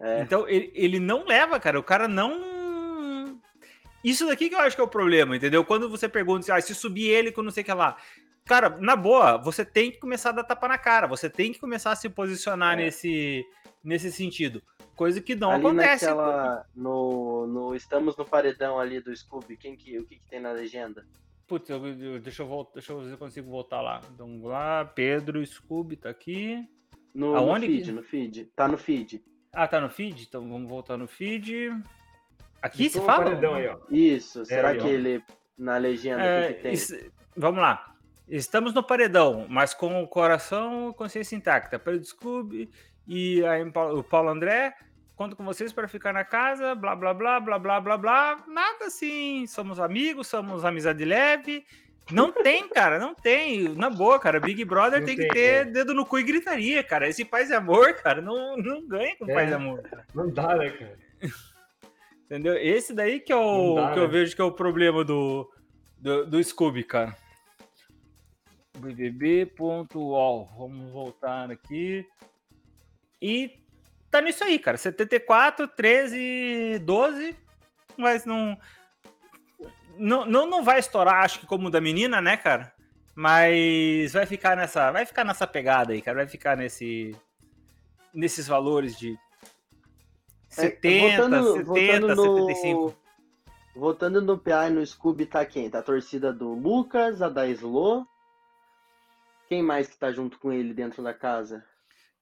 É. 0.00 0.22
Então 0.22 0.48
ele, 0.48 0.72
ele 0.74 0.98
não 0.98 1.24
leva, 1.24 1.60
cara. 1.60 1.78
O 1.78 1.82
cara 1.84 2.08
não. 2.08 3.38
Isso 4.02 4.26
daqui 4.26 4.48
que 4.48 4.56
eu 4.56 4.58
acho 4.58 4.74
que 4.74 4.82
é 4.82 4.84
o 4.84 4.88
problema, 4.88 5.36
entendeu? 5.36 5.64
Quando 5.64 5.88
você 5.88 6.08
pergunta 6.08 6.52
ah, 6.52 6.60
se 6.60 6.74
subir 6.74 7.10
ele 7.10 7.30
com 7.30 7.40
não 7.40 7.52
sei 7.52 7.62
o 7.62 7.66
que 7.66 7.72
lá. 7.72 7.96
Cara, 8.44 8.70
na 8.80 8.96
boa, 8.96 9.36
você 9.36 9.64
tem 9.64 9.92
que 9.92 9.98
começar 9.98 10.30
a 10.30 10.32
dar 10.32 10.44
tapa 10.44 10.66
na 10.66 10.78
cara. 10.78 11.06
Você 11.06 11.30
tem 11.30 11.52
que 11.52 11.60
começar 11.60 11.92
a 11.92 11.96
se 11.96 12.08
posicionar 12.08 12.74
É. 12.74 12.86
nesse, 12.86 13.46
nesse 13.84 14.10
sentido. 14.10 14.60
Coisa 14.96 15.20
que 15.20 15.36
não 15.36 15.52
ali 15.52 15.60
acontece. 15.60 16.06
naquela. 16.06 16.66
No, 16.74 17.46
no 17.46 17.76
Estamos 17.76 18.16
no 18.16 18.24
paredão 18.24 18.80
ali 18.80 19.00
do 19.00 19.16
Scooby, 19.16 19.56
quem 19.56 19.76
que, 19.76 19.96
o 19.96 20.04
que, 20.04 20.16
que 20.16 20.26
tem 20.28 20.40
na 20.40 20.50
legenda? 20.50 21.06
Putz, 21.48 21.70
eu- 21.70 21.86
eu- 21.86 22.20
deixa, 22.20 22.42
eu 22.42 22.46
voltar, 22.46 22.72
deixa 22.74 22.92
eu 22.92 22.98
ver 23.00 23.06
se 23.06 23.12
eu 23.12 23.18
consigo 23.18 23.50
voltar 23.50 23.80
lá. 23.80 24.00
Então, 24.14 24.42
lá, 24.42 24.84
Pedro 24.84 25.44
Scooby 25.44 25.96
tá 25.96 26.10
aqui. 26.10 26.62
No, 27.14 27.32
no 27.32 27.36
Aonde 27.36 27.66
que- 27.66 27.72
feed, 27.78 27.92
no 27.92 28.02
feed. 28.02 28.44
Tá 28.54 28.68
no 28.68 28.76
feed. 28.76 29.24
Ah, 29.52 29.66
tá 29.66 29.80
no 29.80 29.88
feed? 29.88 30.26
Então 30.28 30.46
vamos 30.48 30.68
voltar 30.68 30.96
no 30.98 31.08
feed. 31.08 31.70
Aqui 32.60 32.86
Estou 32.86 33.00
no 33.02 33.06
fala? 33.06 33.56
aí. 33.56 33.76
Isso, 33.90 34.44
será 34.44 34.68
aí, 34.70 34.78
que 34.78 34.86
ele. 34.86 35.22
Na 35.56 35.76
legenda, 35.78 36.22
É, 36.22 36.48
que, 36.48 36.54
que 36.54 36.62
tem? 36.62 36.72
isso- 36.74 36.96
vamos 37.36 37.60
lá. 37.60 37.94
Estamos 38.28 38.74
no 38.74 38.82
paredão, 38.82 39.46
mas 39.48 39.72
com 39.74 40.02
o 40.02 40.06
coração 40.06 40.90
e 40.90 40.94
consciência 40.94 41.34
intacta. 41.34 41.78
Pedro 41.78 42.04
Scooby 42.04 42.70
e 43.06 43.42
aí 43.44 43.64
o 43.64 44.04
Paulo 44.04 44.28
André. 44.28 44.74
Conto 45.18 45.34
com 45.34 45.44
vocês 45.44 45.72
para 45.72 45.88
ficar 45.88 46.12
na 46.12 46.24
casa, 46.24 46.76
blá 46.76 46.94
blá 46.94 47.12
blá 47.12 47.40
blá 47.40 47.58
blá 47.58 47.80
blá 47.80 47.98
blá. 47.98 48.44
Nada 48.46 48.84
assim. 48.84 49.48
Somos 49.48 49.80
amigos, 49.80 50.28
somos 50.28 50.64
amizade 50.64 51.04
leve. 51.04 51.66
Não 52.12 52.30
tem, 52.30 52.68
cara, 52.68 53.00
não 53.00 53.16
tem. 53.16 53.68
Na 53.70 53.90
boa, 53.90 54.20
cara. 54.20 54.38
Big 54.38 54.64
Brother 54.64 55.04
tem, 55.04 55.16
tem, 55.16 55.26
que 55.26 55.34
ter 55.34 55.40
é. 55.40 55.64
dedo 55.64 55.92
no 55.92 56.06
cu 56.06 56.20
e 56.20 56.22
gritaria, 56.22 56.84
cara. 56.84 57.08
Esse 57.08 57.24
paz 57.24 57.50
e 57.50 57.54
amor, 57.54 57.94
cara, 57.94 58.22
não, 58.22 58.56
não 58.58 58.86
ganha 58.86 59.16
com 59.16 59.28
É. 59.28 59.34
paz 59.34 59.50
e 59.50 59.54
amor. 59.54 59.82
cara. 59.82 60.06
Não 60.14 60.30
dá, 60.30 60.54
né, 60.54 60.70
cara? 60.70 60.96
Entendeu? 62.26 62.56
Esse 62.56 62.94
daí 62.94 63.18
que 63.18 63.32
é 63.32 63.36
o 63.36 63.74
dá, 63.74 63.94
que 63.94 63.98
eu 63.98 64.04
né? 64.06 64.12
vejo 64.12 64.36
que 64.36 64.40
é 64.40 64.44
o 64.44 64.52
problema 64.52 65.04
do, 65.04 65.50
do, 65.98 66.26
do 66.26 66.44
Scooby, 66.44 66.84
cara. 66.84 67.16
BBB.ol. 68.78 70.48
Vamos 70.56 70.92
voltar 70.92 71.50
aqui. 71.50 72.06
E 73.20 73.57
tá 74.10 74.20
nisso 74.20 74.44
aí, 74.44 74.58
cara. 74.58 74.76
74, 74.76 75.68
13, 75.68 76.78
12. 76.80 77.36
Mas 77.96 78.24
não. 78.24 78.56
Não, 79.96 80.24
não, 80.24 80.46
não 80.46 80.62
vai 80.62 80.78
estourar, 80.78 81.24
acho 81.24 81.40
que 81.40 81.46
como 81.46 81.66
o 81.66 81.70
da 81.70 81.80
menina, 81.80 82.20
né, 82.20 82.36
cara? 82.36 82.72
Mas 83.16 84.12
vai 84.12 84.26
ficar 84.26 84.56
nessa, 84.56 84.92
vai 84.92 85.04
ficar 85.04 85.24
nessa 85.24 85.44
pegada 85.46 85.92
aí, 85.92 86.00
cara. 86.00 86.18
Vai 86.18 86.28
ficar 86.28 86.56
nesse 86.56 87.16
nesses 88.14 88.46
valores 88.46 88.96
de 88.96 89.18
É, 90.52 90.54
70, 90.62 91.22
votando- 91.22 91.52
70, 91.52 91.64
votando 91.64 92.14
no- 92.16 92.46
75. 92.48 92.96
Votando 93.74 94.22
no 94.22 94.38
PA 94.38 94.68
e 94.68 94.70
no 94.70 94.84
Scooby 94.86 95.26
tá 95.26 95.44
quem? 95.44 95.68
Tá 95.70 95.80
a 95.80 95.82
torcida 95.82 96.32
do 96.32 96.52
Lucas, 96.54 97.20
a 97.22 97.28
da 97.28 97.46
Slo. 97.48 98.06
Quem 99.48 99.62
mais 99.62 99.88
que 99.88 99.96
tá 99.96 100.10
junto 100.12 100.38
com 100.38 100.52
ele 100.52 100.72
dentro 100.74 101.02
da 101.02 101.12
casa? 101.14 101.64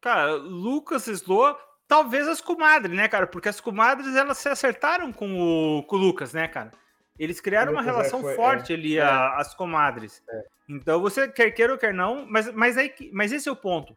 Cara, 0.01 0.35
Lucas 0.35 1.07
Slow, 1.09 1.57
talvez 1.89 2.27
as 2.29 2.41
comadres, 2.41 2.97
né, 2.97 3.09
cara? 3.09 3.27
Porque 3.27 3.49
as 3.49 3.61
comadres 3.61 4.15
elas 4.17 4.39
se 4.39 4.49
acertaram 4.49 5.13
com 5.13 5.39
o, 5.79 5.83
com 5.85 5.97
o 5.97 5.99
Lucas, 5.99 6.33
né, 6.33 6.47
cara? 6.49 6.73
Eles 7.19 7.41
criaram 7.41 7.73
uma 7.73 7.81
é, 7.81 7.85
relação 7.85 8.21
foi- 8.21 8.35
forte 8.35 8.73
ali, 8.73 8.99
é. 8.99 9.03
a- 9.03 9.37
as 9.37 9.55
comadres. 9.55 10.23
É. 10.29 10.45
Então 10.69 11.01
você 11.01 11.29
quer 11.29 11.51
queira 11.53 11.73
ou 11.73 11.79
quer 11.79 11.95
não, 11.95 12.27
mas, 12.29 12.53
mas, 12.53 12.77
aí, 12.77 12.93
mas 13.13 13.33
esse 13.33 13.49
é 13.49 13.53
o 13.53 13.57
ponto. 13.57 13.97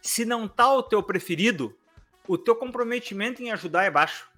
Se 0.00 0.24
não 0.24 0.46
tá 0.46 0.72
o 0.72 0.82
teu 0.82 1.02
preferido, 1.02 1.76
o 2.28 2.38
teu 2.38 2.54
comprometimento 2.54 3.42
em 3.42 3.50
ajudar 3.50 3.84
é 3.84 3.90
baixo. 3.90 4.28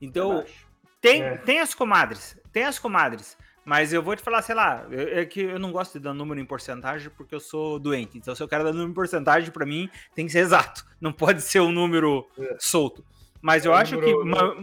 Então, 0.00 0.32
Abaixo. 0.38 0.66
tem, 1.00 1.22
É. 1.22 1.36
tem 1.38 1.60
as 1.60 1.74
comadres, 1.74 2.38
tem 2.52 2.64
as 2.64 2.78
comadres. 2.78 3.36
Mas 3.64 3.92
eu 3.92 4.02
vou 4.02 4.14
te 4.14 4.22
falar, 4.22 4.42
sei 4.42 4.54
lá, 4.54 4.86
eu- 4.90 5.18
é 5.18 5.24
que 5.24 5.40
eu 5.40 5.58
não 5.58 5.72
gosto 5.72 5.94
de 5.94 6.00
dar 6.04 6.12
número 6.12 6.38
em 6.40 6.44
porcentagem 6.44 7.10
porque 7.16 7.34
eu 7.34 7.40
sou 7.40 7.78
doente. 7.78 8.18
Então, 8.18 8.34
se 8.34 8.42
eu 8.42 8.48
quero 8.48 8.62
dar 8.64 8.72
número 8.72 8.90
em 8.90 8.94
porcentagem, 8.94 9.50
pra 9.50 9.64
mim 9.64 9.88
tem 10.14 10.26
que 10.26 10.32
ser 10.32 10.40
exato. 10.40 10.84
Não 11.00 11.12
pode 11.12 11.40
ser 11.40 11.60
um 11.60 11.72
número 11.72 12.28
É. 12.38 12.56
solto. 12.58 13.02
Mas 13.40 13.64
eu 13.64 13.72
É 13.72 13.76
um 13.76 13.78
acho 13.78 13.98
que 13.98 14.12
uma- 14.14 14.54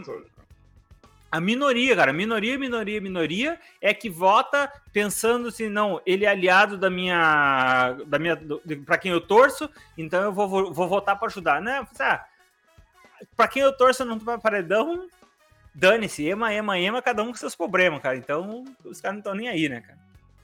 a 1.31 1.39
minoria, 1.39 1.95
cara, 1.95 2.11
minoria, 2.11 2.59
minoria, 2.59 2.99
minoria 3.01 3.59
é 3.79 3.93
que 3.93 4.09
vota 4.09 4.71
pensando 4.91 5.47
assim, 5.47 5.69
não, 5.69 6.01
ele 6.05 6.25
é 6.25 6.27
aliado 6.29 6.77
da 6.77 6.89
minha, 6.89 7.93
da 8.05 8.19
minha, 8.19 8.37
para 8.85 8.97
quem 8.97 9.11
eu 9.11 9.21
torço, 9.21 9.69
então 9.97 10.21
eu 10.23 10.33
vou, 10.33 10.47
vou, 10.47 10.73
vou 10.73 10.87
votar 10.87 11.17
para 11.17 11.27
ajudar, 11.27 11.61
né? 11.61 11.87
Ah, 11.99 12.25
para 13.35 13.47
quem 13.47 13.61
eu 13.61 13.71
torço 13.75 14.03
não 14.03 14.19
vai 14.19 14.37
paredão, 14.39 15.07
dane-se, 15.73 16.27
ema, 16.27 16.53
ema, 16.53 16.79
ema, 16.79 17.01
cada 17.01 17.23
um 17.23 17.27
com 17.27 17.35
seus 17.35 17.55
problemas, 17.55 18.01
cara. 18.01 18.17
Então 18.17 18.63
os 18.83 18.99
caras 19.01 19.15
não 19.15 19.19
estão 19.19 19.35
nem 19.35 19.47
aí, 19.47 19.69
né, 19.69 19.81
cara? 19.81 19.99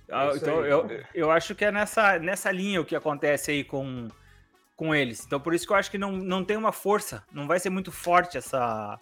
Ah, 0.10 0.26
É 0.26 0.28
isso 0.30 0.38
então 0.38 0.60
aí. 0.62 0.70
eu, 0.70 1.04
eu 1.14 1.32
acho 1.32 1.54
que 1.54 1.66
é 1.66 1.72
nessa, 1.72 2.18
nessa 2.20 2.52
linha 2.52 2.80
o 2.82 2.86
que 2.86 2.96
acontece 2.96 3.52
aí 3.52 3.64
com, 3.64 4.08
com 4.76 4.96
eles. 4.96 5.26
Então 5.26 5.40
por 5.40 5.54
isso 5.54 5.66
que 5.68 5.74
eu 5.74 5.78
acho 5.78 5.92
que 5.92 5.98
não, 5.98 6.14
não 6.14 6.44
tem 6.44 6.56
uma 6.58 6.72
força, 6.72 7.24
não 7.32 7.48
vai 7.48 7.60
ser 7.60 7.70
muito 7.70 7.92
forte 7.92 8.38
essa 8.38 9.00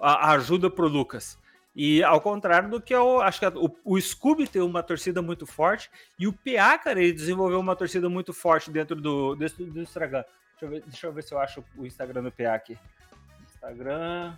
a, 0.00 0.28
a 0.28 0.32
ajuda 0.32 0.70
pro 0.70 0.86
Lucas. 0.88 1.38
E 1.76 2.04
ao 2.04 2.20
contrário 2.20 2.70
do 2.70 2.80
que 2.80 2.94
eu 2.94 3.20
acho 3.20 3.40
que 3.40 3.46
o, 3.46 3.76
o 3.84 4.00
Scooby 4.00 4.46
tem 4.46 4.62
uma 4.62 4.80
torcida 4.82 5.20
muito 5.20 5.44
forte 5.44 5.90
e 6.16 6.28
o 6.28 6.32
PA, 6.32 6.78
cara, 6.78 7.02
ele 7.02 7.12
desenvolveu 7.12 7.58
uma 7.58 7.74
torcida 7.74 8.08
muito 8.08 8.32
forte 8.32 8.70
dentro 8.70 8.94
do, 8.94 9.34
do 9.34 9.80
Instagram. 9.80 10.22
Deixa 10.52 10.64
eu, 10.66 10.68
ver, 10.68 10.82
deixa 10.86 11.06
eu 11.08 11.12
ver 11.12 11.22
se 11.24 11.34
eu 11.34 11.38
acho 11.40 11.64
o 11.76 11.84
Instagram 11.84 12.22
do 12.22 12.30
PA 12.30 12.54
aqui. 12.54 12.78
Instagram. 13.52 14.36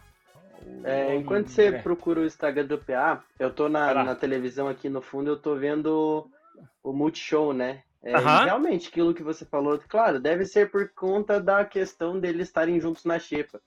É, 0.85 1.15
enquanto 1.15 1.49
você 1.49 1.69
André. 1.69 1.83
procura 1.83 2.21
o 2.21 2.25
Instagram 2.25 2.67
do 2.67 2.79
PA, 2.79 3.23
eu 3.39 3.53
tô 3.53 3.69
na, 3.69 4.05
na 4.05 4.15
televisão 4.15 4.69
aqui 4.69 4.89
no 4.89 5.03
fundo, 5.03 5.31
eu 5.31 5.37
tô 5.37 5.55
vendo 5.57 6.31
o 6.83 6.93
Multishow, 6.93 7.53
né? 7.53 7.83
É, 8.03 8.17
realmente, 8.17 8.89
aquilo 8.89 9.13
que 9.13 9.23
você 9.23 9.45
falou, 9.45 9.81
claro, 9.89 10.21
deve 10.21 10.45
ser 10.45 10.71
por 10.71 10.89
conta 10.91 11.41
da 11.41 11.65
questão 11.65 12.21
deles 12.21 12.47
estarem 12.47 12.81
juntos 12.81 13.05
na 13.05 13.19
xepa. 13.19 13.61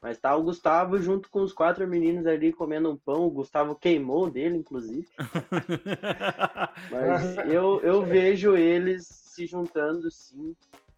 Mas 0.00 0.18
tá 0.18 0.34
o 0.34 0.42
Gustavo 0.42 0.98
junto 0.98 1.30
com 1.30 1.42
os 1.42 1.52
quatro 1.52 1.86
meninos 1.86 2.26
ali 2.26 2.52
comendo 2.52 2.90
um 2.90 2.96
pão. 2.96 3.24
O 3.24 3.30
Gustavo 3.30 3.76
queimou 3.76 4.28
dele, 4.28 4.56
inclusive. 4.56 5.06
Mas 6.90 7.36
eu, 7.48 7.80
eu 7.82 8.02
vejo 8.02 8.56
eles 8.56 9.06
se 9.06 9.46
juntando, 9.46 10.10
sim. 10.10 10.56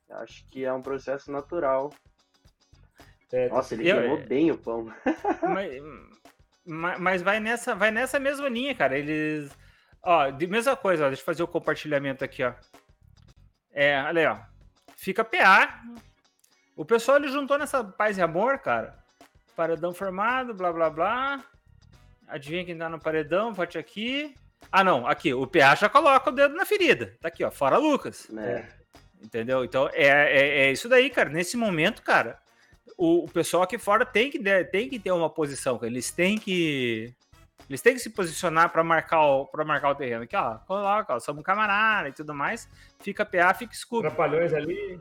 Acho 0.08 0.46
que 0.48 0.64
é 0.64 0.72
um 0.72 0.80
processo 0.80 1.30
natural. 1.30 1.90
É, 3.34 3.48
Nossa, 3.48 3.74
ele 3.74 3.88
Eu- 3.90 3.96
queimou 4.00 4.18
bem 4.18 4.50
o 4.50 4.58
pão. 4.58 4.92
mas, 5.42 5.82
ma- 6.64 6.98
mas 6.98 7.22
vai 7.22 7.40
nessa, 7.40 7.74
vai 7.74 7.90
nessa 7.90 8.18
mesma 8.20 8.48
linha, 8.48 8.74
cara. 8.74 8.96
Eles. 8.98 9.50
Ó, 10.02 10.30
de 10.30 10.46
mesma 10.46 10.76
coisa, 10.76 11.04
ó, 11.04 11.08
deixa 11.08 11.22
eu 11.22 11.26
fazer 11.26 11.42
o 11.42 11.48
compartilhamento 11.48 12.22
aqui, 12.24 12.44
ó. 12.44 12.52
É, 13.72 14.00
olha 14.04 14.20
aí, 14.20 14.26
ó. 14.26 14.38
Fica 14.96 15.24
PA. 15.24 15.82
O 16.76 16.84
pessoal 16.84 17.18
ele 17.18 17.28
juntou 17.28 17.58
nessa 17.58 17.82
paz 17.82 18.18
e 18.18 18.22
amor, 18.22 18.58
cara. 18.58 18.96
Paredão 19.56 19.92
formado, 19.92 20.54
blá 20.54 20.72
blá 20.72 20.90
blá. 20.90 21.44
Adivinha 22.28 22.64
quem 22.64 22.76
tá 22.76 22.88
no 22.88 23.00
paredão? 23.00 23.52
Vote 23.52 23.78
aqui. 23.78 24.34
Ah, 24.72 24.82
não, 24.84 25.06
aqui. 25.06 25.32
O 25.34 25.46
PA 25.46 25.74
já 25.74 25.88
coloca 25.88 26.30
o 26.30 26.32
dedo 26.32 26.54
na 26.54 26.64
ferida. 26.64 27.16
Tá 27.20 27.28
aqui, 27.28 27.44
ó. 27.44 27.50
Fora 27.50 27.76
Lucas. 27.78 28.28
Né? 28.28 28.68
Entendeu? 29.22 29.64
Então 29.64 29.88
é, 29.92 30.06
é, 30.06 30.48
é 30.66 30.72
isso 30.72 30.88
daí, 30.88 31.10
cara. 31.10 31.28
Nesse 31.30 31.56
momento, 31.56 32.02
cara, 32.02 32.38
o, 32.96 33.24
o 33.24 33.28
pessoal 33.30 33.62
aqui 33.62 33.78
fora 33.78 34.04
tem 34.06 34.30
que, 34.30 34.38
tem 34.70 34.88
que 34.88 34.98
ter 34.98 35.10
uma 35.12 35.30
posição, 35.30 35.76
cara. 35.78 35.86
Eles 35.90 36.10
têm 36.10 36.38
que. 36.38 37.12
Eles 37.68 37.80
têm 37.80 37.94
que 37.94 38.00
se 38.00 38.10
posicionar 38.10 38.70
para 38.70 38.84
marcar, 38.84 39.22
o- 39.24 39.46
pra 39.46 39.64
marcar 39.64 39.90
o 39.90 39.94
terreno. 39.94 40.24
Aqui, 40.24 40.36
ó, 40.36 40.56
coloca, 40.66 41.14
ó, 41.14 41.18
somos 41.20 41.42
camarada 41.42 42.08
e 42.08 42.12
tudo 42.12 42.34
mais. 42.34 42.68
Fica 43.00 43.24
PA, 43.24 43.54
fica 43.54 43.74
Scooby. 43.74 44.02
Trapalhões 44.08 44.52
ali. 44.52 45.00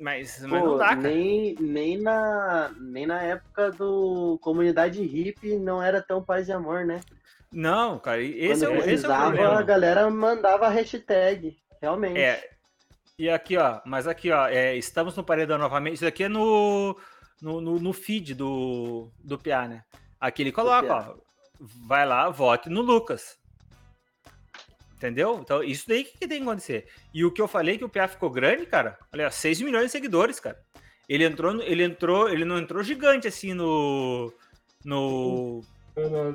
Mas, 0.00 0.40
mas 0.42 0.62
Pô, 0.62 0.68
não 0.68 0.76
dá, 0.78 0.88
cara. 0.88 1.00
nem, 1.00 1.56
nem, 1.58 1.98
na, 2.00 2.70
nem 2.78 3.04
na 3.06 3.20
época 3.22 3.70
do 3.72 4.38
comunidade 4.40 5.02
hippie 5.02 5.56
não 5.56 5.82
era 5.82 6.00
tão 6.00 6.22
paz 6.22 6.48
e 6.48 6.52
amor, 6.52 6.84
né? 6.84 7.00
Não, 7.50 7.98
cara, 7.98 8.20
esse 8.22 8.64
é, 8.64 8.68
o, 8.68 8.74
esse 8.76 8.76
é 8.76 8.78
o 8.78 8.82
precisava, 8.82 9.14
a 9.14 9.32
problema. 9.32 9.62
galera 9.62 10.10
mandava 10.10 10.68
hashtag, 10.68 11.56
realmente. 11.80 12.18
É. 12.20 12.48
E 13.18 13.28
aqui, 13.28 13.56
ó, 13.56 13.80
mas 13.84 14.06
aqui, 14.06 14.30
ó, 14.30 14.46
é, 14.46 14.76
estamos 14.76 15.16
no 15.16 15.24
paredão 15.24 15.58
novamente. 15.58 15.96
Isso 15.96 16.06
aqui 16.06 16.24
é 16.24 16.28
no, 16.28 16.96
no, 17.42 17.60
no, 17.60 17.80
no 17.80 17.92
feed 17.92 18.32
do, 18.34 19.10
do 19.18 19.36
PA, 19.36 19.66
né? 19.66 19.82
Aqui 20.20 20.42
ele 20.42 20.52
coloca, 20.52 20.94
ó. 20.94 21.16
Vai 21.60 22.06
lá, 22.06 22.30
vote 22.30 22.68
no 22.68 22.80
Lucas. 22.80 23.36
Entendeu? 24.94 25.40
Então, 25.40 25.64
isso 25.64 25.88
daí 25.88 26.04
que, 26.04 26.12
que 26.12 26.28
tem 26.28 26.38
que 26.38 26.48
acontecer. 26.48 26.88
E 27.12 27.24
o 27.24 27.32
que 27.32 27.42
eu 27.42 27.48
falei 27.48 27.76
que 27.76 27.84
o 27.84 27.88
PA 27.88 28.06
ficou 28.06 28.30
grande, 28.30 28.66
cara, 28.66 28.96
olha, 29.12 29.30
6 29.30 29.62
milhões 29.62 29.86
de 29.86 29.92
seguidores, 29.92 30.38
cara. 30.38 30.58
Ele 31.08 31.24
entrou, 31.24 31.60
ele 31.62 31.82
entrou, 31.82 32.28
ele 32.28 32.44
não 32.44 32.58
entrou 32.58 32.82
gigante 32.84 33.26
assim 33.26 33.54
no 33.54 34.32
no 34.84 35.62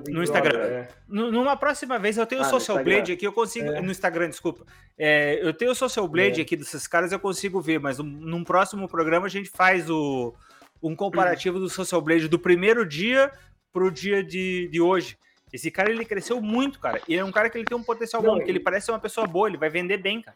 no 0.10 0.24
Instagram. 0.24 0.60
É. 0.60 0.88
Numa 1.08 1.56
próxima 1.56 1.98
vez 2.00 2.18
eu 2.18 2.26
tenho 2.26 2.42
o 2.42 2.46
ah, 2.46 2.50
Social 2.50 2.84
Blade 2.84 3.12
aqui, 3.14 3.26
eu 3.26 3.34
consigo. 3.34 3.70
É. 3.70 3.82
No 3.82 3.92
Instagram, 3.92 4.30
desculpa. 4.30 4.66
É, 4.98 5.40
eu 5.42 5.54
tenho 5.54 5.72
o 5.72 5.76
Social 5.76 6.08
Blade 6.08 6.40
é. 6.40 6.44
aqui 6.44 6.56
desses 6.56 6.88
caras, 6.88 7.12
eu 7.12 7.20
consigo 7.20 7.62
ver, 7.62 7.80
mas 7.80 8.00
num 8.00 8.44
próximo 8.44 8.88
programa 8.88 9.28
a 9.28 9.30
gente 9.30 9.50
faz 9.50 9.90
o, 9.90 10.34
um 10.82 10.96
comparativo 10.96 11.60
do 11.60 11.70
Social 11.70 12.02
Blade 12.02 12.28
do 12.28 12.40
primeiro 12.40 12.86
dia 12.86 13.32
pro 13.72 13.92
dia 13.92 14.24
de, 14.24 14.68
de 14.68 14.82
hoje. 14.82 15.18
Esse 15.52 15.70
cara, 15.70 15.92
ele 15.92 16.04
cresceu 16.04 16.42
muito, 16.42 16.80
cara. 16.80 17.00
E 17.08 17.16
é 17.16 17.24
um 17.24 17.32
cara 17.32 17.50
que 17.50 17.58
ele 17.58 17.66
tem 17.66 17.78
um 17.78 17.84
potencial 17.84 18.24
não, 18.24 18.32
bom, 18.32 18.38
porque 18.38 18.50
ele 18.50 18.60
parece 18.60 18.88
ser 18.88 18.92
uma 18.92 19.00
pessoa 19.00 19.28
boa, 19.28 19.48
ele 19.48 19.58
vai 19.58 19.70
vender 19.70 19.98
bem, 19.98 20.22
cara. 20.22 20.36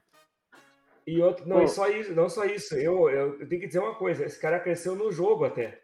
E 1.07 1.21
outro, 1.21 1.47
não, 1.47 1.63
e 1.63 1.67
só 1.67 1.87
isso, 1.89 2.13
não 2.13 2.29
só 2.29 2.45
isso. 2.45 2.75
Eu, 2.75 3.09
eu, 3.09 3.39
eu, 3.39 3.47
tenho 3.47 3.61
que 3.61 3.67
dizer 3.67 3.79
uma 3.79 3.95
coisa, 3.95 4.25
esse 4.25 4.39
cara 4.39 4.59
cresceu 4.59 4.95
no 4.95 5.11
jogo 5.11 5.45
até. 5.45 5.79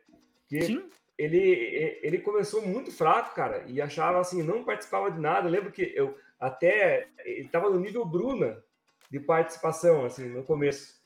Que 0.50 0.62
Sim. 0.62 0.84
Ele, 1.18 2.00
ele 2.02 2.18
começou 2.20 2.66
muito 2.66 2.92
fraco, 2.92 3.36
cara, 3.36 3.64
e 3.68 3.80
achava 3.80 4.20
assim, 4.20 4.42
não 4.42 4.64
participava 4.64 5.12
de 5.12 5.20
nada. 5.20 5.48
Eu 5.48 5.52
lembro 5.52 5.72
que 5.72 5.94
eu 5.96 6.18
até 6.40 7.08
ele 7.24 7.46
estava 7.46 7.70
no 7.70 7.80
nível 7.80 8.04
Bruna 8.04 8.64
de 9.12 9.20
participação, 9.20 10.06
assim, 10.06 10.28
no 10.28 10.44
começo. 10.44 11.02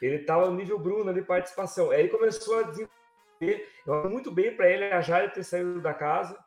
Ele 0.00 0.16
estava 0.16 0.50
no 0.50 0.56
nível 0.56 0.78
Bruna 0.78 1.12
de 1.12 1.22
participação. 1.22 1.90
Aí 1.90 2.00
ele 2.00 2.08
começou 2.08 2.58
a 2.58 2.62
desenvolver. 2.62 3.68
Eu 3.86 4.10
muito 4.10 4.30
bem 4.30 4.54
para 4.54 4.70
ele 4.70 4.84
a 4.84 5.00
Jade 5.00 5.32
ter 5.32 5.42
saído 5.42 5.80
da 5.80 5.94
casa 5.94 6.38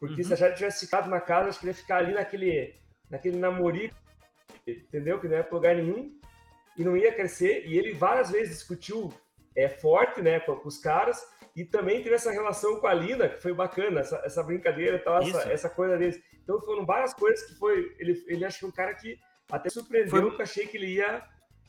porque 0.00 0.22
uhum. 0.22 0.26
se 0.26 0.32
a 0.32 0.36
Jade 0.36 0.56
tivesse 0.56 0.86
ficado 0.86 1.10
na 1.10 1.20
casa, 1.20 1.50
acho 1.50 1.60
que 1.60 1.66
ia 1.66 1.74
ficar 1.74 1.98
ali 1.98 2.14
naquele, 2.14 2.74
naquele 3.10 3.36
namorico, 3.36 3.94
entendeu? 4.66 5.20
Que 5.20 5.28
não 5.28 5.36
ia 5.36 5.44
para 5.44 5.54
lugar 5.54 5.76
nenhum 5.76 6.18
e 6.76 6.82
não 6.82 6.96
ia 6.96 7.12
crescer. 7.12 7.66
E 7.66 7.78
ele 7.78 7.92
várias 7.92 8.30
vezes 8.30 8.56
discutiu 8.56 9.12
é, 9.56 9.68
forte 9.68 10.22
né, 10.22 10.40
com, 10.40 10.60
os 10.64 10.78
caras 10.78 11.20
e 11.56 11.64
também 11.64 12.02
teve 12.02 12.14
essa 12.14 12.30
relação 12.30 12.80
com 12.80 12.86
a 12.86 12.94
Lina, 12.94 13.28
que 13.28 13.42
foi 13.42 13.52
bacana, 13.52 14.00
essa, 14.00 14.20
essa 14.24 14.42
brincadeira 14.42 14.96
e 14.96 15.00
tal, 15.00 15.18
essa, 15.18 15.52
essa, 15.52 15.70
coisa 15.70 15.98
deles. 15.98 16.20
Então 16.42 16.60
foram 16.60 16.86
várias 16.86 17.12
coisas 17.12 17.44
que 17.46 17.54
foi. 17.56 17.94
Ele, 17.98 18.22
ele 18.28 18.44
acho 18.44 18.60
que 18.60 18.66
um 18.66 18.70
cara 18.70 18.94
que 18.94 19.18
até 19.50 19.68
surpreendeu, 19.68 20.10
foi... 20.10 20.30
que 20.30 20.36
eu 20.36 20.42
achei 20.42 20.66
que 20.66 20.76
ele 20.76 20.94
ia, 20.94 21.22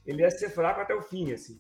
ele 0.06 0.22
ia 0.22 0.30
ser 0.30 0.50
fraco 0.50 0.82
até 0.82 0.94
o 0.94 1.02
fim, 1.02 1.34
assim. 1.34 1.60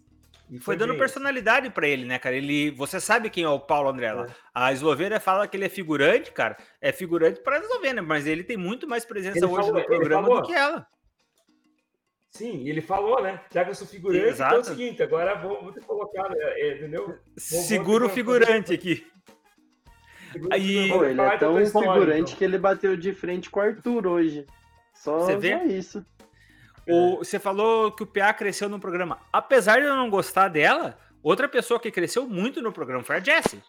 E 0.51 0.57
foi, 0.57 0.59
foi 0.59 0.75
dando 0.75 0.89
bem. 0.89 0.99
personalidade 0.99 1.69
para 1.69 1.87
ele, 1.87 2.05
né, 2.05 2.19
cara? 2.19 2.35
Ele, 2.35 2.71
você 2.71 2.99
sabe 2.99 3.29
quem 3.29 3.45
é 3.45 3.49
o 3.49 3.59
Paulo 3.59 3.89
Andrella? 3.89 4.27
É. 4.29 4.33
A 4.53 4.73
Eslovênia 4.73 5.19
fala 5.19 5.47
que 5.47 5.55
ele 5.55 5.65
é 5.65 5.69
figurante, 5.69 6.31
cara. 6.31 6.57
É 6.81 6.91
figurante 6.91 7.39
para 7.39 7.55
a 7.55 7.59
Eslovênia, 7.59 8.01
mas 8.01 8.27
ele 8.27 8.43
tem 8.43 8.57
muito 8.57 8.85
mais 8.85 9.05
presença 9.05 9.37
ele 9.37 9.45
hoje 9.45 9.67
falou, 9.67 9.73
no 9.73 9.85
programa 9.85 10.29
do 10.29 10.43
que 10.43 10.53
ela. 10.53 10.85
Sim, 12.31 12.65
ele 12.65 12.81
falou, 12.81 13.21
né? 13.21 13.41
Já 13.53 13.65
que 13.65 13.71
eu 13.71 13.75
sou 13.75 13.85
figurante, 13.85 14.25
Exato. 14.25 14.55
então 14.55 14.57
é 14.57 14.73
o 14.73 14.77
seguinte, 14.77 15.03
agora 15.03 15.35
vou, 15.35 15.61
vou 15.63 15.73
ter 15.73 15.83
colocado, 15.83 16.33
é, 16.33 16.75
entendeu? 16.75 17.07
Vou, 17.07 17.17
Segura 17.37 18.05
o 18.05 18.09
figurante 18.09 18.73
aqui. 18.73 19.05
Aí, 20.49 20.87
Pô, 20.87 21.03
ele 21.03 21.19
é 21.19 21.37
tão 21.37 21.65
figurante 21.65 22.21
então. 22.21 22.37
que 22.37 22.43
ele 22.45 22.57
bateu 22.57 22.95
de 22.95 23.13
frente 23.13 23.49
com 23.49 23.59
o 23.59 23.63
Arthur 23.63 24.07
hoje. 24.07 24.47
Só, 24.93 25.19
Você 25.19 25.35
vê? 25.35 25.57
só 25.57 25.65
isso. 25.65 26.05
O, 26.87 27.17
você 27.17 27.37
falou 27.37 27.91
que 27.91 28.03
o 28.03 28.07
PA 28.07 28.33
cresceu 28.33 28.69
no 28.69 28.79
programa. 28.79 29.19
Apesar 29.31 29.81
de 29.81 29.85
eu 29.87 29.95
não 29.95 30.09
gostar 30.09 30.47
dela, 30.47 30.97
outra 31.21 31.49
pessoa 31.49 31.81
que 31.81 31.91
cresceu 31.91 32.25
muito 32.27 32.61
no 32.61 32.71
programa 32.71 33.03
foi 33.03 33.17
a 33.17 33.19
Jessie. 33.19 33.61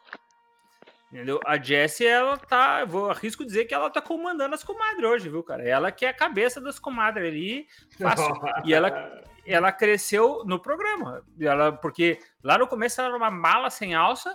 Entendeu? 1.13 1.39
A 1.45 1.59
Jessie, 1.59 2.07
ela 2.07 2.39
tá. 2.39 2.87
Vou 2.87 3.11
arrisco 3.11 3.45
dizer 3.45 3.67
que 3.67 3.75
ela 3.75 3.91
tá 3.91 4.01
comandando 4.01 4.55
as 4.55 4.65
comadres 4.65 5.05
hoje, 5.05 5.29
viu, 5.29 5.43
cara? 5.43 5.63
Ela 5.63 5.93
que 5.93 6.07
é 6.07 6.09
a 6.09 6.15
cabeça 6.15 6.59
das 6.59 6.79
comadres 6.79 7.29
ali. 7.29 7.67
E 8.65 8.73
ela, 8.73 9.23
ela 9.47 9.71
cresceu 9.71 10.43
no 10.47 10.59
programa. 10.59 11.23
Ela, 11.39 11.71
porque 11.71 12.19
lá 12.43 12.57
no 12.57 12.67
começo 12.67 12.99
ela 12.99 13.11
era 13.11 13.19
uma 13.19 13.31
mala 13.31 13.69
sem 13.69 13.95
alça 13.95 14.35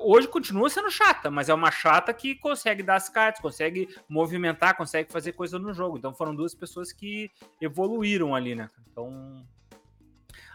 hoje 0.00 0.28
continua 0.28 0.70
sendo 0.70 0.90
chata, 0.90 1.30
mas 1.30 1.48
é 1.48 1.54
uma 1.54 1.70
chata 1.70 2.14
que 2.14 2.36
consegue 2.36 2.82
dar 2.82 2.96
as 2.96 3.08
cartas, 3.08 3.42
consegue 3.42 3.88
movimentar, 4.08 4.76
consegue 4.76 5.10
fazer 5.10 5.32
coisa 5.32 5.58
no 5.58 5.72
jogo. 5.72 5.98
Então 5.98 6.14
foram 6.14 6.34
duas 6.34 6.54
pessoas 6.54 6.92
que 6.92 7.30
evoluíram 7.60 8.34
ali, 8.34 8.54
né? 8.54 8.70
Então 8.90 9.44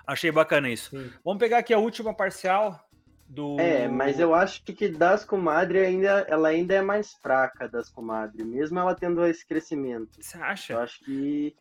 achei 0.05 0.31
bacana 0.31 0.69
isso. 0.69 0.91
Sim. 0.91 1.11
Vamos 1.23 1.39
pegar 1.39 1.57
aqui 1.57 1.73
a 1.73 1.77
última 1.77 2.13
parcial 2.13 2.86
do. 3.27 3.59
É, 3.59 3.87
mas 3.87 4.19
eu 4.19 4.33
acho 4.33 4.63
que 4.63 4.87
das 4.87 5.25
comadres 5.25 5.83
ainda 5.85 6.25
ela 6.27 6.49
ainda 6.49 6.75
é 6.75 6.81
mais 6.81 7.13
fraca 7.13 7.67
das 7.67 7.89
comadres, 7.89 8.45
mesmo 8.45 8.79
ela 8.79 8.95
tendo 8.95 9.25
esse 9.25 9.45
crescimento. 9.45 10.21
Você 10.21 10.37
acha? 10.37 10.73
Eu 10.73 10.79
acho 10.79 11.03
que 11.03 11.55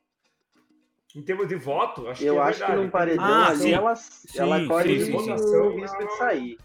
em 1.15 1.23
termos 1.23 1.49
de 1.49 1.57
voto, 1.57 2.09
acho 2.09 2.23
eu 2.23 2.35
que 2.35 2.39
é 2.39 2.43
acho 2.43 2.59
verdade. 2.59 2.79
que 2.79 2.85
num 2.85 2.91
paredão 2.91 3.25
ah, 3.25 3.49
assim, 3.49 3.73
ela, 3.73 3.95
sim, 3.97 4.39
ela 4.39 4.67
corre 4.67 5.01
sim, 5.03 5.15
o 5.15 5.81
risco 5.81 6.07
de 6.07 6.17
sair. 6.19 6.59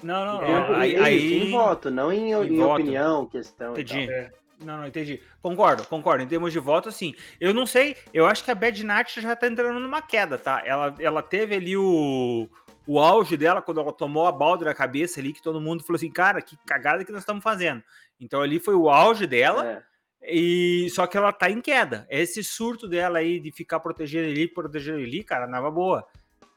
Não, 0.00 0.24
não, 0.24 0.40
não. 0.40 0.76
aí, 0.76 0.96
aí... 0.96 1.48
Em 1.48 1.50
voto, 1.50 1.90
não 1.90 2.12
em, 2.12 2.32
em, 2.32 2.54
em 2.54 2.62
opinião, 2.62 3.26
questão. 3.26 3.72
Entendi. 3.72 4.08
É. 4.08 4.30
Não, 4.60 4.78
não, 4.78 4.86
entendi. 4.86 5.20
Concordo, 5.40 5.86
concordo. 5.86 6.22
Em 6.22 6.26
termos 6.26 6.52
de 6.52 6.58
voto, 6.58 6.88
assim. 6.88 7.14
Eu 7.40 7.54
não 7.54 7.64
sei, 7.64 7.96
eu 8.12 8.26
acho 8.26 8.44
que 8.44 8.50
a 8.50 8.54
Bad 8.54 8.84
Night 8.84 9.20
já 9.20 9.36
tá 9.36 9.46
entrando 9.46 9.78
numa 9.78 10.02
queda, 10.02 10.36
tá? 10.36 10.62
Ela, 10.64 10.94
ela 10.98 11.22
teve 11.22 11.54
ali 11.54 11.76
o, 11.76 12.48
o 12.86 12.98
auge 12.98 13.36
dela 13.36 13.62
quando 13.62 13.80
ela 13.80 13.92
tomou 13.92 14.26
a 14.26 14.32
balda 14.32 14.64
na 14.64 14.74
cabeça 14.74 15.20
ali, 15.20 15.32
que 15.32 15.42
todo 15.42 15.60
mundo 15.60 15.84
falou 15.84 15.96
assim, 15.96 16.10
cara, 16.10 16.42
que 16.42 16.56
cagada 16.66 17.04
que 17.04 17.12
nós 17.12 17.22
estamos 17.22 17.42
fazendo. 17.42 17.82
Então 18.20 18.42
ali 18.42 18.58
foi 18.58 18.74
o 18.74 18.88
auge 18.90 19.26
dela. 19.26 19.66
É. 19.66 19.88
E 20.20 20.88
só 20.90 21.06
que 21.06 21.16
ela 21.16 21.32
tá 21.32 21.48
em 21.48 21.60
queda. 21.60 22.06
Esse 22.10 22.42
surto 22.42 22.88
dela 22.88 23.20
aí 23.20 23.38
de 23.38 23.52
ficar 23.52 23.78
protegendo 23.78 24.26
ele, 24.26 24.48
protegendo 24.48 24.98
ele, 24.98 25.22
cara, 25.22 25.46
nava 25.46 25.70
boa. 25.70 26.04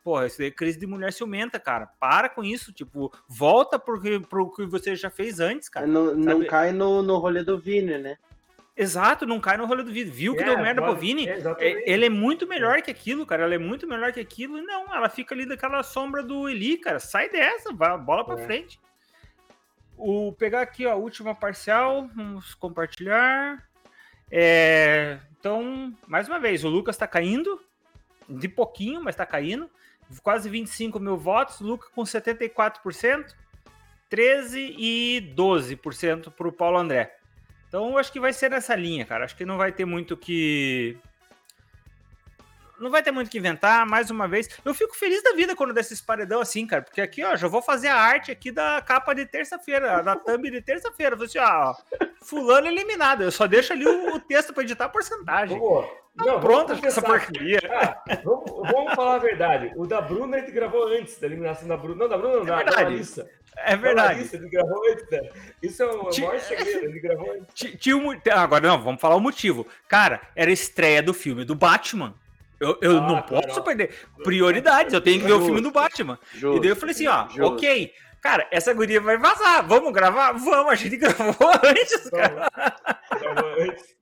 Porra, 0.03 0.25
isso 0.25 0.41
é 0.41 0.49
crise 0.49 0.79
de 0.79 0.87
mulher 0.87 1.13
ciumenta, 1.13 1.59
cara. 1.59 1.87
Para 1.99 2.27
com 2.27 2.43
isso, 2.43 2.73
tipo, 2.73 3.13
volta 3.27 3.77
pro 3.77 4.01
que, 4.01 4.19
pro 4.19 4.51
que 4.51 4.65
você 4.65 4.95
já 4.95 5.11
fez 5.11 5.39
antes, 5.39 5.69
cara. 5.69 5.85
Não, 5.85 6.15
não 6.15 6.43
cai 6.45 6.71
no, 6.71 7.03
no 7.03 7.17
rolê 7.17 7.43
do 7.43 7.57
Vini, 7.57 7.99
né? 7.99 8.17
Exato, 8.75 9.27
não 9.27 9.39
cai 9.39 9.57
no 9.57 9.65
rolê 9.65 9.83
do 9.83 9.91
Vini. 9.91 10.09
Viu 10.09 10.35
que 10.35 10.41
é, 10.41 10.45
deu 10.45 10.57
merda 10.57 10.81
pro 10.81 10.95
Vini? 10.95 11.27
É, 11.27 11.83
ele 11.85 12.05
é 12.05 12.09
muito 12.09 12.47
melhor 12.47 12.81
que 12.81 12.89
aquilo, 12.89 13.27
cara. 13.27 13.43
Ela 13.43 13.53
é 13.53 13.59
muito 13.59 13.85
melhor 13.87 14.11
que 14.11 14.19
aquilo. 14.19 14.57
E 14.57 14.61
não, 14.63 14.93
ela 14.93 15.07
fica 15.07 15.35
ali 15.35 15.45
daquela 15.45 15.83
sombra 15.83 16.23
do 16.23 16.49
Eli, 16.49 16.77
cara. 16.77 16.99
Sai 16.99 17.29
dessa, 17.29 17.71
vai, 17.71 17.95
bola 17.99 18.25
pra 18.25 18.41
é. 18.41 18.45
frente. 18.45 18.79
O 19.95 20.33
pegar 20.33 20.61
aqui 20.61 20.87
ó, 20.87 20.93
a 20.93 20.95
última 20.95 21.35
parcial, 21.35 22.09
vamos 22.15 22.55
compartilhar. 22.55 23.63
É, 24.31 25.19
então, 25.39 25.95
mais 26.07 26.27
uma 26.27 26.39
vez, 26.39 26.63
o 26.63 26.69
Lucas 26.69 26.97
tá 26.97 27.05
caindo, 27.05 27.61
de 28.27 28.47
pouquinho, 28.47 29.03
mas 29.03 29.15
tá 29.15 29.27
caindo 29.27 29.69
quase 30.20 30.49
25 30.49 30.99
mil 30.99 31.18
votos, 31.18 31.59
Luca 31.59 31.88
com 31.93 32.03
74%, 32.03 33.34
13 34.09 34.76
e 34.78 35.34
12% 35.36 36.32
para 36.32 36.47
o 36.47 36.51
Paulo 36.51 36.78
André. 36.78 37.18
Então, 37.68 37.89
eu 37.91 37.97
acho 37.97 38.12
que 38.12 38.20
vai 38.20 38.34
ser 38.34 38.51
nessa 38.51 38.76
linha, 38.76 39.05
cara. 39.05 39.24
Acho 39.24 39.36
que 39.36 39.45
não 39.45 39.57
vai 39.57 39.72
ter 39.72 39.86
muito 39.86 40.18
que. 40.18 40.97
Não 42.78 42.91
vai 42.91 43.01
ter 43.01 43.12
muito 43.12 43.30
que 43.30 43.38
inventar, 43.38 43.86
mais 43.86 44.09
uma 44.09 44.28
vez. 44.28 44.49
Eu 44.66 44.74
fico 44.74 44.93
feliz 44.93 45.24
da 45.24 45.34
vida 45.34 45.55
quando 45.55 45.74
desses 45.74 46.01
paredão 46.01 46.41
assim, 46.41 46.66
cara, 46.68 46.82
porque 46.82 46.99
aqui, 46.99 47.24
ó, 47.24 47.36
já 47.38 47.47
vou 47.47 47.62
fazer 47.62 47.88
a 47.88 47.95
arte 47.95 48.32
aqui 48.32 48.51
da 48.51 48.82
capa 48.82 49.14
de 49.14 49.26
terça-feira, 49.26 50.01
da 50.01 50.16
thumb 50.18 50.49
de 50.49 50.62
terça-feira. 50.62 51.16
Você, 51.16 51.39
assim, 51.39 51.47
ó, 51.47 51.76
fulano 52.22 52.68
eliminado. 52.68 53.24
Eu 53.24 53.32
só 53.32 53.47
deixo 53.47 53.72
ali 53.72 53.86
o, 53.86 54.16
o 54.16 54.20
texto 54.20 54.51
para 54.51 54.64
editar 54.64 54.86
a 54.86 54.89
porcentagem. 54.89 55.57
Boa. 55.57 56.00
Tá 56.18 56.26
não, 56.26 56.39
pronto 56.39 56.74
essa 56.86 57.01
porcaria. 57.01 57.59
Ah, 57.70 58.22
vamos, 58.24 58.45
vamos, 58.70 58.93
falar 58.95 59.16
a 59.16 59.20
verdade. 59.20 59.72
O 59.76 59.88
da 59.88 60.01
Bruna 60.01 60.38
a 60.38 60.39
gente 60.41 60.51
gravou 60.51 60.88
antes 60.88 61.18
da 61.18 61.28
eliminação 61.28 61.68
da 61.68 61.78
Bruna. 61.78 61.95
Não, 61.95 62.09
da 62.09 62.18
Bruna 62.18 62.34
não, 62.36 62.43
é 62.43 62.45
da, 62.45 62.55
verdade. 62.57 62.76
da 62.76 62.84
Larissa. 62.84 63.30
É 63.57 63.76
verdade. 63.78 64.16
Larissa, 64.16 64.36
ele 64.36 64.49
gravou 64.49 64.91
antes. 64.91 65.09
Né? 65.09 65.30
Isso 65.64 65.84
é 65.84 65.86
o 65.86 66.09
T... 66.09 66.22
maior 66.22 66.39
segredo, 66.39 66.86
ele 66.86 66.99
gravou 66.99 67.32
antes. 67.32 67.80
Tinha 67.80 67.97
um... 67.97 68.12
Agora 68.32 68.68
não, 68.68 68.82
vamos 68.82 68.99
falar 68.99 69.16
o 69.16 69.22
motivo. 69.22 69.66
Cara, 69.88 70.22
era 70.36 70.49
a 70.49 70.53
estreia 70.53 71.01
do 71.01 71.14
filme 71.14 71.45
do 71.45 71.55
Batman. 71.55 72.14
Eu, 72.59 72.78
eu 72.82 72.97
ah, 72.99 73.01
não 73.01 73.22
posso 73.24 73.57
não. 73.57 73.64
perder. 73.64 73.95
Prioridades, 74.24 74.93
eu 74.93 75.01
tenho 75.01 75.20
que 75.20 75.26
ver 75.26 75.34
o 75.34 75.43
filme 75.43 75.62
do 75.62 75.72
Batman. 75.72 76.20
Justo, 76.34 76.57
e 76.57 76.59
daí 76.59 76.70
eu 76.70 76.76
falei 76.76 76.93
assim, 76.93 77.07
ó, 77.07 77.28
justo. 77.28 77.55
ok. 77.55 77.91
Cara, 78.22 78.47
essa 78.51 78.72
guria 78.72 79.01
vai 79.01 79.18
vazar. 79.18 79.66
Vamos 79.66 79.91
gravar? 79.91 80.34
Vamos, 80.34 80.72
a 80.72 80.76
gente 80.76 80.95
gravou 80.97 81.36
antes, 81.64 82.09
cara. 82.09 82.47
Gravou 83.20 83.62
antes. 83.62 83.95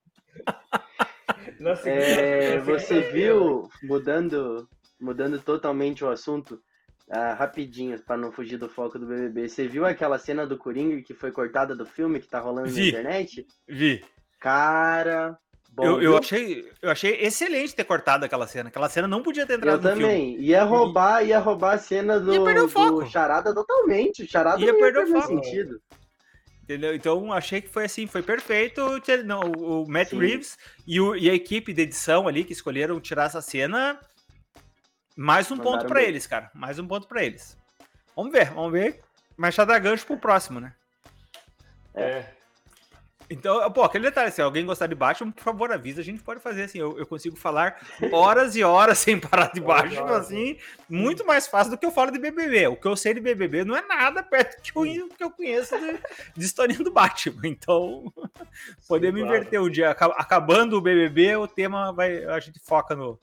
É, 1.86 2.60
você 2.60 3.01
viu, 3.01 3.70
mudando, 3.84 4.68
mudando 4.99 5.39
totalmente 5.41 6.03
o 6.03 6.10
assunto, 6.10 6.62
uh, 7.10 7.36
rapidinho, 7.38 7.99
para 8.01 8.18
não 8.18 8.32
fugir 8.32 8.57
do 8.57 8.70
foco 8.70 8.97
do 8.97 9.05
BBB, 9.05 9.49
você 9.49 9.68
viu 9.68 9.86
aquela 9.86 10.18
cena 10.18 10.47
do 10.47 10.57
Coringa 10.57 11.01
que 11.01 11.14
foi 11.14 11.32
cortada 11.32 11.76
do 11.76 11.86
filme 11.86 12.20
que 12.20 12.28
tá 12.28 12.39
rolando 12.39 12.70
Vi. 12.70 12.82
na 12.82 12.88
internet? 12.88 13.47
Vi. 13.68 14.03
Cara, 14.39 15.38
Bom, 15.72 15.86
eu, 15.86 16.01
eu, 16.01 16.18
achei, 16.18 16.70
eu 16.82 16.89
achei 16.89 17.22
excelente 17.22 17.76
ter 17.76 17.84
cortado 17.84 18.26
aquela 18.26 18.47
cena. 18.47 18.70
Aquela 18.70 18.89
cena 18.89 19.07
não 19.07 19.22
podia 19.22 19.45
ter 19.45 19.53
entrado 19.53 19.76
eu 19.76 19.91
no 19.91 19.95
também. 19.95 20.32
filme. 20.32 20.47
Ia 20.47 20.64
roubar, 20.64 21.24
ia 21.24 21.39
roubar 21.39 21.76
a 21.76 21.78
cena 21.78 22.20
do, 22.20 22.34
ia 22.34 22.43
perder 22.43 22.62
o 22.62 22.68
foco. 22.68 23.03
do 23.03 23.10
Charada 23.10 23.53
totalmente. 23.53 24.24
O 24.24 24.28
Charada 24.28 24.62
ia 24.62 24.74
perder 24.74 25.03
o 25.03 25.07
foco. 25.07 25.28
sentido. 25.28 25.80
Entendeu? 26.70 26.93
Então 26.93 27.34
achei 27.34 27.61
que 27.63 27.67
foi 27.67 27.86
assim, 27.86 28.05
foi 28.05 28.22
perfeito. 28.22 29.01
Não, 29.26 29.39
o 29.41 29.89
Matt 29.89 30.09
Sim. 30.09 30.20
Reeves 30.20 30.55
e, 30.86 31.01
o- 31.01 31.15
e 31.15 31.28
a 31.28 31.34
equipe 31.34 31.74
de 31.74 31.82
edição 31.82 32.28
ali 32.28 32.43
que 32.43 32.53
escolheram 32.53 33.01
tirar 33.01 33.24
essa 33.26 33.41
cena. 33.41 33.99
Mais 35.17 35.49
um 35.49 35.57
ponto 35.57 35.72
Mandaram 35.72 35.95
bem. 35.95 36.05
eles, 36.05 36.28
cara. 36.28 36.51
Mais 36.53 36.78
um 36.78 36.88
ponto 36.88 37.07
pra 37.07 37.24
eles. 37.24 37.57
Vamos 38.15 38.32
ver, 38.32 38.51
vamos 38.51 38.72
ver. 38.72 39.01
Mas 39.36 39.55
já 39.55 39.65
dá 39.65 39.80
gancho 39.80 40.05
pro 40.05 40.15
próximo, 40.20 40.59
né? 40.59 40.76
É. 41.95 42.26
Então, 43.30 43.71
pô, 43.71 43.84
aquele 43.84 44.05
detalhe, 44.05 44.32
se 44.32 44.41
alguém 44.41 44.65
gostar 44.65 44.88
de 44.88 44.95
Batman, 44.95 45.32
por 45.32 45.43
favor, 45.43 45.71
avisa, 45.71 46.01
a 46.01 46.03
gente 46.03 46.23
pode 46.23 46.39
fazer 46.39 46.63
assim. 46.63 46.80
Eu, 46.80 46.97
eu 46.97 47.05
consigo 47.05 47.36
falar 47.36 47.80
horas 48.11 48.55
e 48.55 48.63
horas 48.63 48.97
sem 48.99 49.19
parar 49.19 49.51
de 49.51 49.61
Batman, 49.61 50.17
assim, 50.17 50.57
muito 50.89 51.23
mais 51.25 51.45
fácil 51.45 51.71
do 51.71 51.77
que 51.77 51.86
eu 51.86 51.91
falo 51.91 52.09
de 52.11 52.17
BBB. 52.17 52.67
O 52.67 52.75
que 52.75 52.88
eu 52.88 52.95
sei 52.97 53.13
de 53.13 53.19
BBB 53.19 53.63
não 53.63 53.75
é 53.75 53.82
nada 53.86 54.23
perto 54.23 54.57
do 54.57 54.61
que 54.63 54.77
eu, 54.99 55.09
que 55.09 55.23
eu 55.23 55.30
conheço 55.30 55.77
de, 55.80 55.99
de 56.36 56.45
historinha 56.45 56.80
do 56.80 56.91
Batman. 56.91 57.47
Então, 57.47 58.11
podemos 58.88 59.21
claro. 59.21 59.36
inverter 59.36 59.61
um 59.61 59.69
dia. 59.69 59.91
Aca- 59.91 60.15
Acabando 60.17 60.77
o 60.77 60.82
BBB, 60.82 61.36
o 61.36 61.47
tema 61.47 61.91
vai, 61.93 62.25
a 62.25 62.39
gente 62.39 62.59
foca 62.59 62.95
no, 62.95 63.19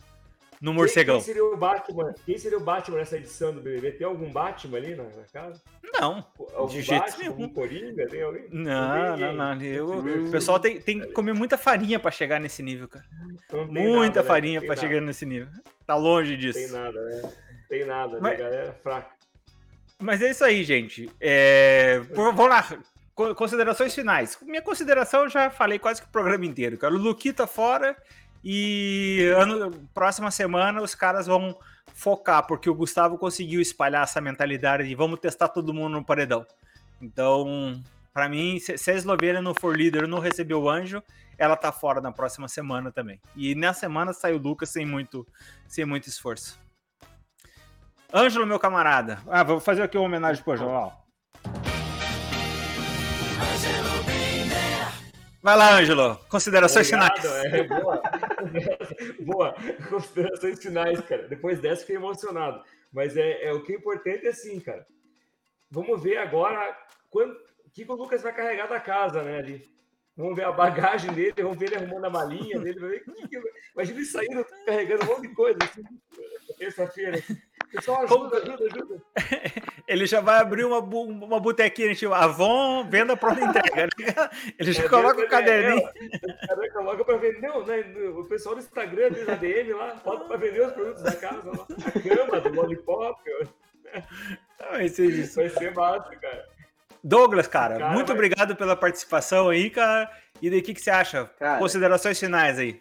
no 0.60 0.72
morcegão. 0.74 1.16
Quem, 1.16 1.24
seria 1.24 1.44
o 1.44 1.56
Batman? 1.56 2.14
Quem 2.24 2.38
seria 2.38 2.58
o 2.58 2.60
Batman 2.60 2.98
nessa 2.98 3.16
edição 3.16 3.52
do 3.52 3.60
BBB? 3.60 3.92
Tem 3.92 4.06
algum 4.06 4.30
Batman 4.30 4.78
ali 4.78 4.94
na, 4.94 5.04
na 5.04 5.24
casa? 5.32 5.60
Não, 5.92 6.24
Algum 6.54 6.68
De 6.72 6.82
jeito 6.82 7.02
Batman, 7.04 7.34
nenhum. 7.36 7.48
Coringa? 7.48 8.06
Tem 8.08 8.22
alguém? 8.22 8.46
não, 8.50 9.16
não, 9.16 9.32
não. 9.32 9.62
Eu- 9.62 9.88
Hum. 9.90 10.26
o 10.26 10.30
pessoal 10.30 10.58
tem, 10.58 10.80
tem 10.80 11.00
que 11.00 11.06
comer 11.08 11.32
muita 11.32 11.56
farinha 11.58 11.98
pra 11.98 12.10
chegar 12.10 12.38
nesse 12.40 12.62
nível, 12.62 12.88
cara. 12.88 13.04
Muita 13.68 14.00
nada, 14.20 14.22
né? 14.22 14.28
farinha 14.28 14.60
pra 14.60 14.70
nada. 14.70 14.80
chegar 14.80 15.00
nesse 15.00 15.24
nível. 15.26 15.48
Tá 15.86 15.94
longe 15.94 16.32
Não 16.32 16.38
disso. 16.38 16.58
tem 16.58 16.68
nada, 16.70 17.00
né? 17.02 17.32
Tem 17.68 17.84
nada, 17.84 18.18
Mas- 18.20 18.38
né? 18.38 18.44
Galera 18.44 18.72
fraca. 18.82 19.10
Mas 19.98 20.20
é 20.20 20.30
isso 20.30 20.44
aí, 20.44 20.62
gente. 20.62 21.10
É, 21.20 22.00
vamos 22.12 22.46
lá. 22.48 22.62
Co- 23.14 23.34
Considerações 23.34 23.94
finais. 23.94 24.36
Minha 24.42 24.60
consideração 24.60 25.22
eu 25.22 25.30
já 25.30 25.48
falei 25.48 25.78
quase 25.78 26.02
que 26.02 26.06
o 26.08 26.10
programa 26.10 26.44
inteiro, 26.44 26.76
cara. 26.76 26.92
O 26.92 26.98
Luquita 26.98 27.46
fora 27.46 27.96
e 28.44 29.32
ano, 29.36 29.70
próxima 29.92 30.30
semana 30.30 30.82
os 30.82 30.94
caras 30.94 31.26
vão 31.26 31.56
focar, 31.94 32.46
porque 32.46 32.68
o 32.68 32.74
Gustavo 32.74 33.18
conseguiu 33.18 33.60
espalhar 33.60 34.04
essa 34.04 34.20
mentalidade 34.20 34.86
de 34.86 34.94
vamos 34.94 35.18
testar 35.20 35.48
todo 35.48 35.72
mundo 35.74 35.94
no 35.94 36.04
paredão. 36.04 36.46
Então, 37.00 37.82
pra 38.12 38.28
mim, 38.28 38.58
se 38.58 38.90
a 38.90 38.94
Eslovênia 38.94 39.42
não 39.42 39.54
for 39.54 39.76
líder 39.76 40.04
e 40.04 40.06
não 40.06 40.18
receber 40.18 40.54
o 40.54 40.68
anjo, 40.68 41.02
ela 41.38 41.56
tá 41.56 41.72
fora 41.72 42.00
na 42.00 42.12
próxima 42.12 42.48
semana 42.48 42.90
também. 42.90 43.20
E 43.34 43.54
na 43.54 43.72
semana 43.72 44.12
sai 44.12 44.32
o 44.32 44.38
Lucas 44.38 44.70
sem 44.70 44.86
muito, 44.86 45.26
sem 45.66 45.84
muito 45.84 46.08
esforço. 46.08 46.58
Ângelo, 48.12 48.46
meu 48.46 48.58
camarada. 48.58 49.18
Ah, 49.26 49.42
vou 49.42 49.60
fazer 49.60 49.82
aqui 49.82 49.98
uma 49.98 50.06
homenagem 50.06 50.42
pro 50.42 50.52
Ângelo. 50.52 50.70
ó. 50.70 50.92
Vai 55.46 55.56
lá, 55.56 55.78
Ângelo. 55.78 56.18
Considerações 56.28 56.92
Obrigado, 56.92 57.20
finais. 57.20 57.54
É, 57.54 57.62
boa. 57.62 58.02
boa. 59.24 59.54
Considerações 59.88 60.60
finais, 60.60 61.00
cara. 61.02 61.28
Depois 61.28 61.60
dessa, 61.60 61.82
fiquei 61.82 61.94
emocionado. 61.94 62.64
Mas 62.92 63.16
é, 63.16 63.44
é 63.44 63.52
o 63.52 63.62
que 63.62 63.72
é 63.72 63.76
importante 63.76 64.26
é 64.26 64.30
assim, 64.30 64.58
cara. 64.58 64.84
Vamos 65.70 66.02
ver 66.02 66.16
agora 66.16 66.76
quando, 67.08 67.30
o 67.64 67.70
que, 67.72 67.84
o 67.88 67.94
Lucas 67.94 68.24
vai 68.24 68.34
carregar 68.34 68.66
da 68.66 68.80
casa, 68.80 69.22
né, 69.22 69.38
ali. 69.38 69.70
Vamos 70.16 70.34
ver 70.34 70.46
a 70.46 70.50
bagagem 70.50 71.12
dele, 71.12 71.34
vamos 71.40 71.58
ver 71.58 71.66
ele 71.66 71.76
arrumando 71.76 72.06
a 72.06 72.10
malinha 72.10 72.58
dele. 72.58 72.80
Ver 72.80 73.04
que 73.04 73.28
que- 73.28 73.52
imagina 73.72 73.98
ele 74.00 74.06
saindo 74.06 74.44
carregando 74.66 75.04
um 75.04 75.06
monte 75.06 75.28
de 75.28 75.34
coisa. 75.36 75.58
Assim, 75.62 75.84
Terça-feira. 76.58 77.22
Pessoal, 77.72 78.06
Como- 78.06 78.26
ajuda, 78.26 78.52
ajuda, 78.52 78.64
ajuda. 78.66 79.02
Ele 79.88 80.06
já 80.06 80.20
vai 80.20 80.38
abrir 80.40 80.64
uma, 80.64 80.80
bu- 80.80 81.02
uma 81.08 81.38
botequinha, 81.40 81.94
tipo, 81.94 82.12
Avon, 82.14 82.88
venda 82.88 83.16
pronta 83.16 83.40
entrega. 83.44 84.30
Ele 84.58 84.72
já 84.72 84.84
É, 84.84 84.88
coloca 84.88 85.20
o 85.20 85.24
é, 85.24 85.26
caderninho. 85.28 85.86
é, 85.88 86.46
Cara, 86.46 86.72
coloca 86.72 87.04
pra 87.04 87.16
vender, 87.16 87.40
né? 87.40 88.08
O 88.10 88.24
pessoal 88.24 88.54
do 88.54 88.60
Instagram, 88.60 89.10
do 89.10 89.30
ADM 89.30 89.72
lá, 89.76 89.94
bota 90.04 90.24
pra 90.24 90.36
vender 90.36 90.64
os 90.66 90.72
produtos 90.72 91.02
da 91.02 91.12
casa 91.16 91.50
lá. 91.50 91.66
A 91.86 92.00
cama, 92.26 92.40
do 92.40 92.48
Lollipop. 92.54 93.20
Vai 94.70 94.88
ser 94.88 95.06
isso. 95.10 95.36
Vai 95.36 95.48
ser 95.48 95.74
massa, 95.74 96.14
cara. 96.16 96.44
Douglas, 97.02 97.46
cara, 97.46 97.78
Cara, 97.78 97.92
muito 97.92 98.08
vai- 98.08 98.16
obrigado 98.16 98.56
pela 98.56 98.74
participação 98.76 99.48
aí, 99.48 99.70
cara. 99.70 100.10
E 100.40 100.50
daí, 100.50 100.60
o 100.60 100.62
que, 100.62 100.74
que 100.74 100.80
você 100.80 100.90
acha? 100.90 101.24
Cara. 101.38 101.58
Considerações 101.58 102.18
finais 102.18 102.58
aí. 102.58 102.80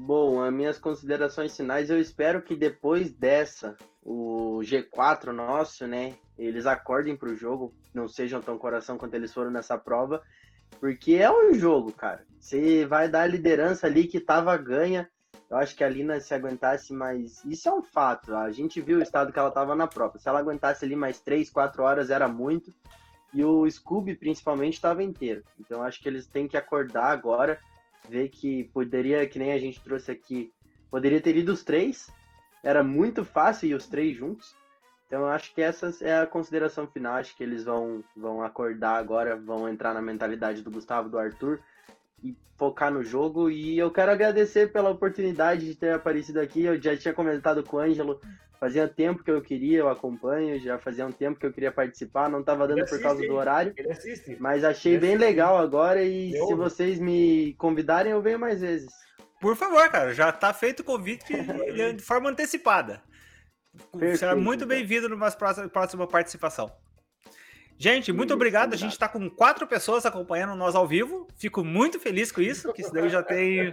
Bom, 0.00 0.40
as 0.40 0.52
minhas 0.52 0.78
considerações 0.78 1.56
finais, 1.56 1.90
eu 1.90 1.98
espero 1.98 2.40
que 2.40 2.54
depois 2.54 3.10
dessa, 3.10 3.76
o 4.00 4.60
G4 4.62 5.32
nosso, 5.32 5.88
né, 5.88 6.14
eles 6.38 6.66
acordem 6.66 7.16
pro 7.16 7.34
jogo, 7.34 7.74
não 7.92 8.06
sejam 8.06 8.40
tão 8.40 8.56
coração 8.56 8.96
quanto 8.96 9.14
eles 9.14 9.34
foram 9.34 9.50
nessa 9.50 9.76
prova, 9.76 10.22
porque 10.78 11.14
é 11.14 11.28
um 11.28 11.52
jogo, 11.52 11.92
cara. 11.92 12.24
Você 12.38 12.86
vai 12.86 13.08
dar 13.08 13.22
a 13.22 13.26
liderança 13.26 13.88
ali 13.88 14.06
que 14.06 14.20
tava 14.20 14.56
ganha. 14.56 15.10
Eu 15.50 15.56
acho 15.56 15.74
que 15.74 15.82
a 15.82 15.88
Lina 15.88 16.20
se 16.20 16.32
aguentasse 16.32 16.92
mais. 16.92 17.44
Isso 17.44 17.68
é 17.68 17.74
um 17.74 17.82
fato. 17.82 18.36
A 18.36 18.52
gente 18.52 18.80
viu 18.80 18.98
o 18.98 19.02
estado 19.02 19.32
que 19.32 19.38
ela 19.38 19.50
tava 19.50 19.74
na 19.74 19.88
prova. 19.88 20.16
Se 20.16 20.28
ela 20.28 20.38
aguentasse 20.38 20.84
ali 20.84 20.94
mais 20.94 21.20
3, 21.20 21.50
4 21.50 21.82
horas, 21.82 22.08
era 22.08 22.28
muito. 22.28 22.72
E 23.34 23.44
o 23.44 23.68
Scooby, 23.68 24.14
principalmente, 24.14 24.74
estava 24.74 25.02
inteiro. 25.02 25.42
Então 25.58 25.82
acho 25.82 26.00
que 26.00 26.08
eles 26.08 26.24
têm 26.24 26.46
que 26.46 26.56
acordar 26.56 27.10
agora 27.10 27.58
ver 28.08 28.28
que 28.28 28.64
poderia, 28.72 29.26
que 29.28 29.38
nem 29.38 29.52
a 29.52 29.58
gente 29.58 29.80
trouxe 29.80 30.10
aqui, 30.10 30.52
poderia 30.90 31.20
ter 31.20 31.36
ido 31.36 31.52
os 31.52 31.62
três, 31.62 32.10
era 32.62 32.82
muito 32.82 33.24
fácil 33.24 33.68
ir 33.70 33.74
os 33.74 33.86
três 33.86 34.16
juntos. 34.16 34.56
Então 35.06 35.20
eu 35.20 35.28
acho 35.28 35.54
que 35.54 35.62
essa 35.62 35.90
é 36.02 36.20
a 36.20 36.26
consideração 36.26 36.86
final, 36.86 37.14
acho 37.14 37.34
que 37.34 37.42
eles 37.42 37.64
vão, 37.64 38.04
vão 38.14 38.42
acordar 38.42 38.96
agora, 38.96 39.36
vão 39.36 39.68
entrar 39.68 39.94
na 39.94 40.02
mentalidade 40.02 40.62
do 40.62 40.70
Gustavo, 40.70 41.08
do 41.08 41.18
Arthur 41.18 41.60
e 42.22 42.36
focar 42.56 42.92
no 42.92 43.02
jogo. 43.02 43.48
E 43.48 43.78
eu 43.78 43.90
quero 43.90 44.12
agradecer 44.12 44.70
pela 44.70 44.90
oportunidade 44.90 45.64
de 45.64 45.74
ter 45.74 45.94
aparecido 45.94 46.40
aqui. 46.40 46.64
Eu 46.64 46.80
já 46.80 46.94
tinha 46.94 47.14
comentado 47.14 47.62
com 47.62 47.78
o 47.78 47.80
Ângelo, 47.80 48.20
fazia 48.60 48.88
tempo 48.88 49.22
que 49.22 49.30
eu 49.30 49.40
queria, 49.40 49.78
eu 49.78 49.88
acompanho, 49.88 50.58
já 50.60 50.78
fazia 50.78 51.06
um 51.06 51.12
tempo 51.12 51.38
que 51.38 51.46
eu 51.46 51.52
queria 51.52 51.70
participar, 51.72 52.28
não 52.28 52.40
estava 52.40 52.66
dando 52.66 52.78
Ele 52.78 52.86
por 52.88 53.00
causa 53.00 53.16
assiste, 53.18 53.28
do 53.28 53.34
horário. 53.36 53.74
Assiste. 53.90 54.36
Mas 54.40 54.64
achei 54.64 54.98
bem 54.98 55.16
legal 55.16 55.56
agora 55.58 56.02
e 56.02 56.34
Eu- 56.34 56.46
se 56.46 56.54
vocês 56.54 56.98
me 56.98 57.54
convidarem, 57.54 58.12
eu 58.12 58.22
venho 58.22 58.38
mais 58.38 58.60
vezes. 58.60 58.90
Por 59.40 59.54
favor, 59.56 59.88
cara, 59.88 60.12
já 60.12 60.32
tá 60.32 60.52
feito 60.52 60.80
o 60.80 60.84
convite 60.84 61.32
de 61.32 61.92
de 61.92 62.02
forma 62.02 62.28
antecipada. 62.30 63.00
Será 63.92 63.98
Perfeito, 64.00 64.36
muito 64.38 64.64
então. 64.64 64.68
bem-vindo 64.76 65.08
numa 65.08 65.30
próxima, 65.30 65.68
próxima 65.68 66.06
participação. 66.08 66.70
Gente, 67.78 68.12
muito 68.12 68.34
obrigado. 68.34 68.74
A 68.74 68.76
gente 68.76 68.90
está 68.92 69.06
com 69.08 69.30
quatro 69.30 69.64
pessoas 69.68 70.04
acompanhando 70.04 70.56
nós 70.56 70.74
ao 70.74 70.84
vivo. 70.88 71.28
Fico 71.38 71.62
muito 71.62 72.00
feliz 72.00 72.32
com 72.32 72.40
isso, 72.40 72.72
que 72.72 72.82
isso 72.82 72.92
daí 72.92 73.08
já 73.08 73.22
tem. 73.22 73.72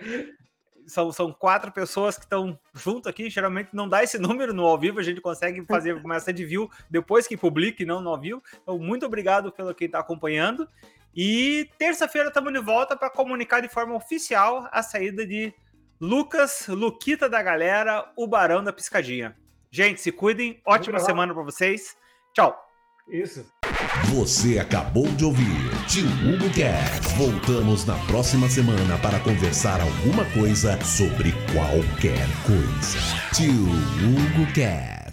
São, 0.87 1.11
são 1.11 1.31
quatro 1.31 1.71
pessoas 1.71 2.17
que 2.17 2.23
estão 2.23 2.57
junto 2.73 3.09
aqui. 3.09 3.29
Geralmente 3.29 3.69
não 3.73 3.87
dá 3.87 4.03
esse 4.03 4.17
número 4.19 4.53
no 4.53 4.65
ao 4.65 4.77
vivo, 4.77 4.99
a 4.99 5.03
gente 5.03 5.21
consegue 5.21 5.65
fazer 5.65 5.93
uma 6.03 6.19
de 6.19 6.45
view 6.45 6.69
depois 6.89 7.27
que 7.27 7.37
publique, 7.37 7.85
não 7.85 8.01
no 8.01 8.09
ao 8.09 8.19
vivo. 8.19 8.41
Então, 8.61 8.77
muito 8.77 9.05
obrigado 9.05 9.51
pelo 9.51 9.73
quem 9.73 9.87
está 9.87 9.99
acompanhando. 9.99 10.67
E 11.15 11.69
terça-feira 11.77 12.27
estamos 12.27 12.51
de 12.51 12.59
volta 12.59 12.95
para 12.95 13.09
comunicar 13.09 13.61
de 13.61 13.69
forma 13.69 13.95
oficial 13.95 14.67
a 14.71 14.83
saída 14.83 15.25
de 15.25 15.53
Lucas, 15.99 16.67
Luquita 16.67 17.29
da 17.29 17.41
galera, 17.41 18.11
o 18.17 18.27
Barão 18.27 18.63
da 18.63 18.73
Piscadinha. 18.73 19.35
Gente, 19.71 20.01
se 20.01 20.11
cuidem. 20.11 20.61
Ótima 20.65 20.99
semana 20.99 21.33
para 21.33 21.43
vocês. 21.43 21.97
Tchau. 22.33 22.57
Isso. 23.07 23.45
Você 24.13 24.59
acabou 24.59 25.07
de 25.07 25.25
ouvir 25.25 25.69
Tio 25.87 26.07
Hugo 26.07 26.49
Cast. 26.53 27.15
Voltamos 27.15 27.85
na 27.85 27.95
próxima 28.05 28.49
semana 28.49 28.97
para 28.97 29.19
conversar 29.19 29.81
alguma 29.81 30.25
coisa 30.25 30.79
sobre 30.83 31.31
qualquer 31.53 32.27
coisa. 32.45 32.99
Tio 33.33 33.51
Hugo 33.51 34.51
Cast. 34.53 35.04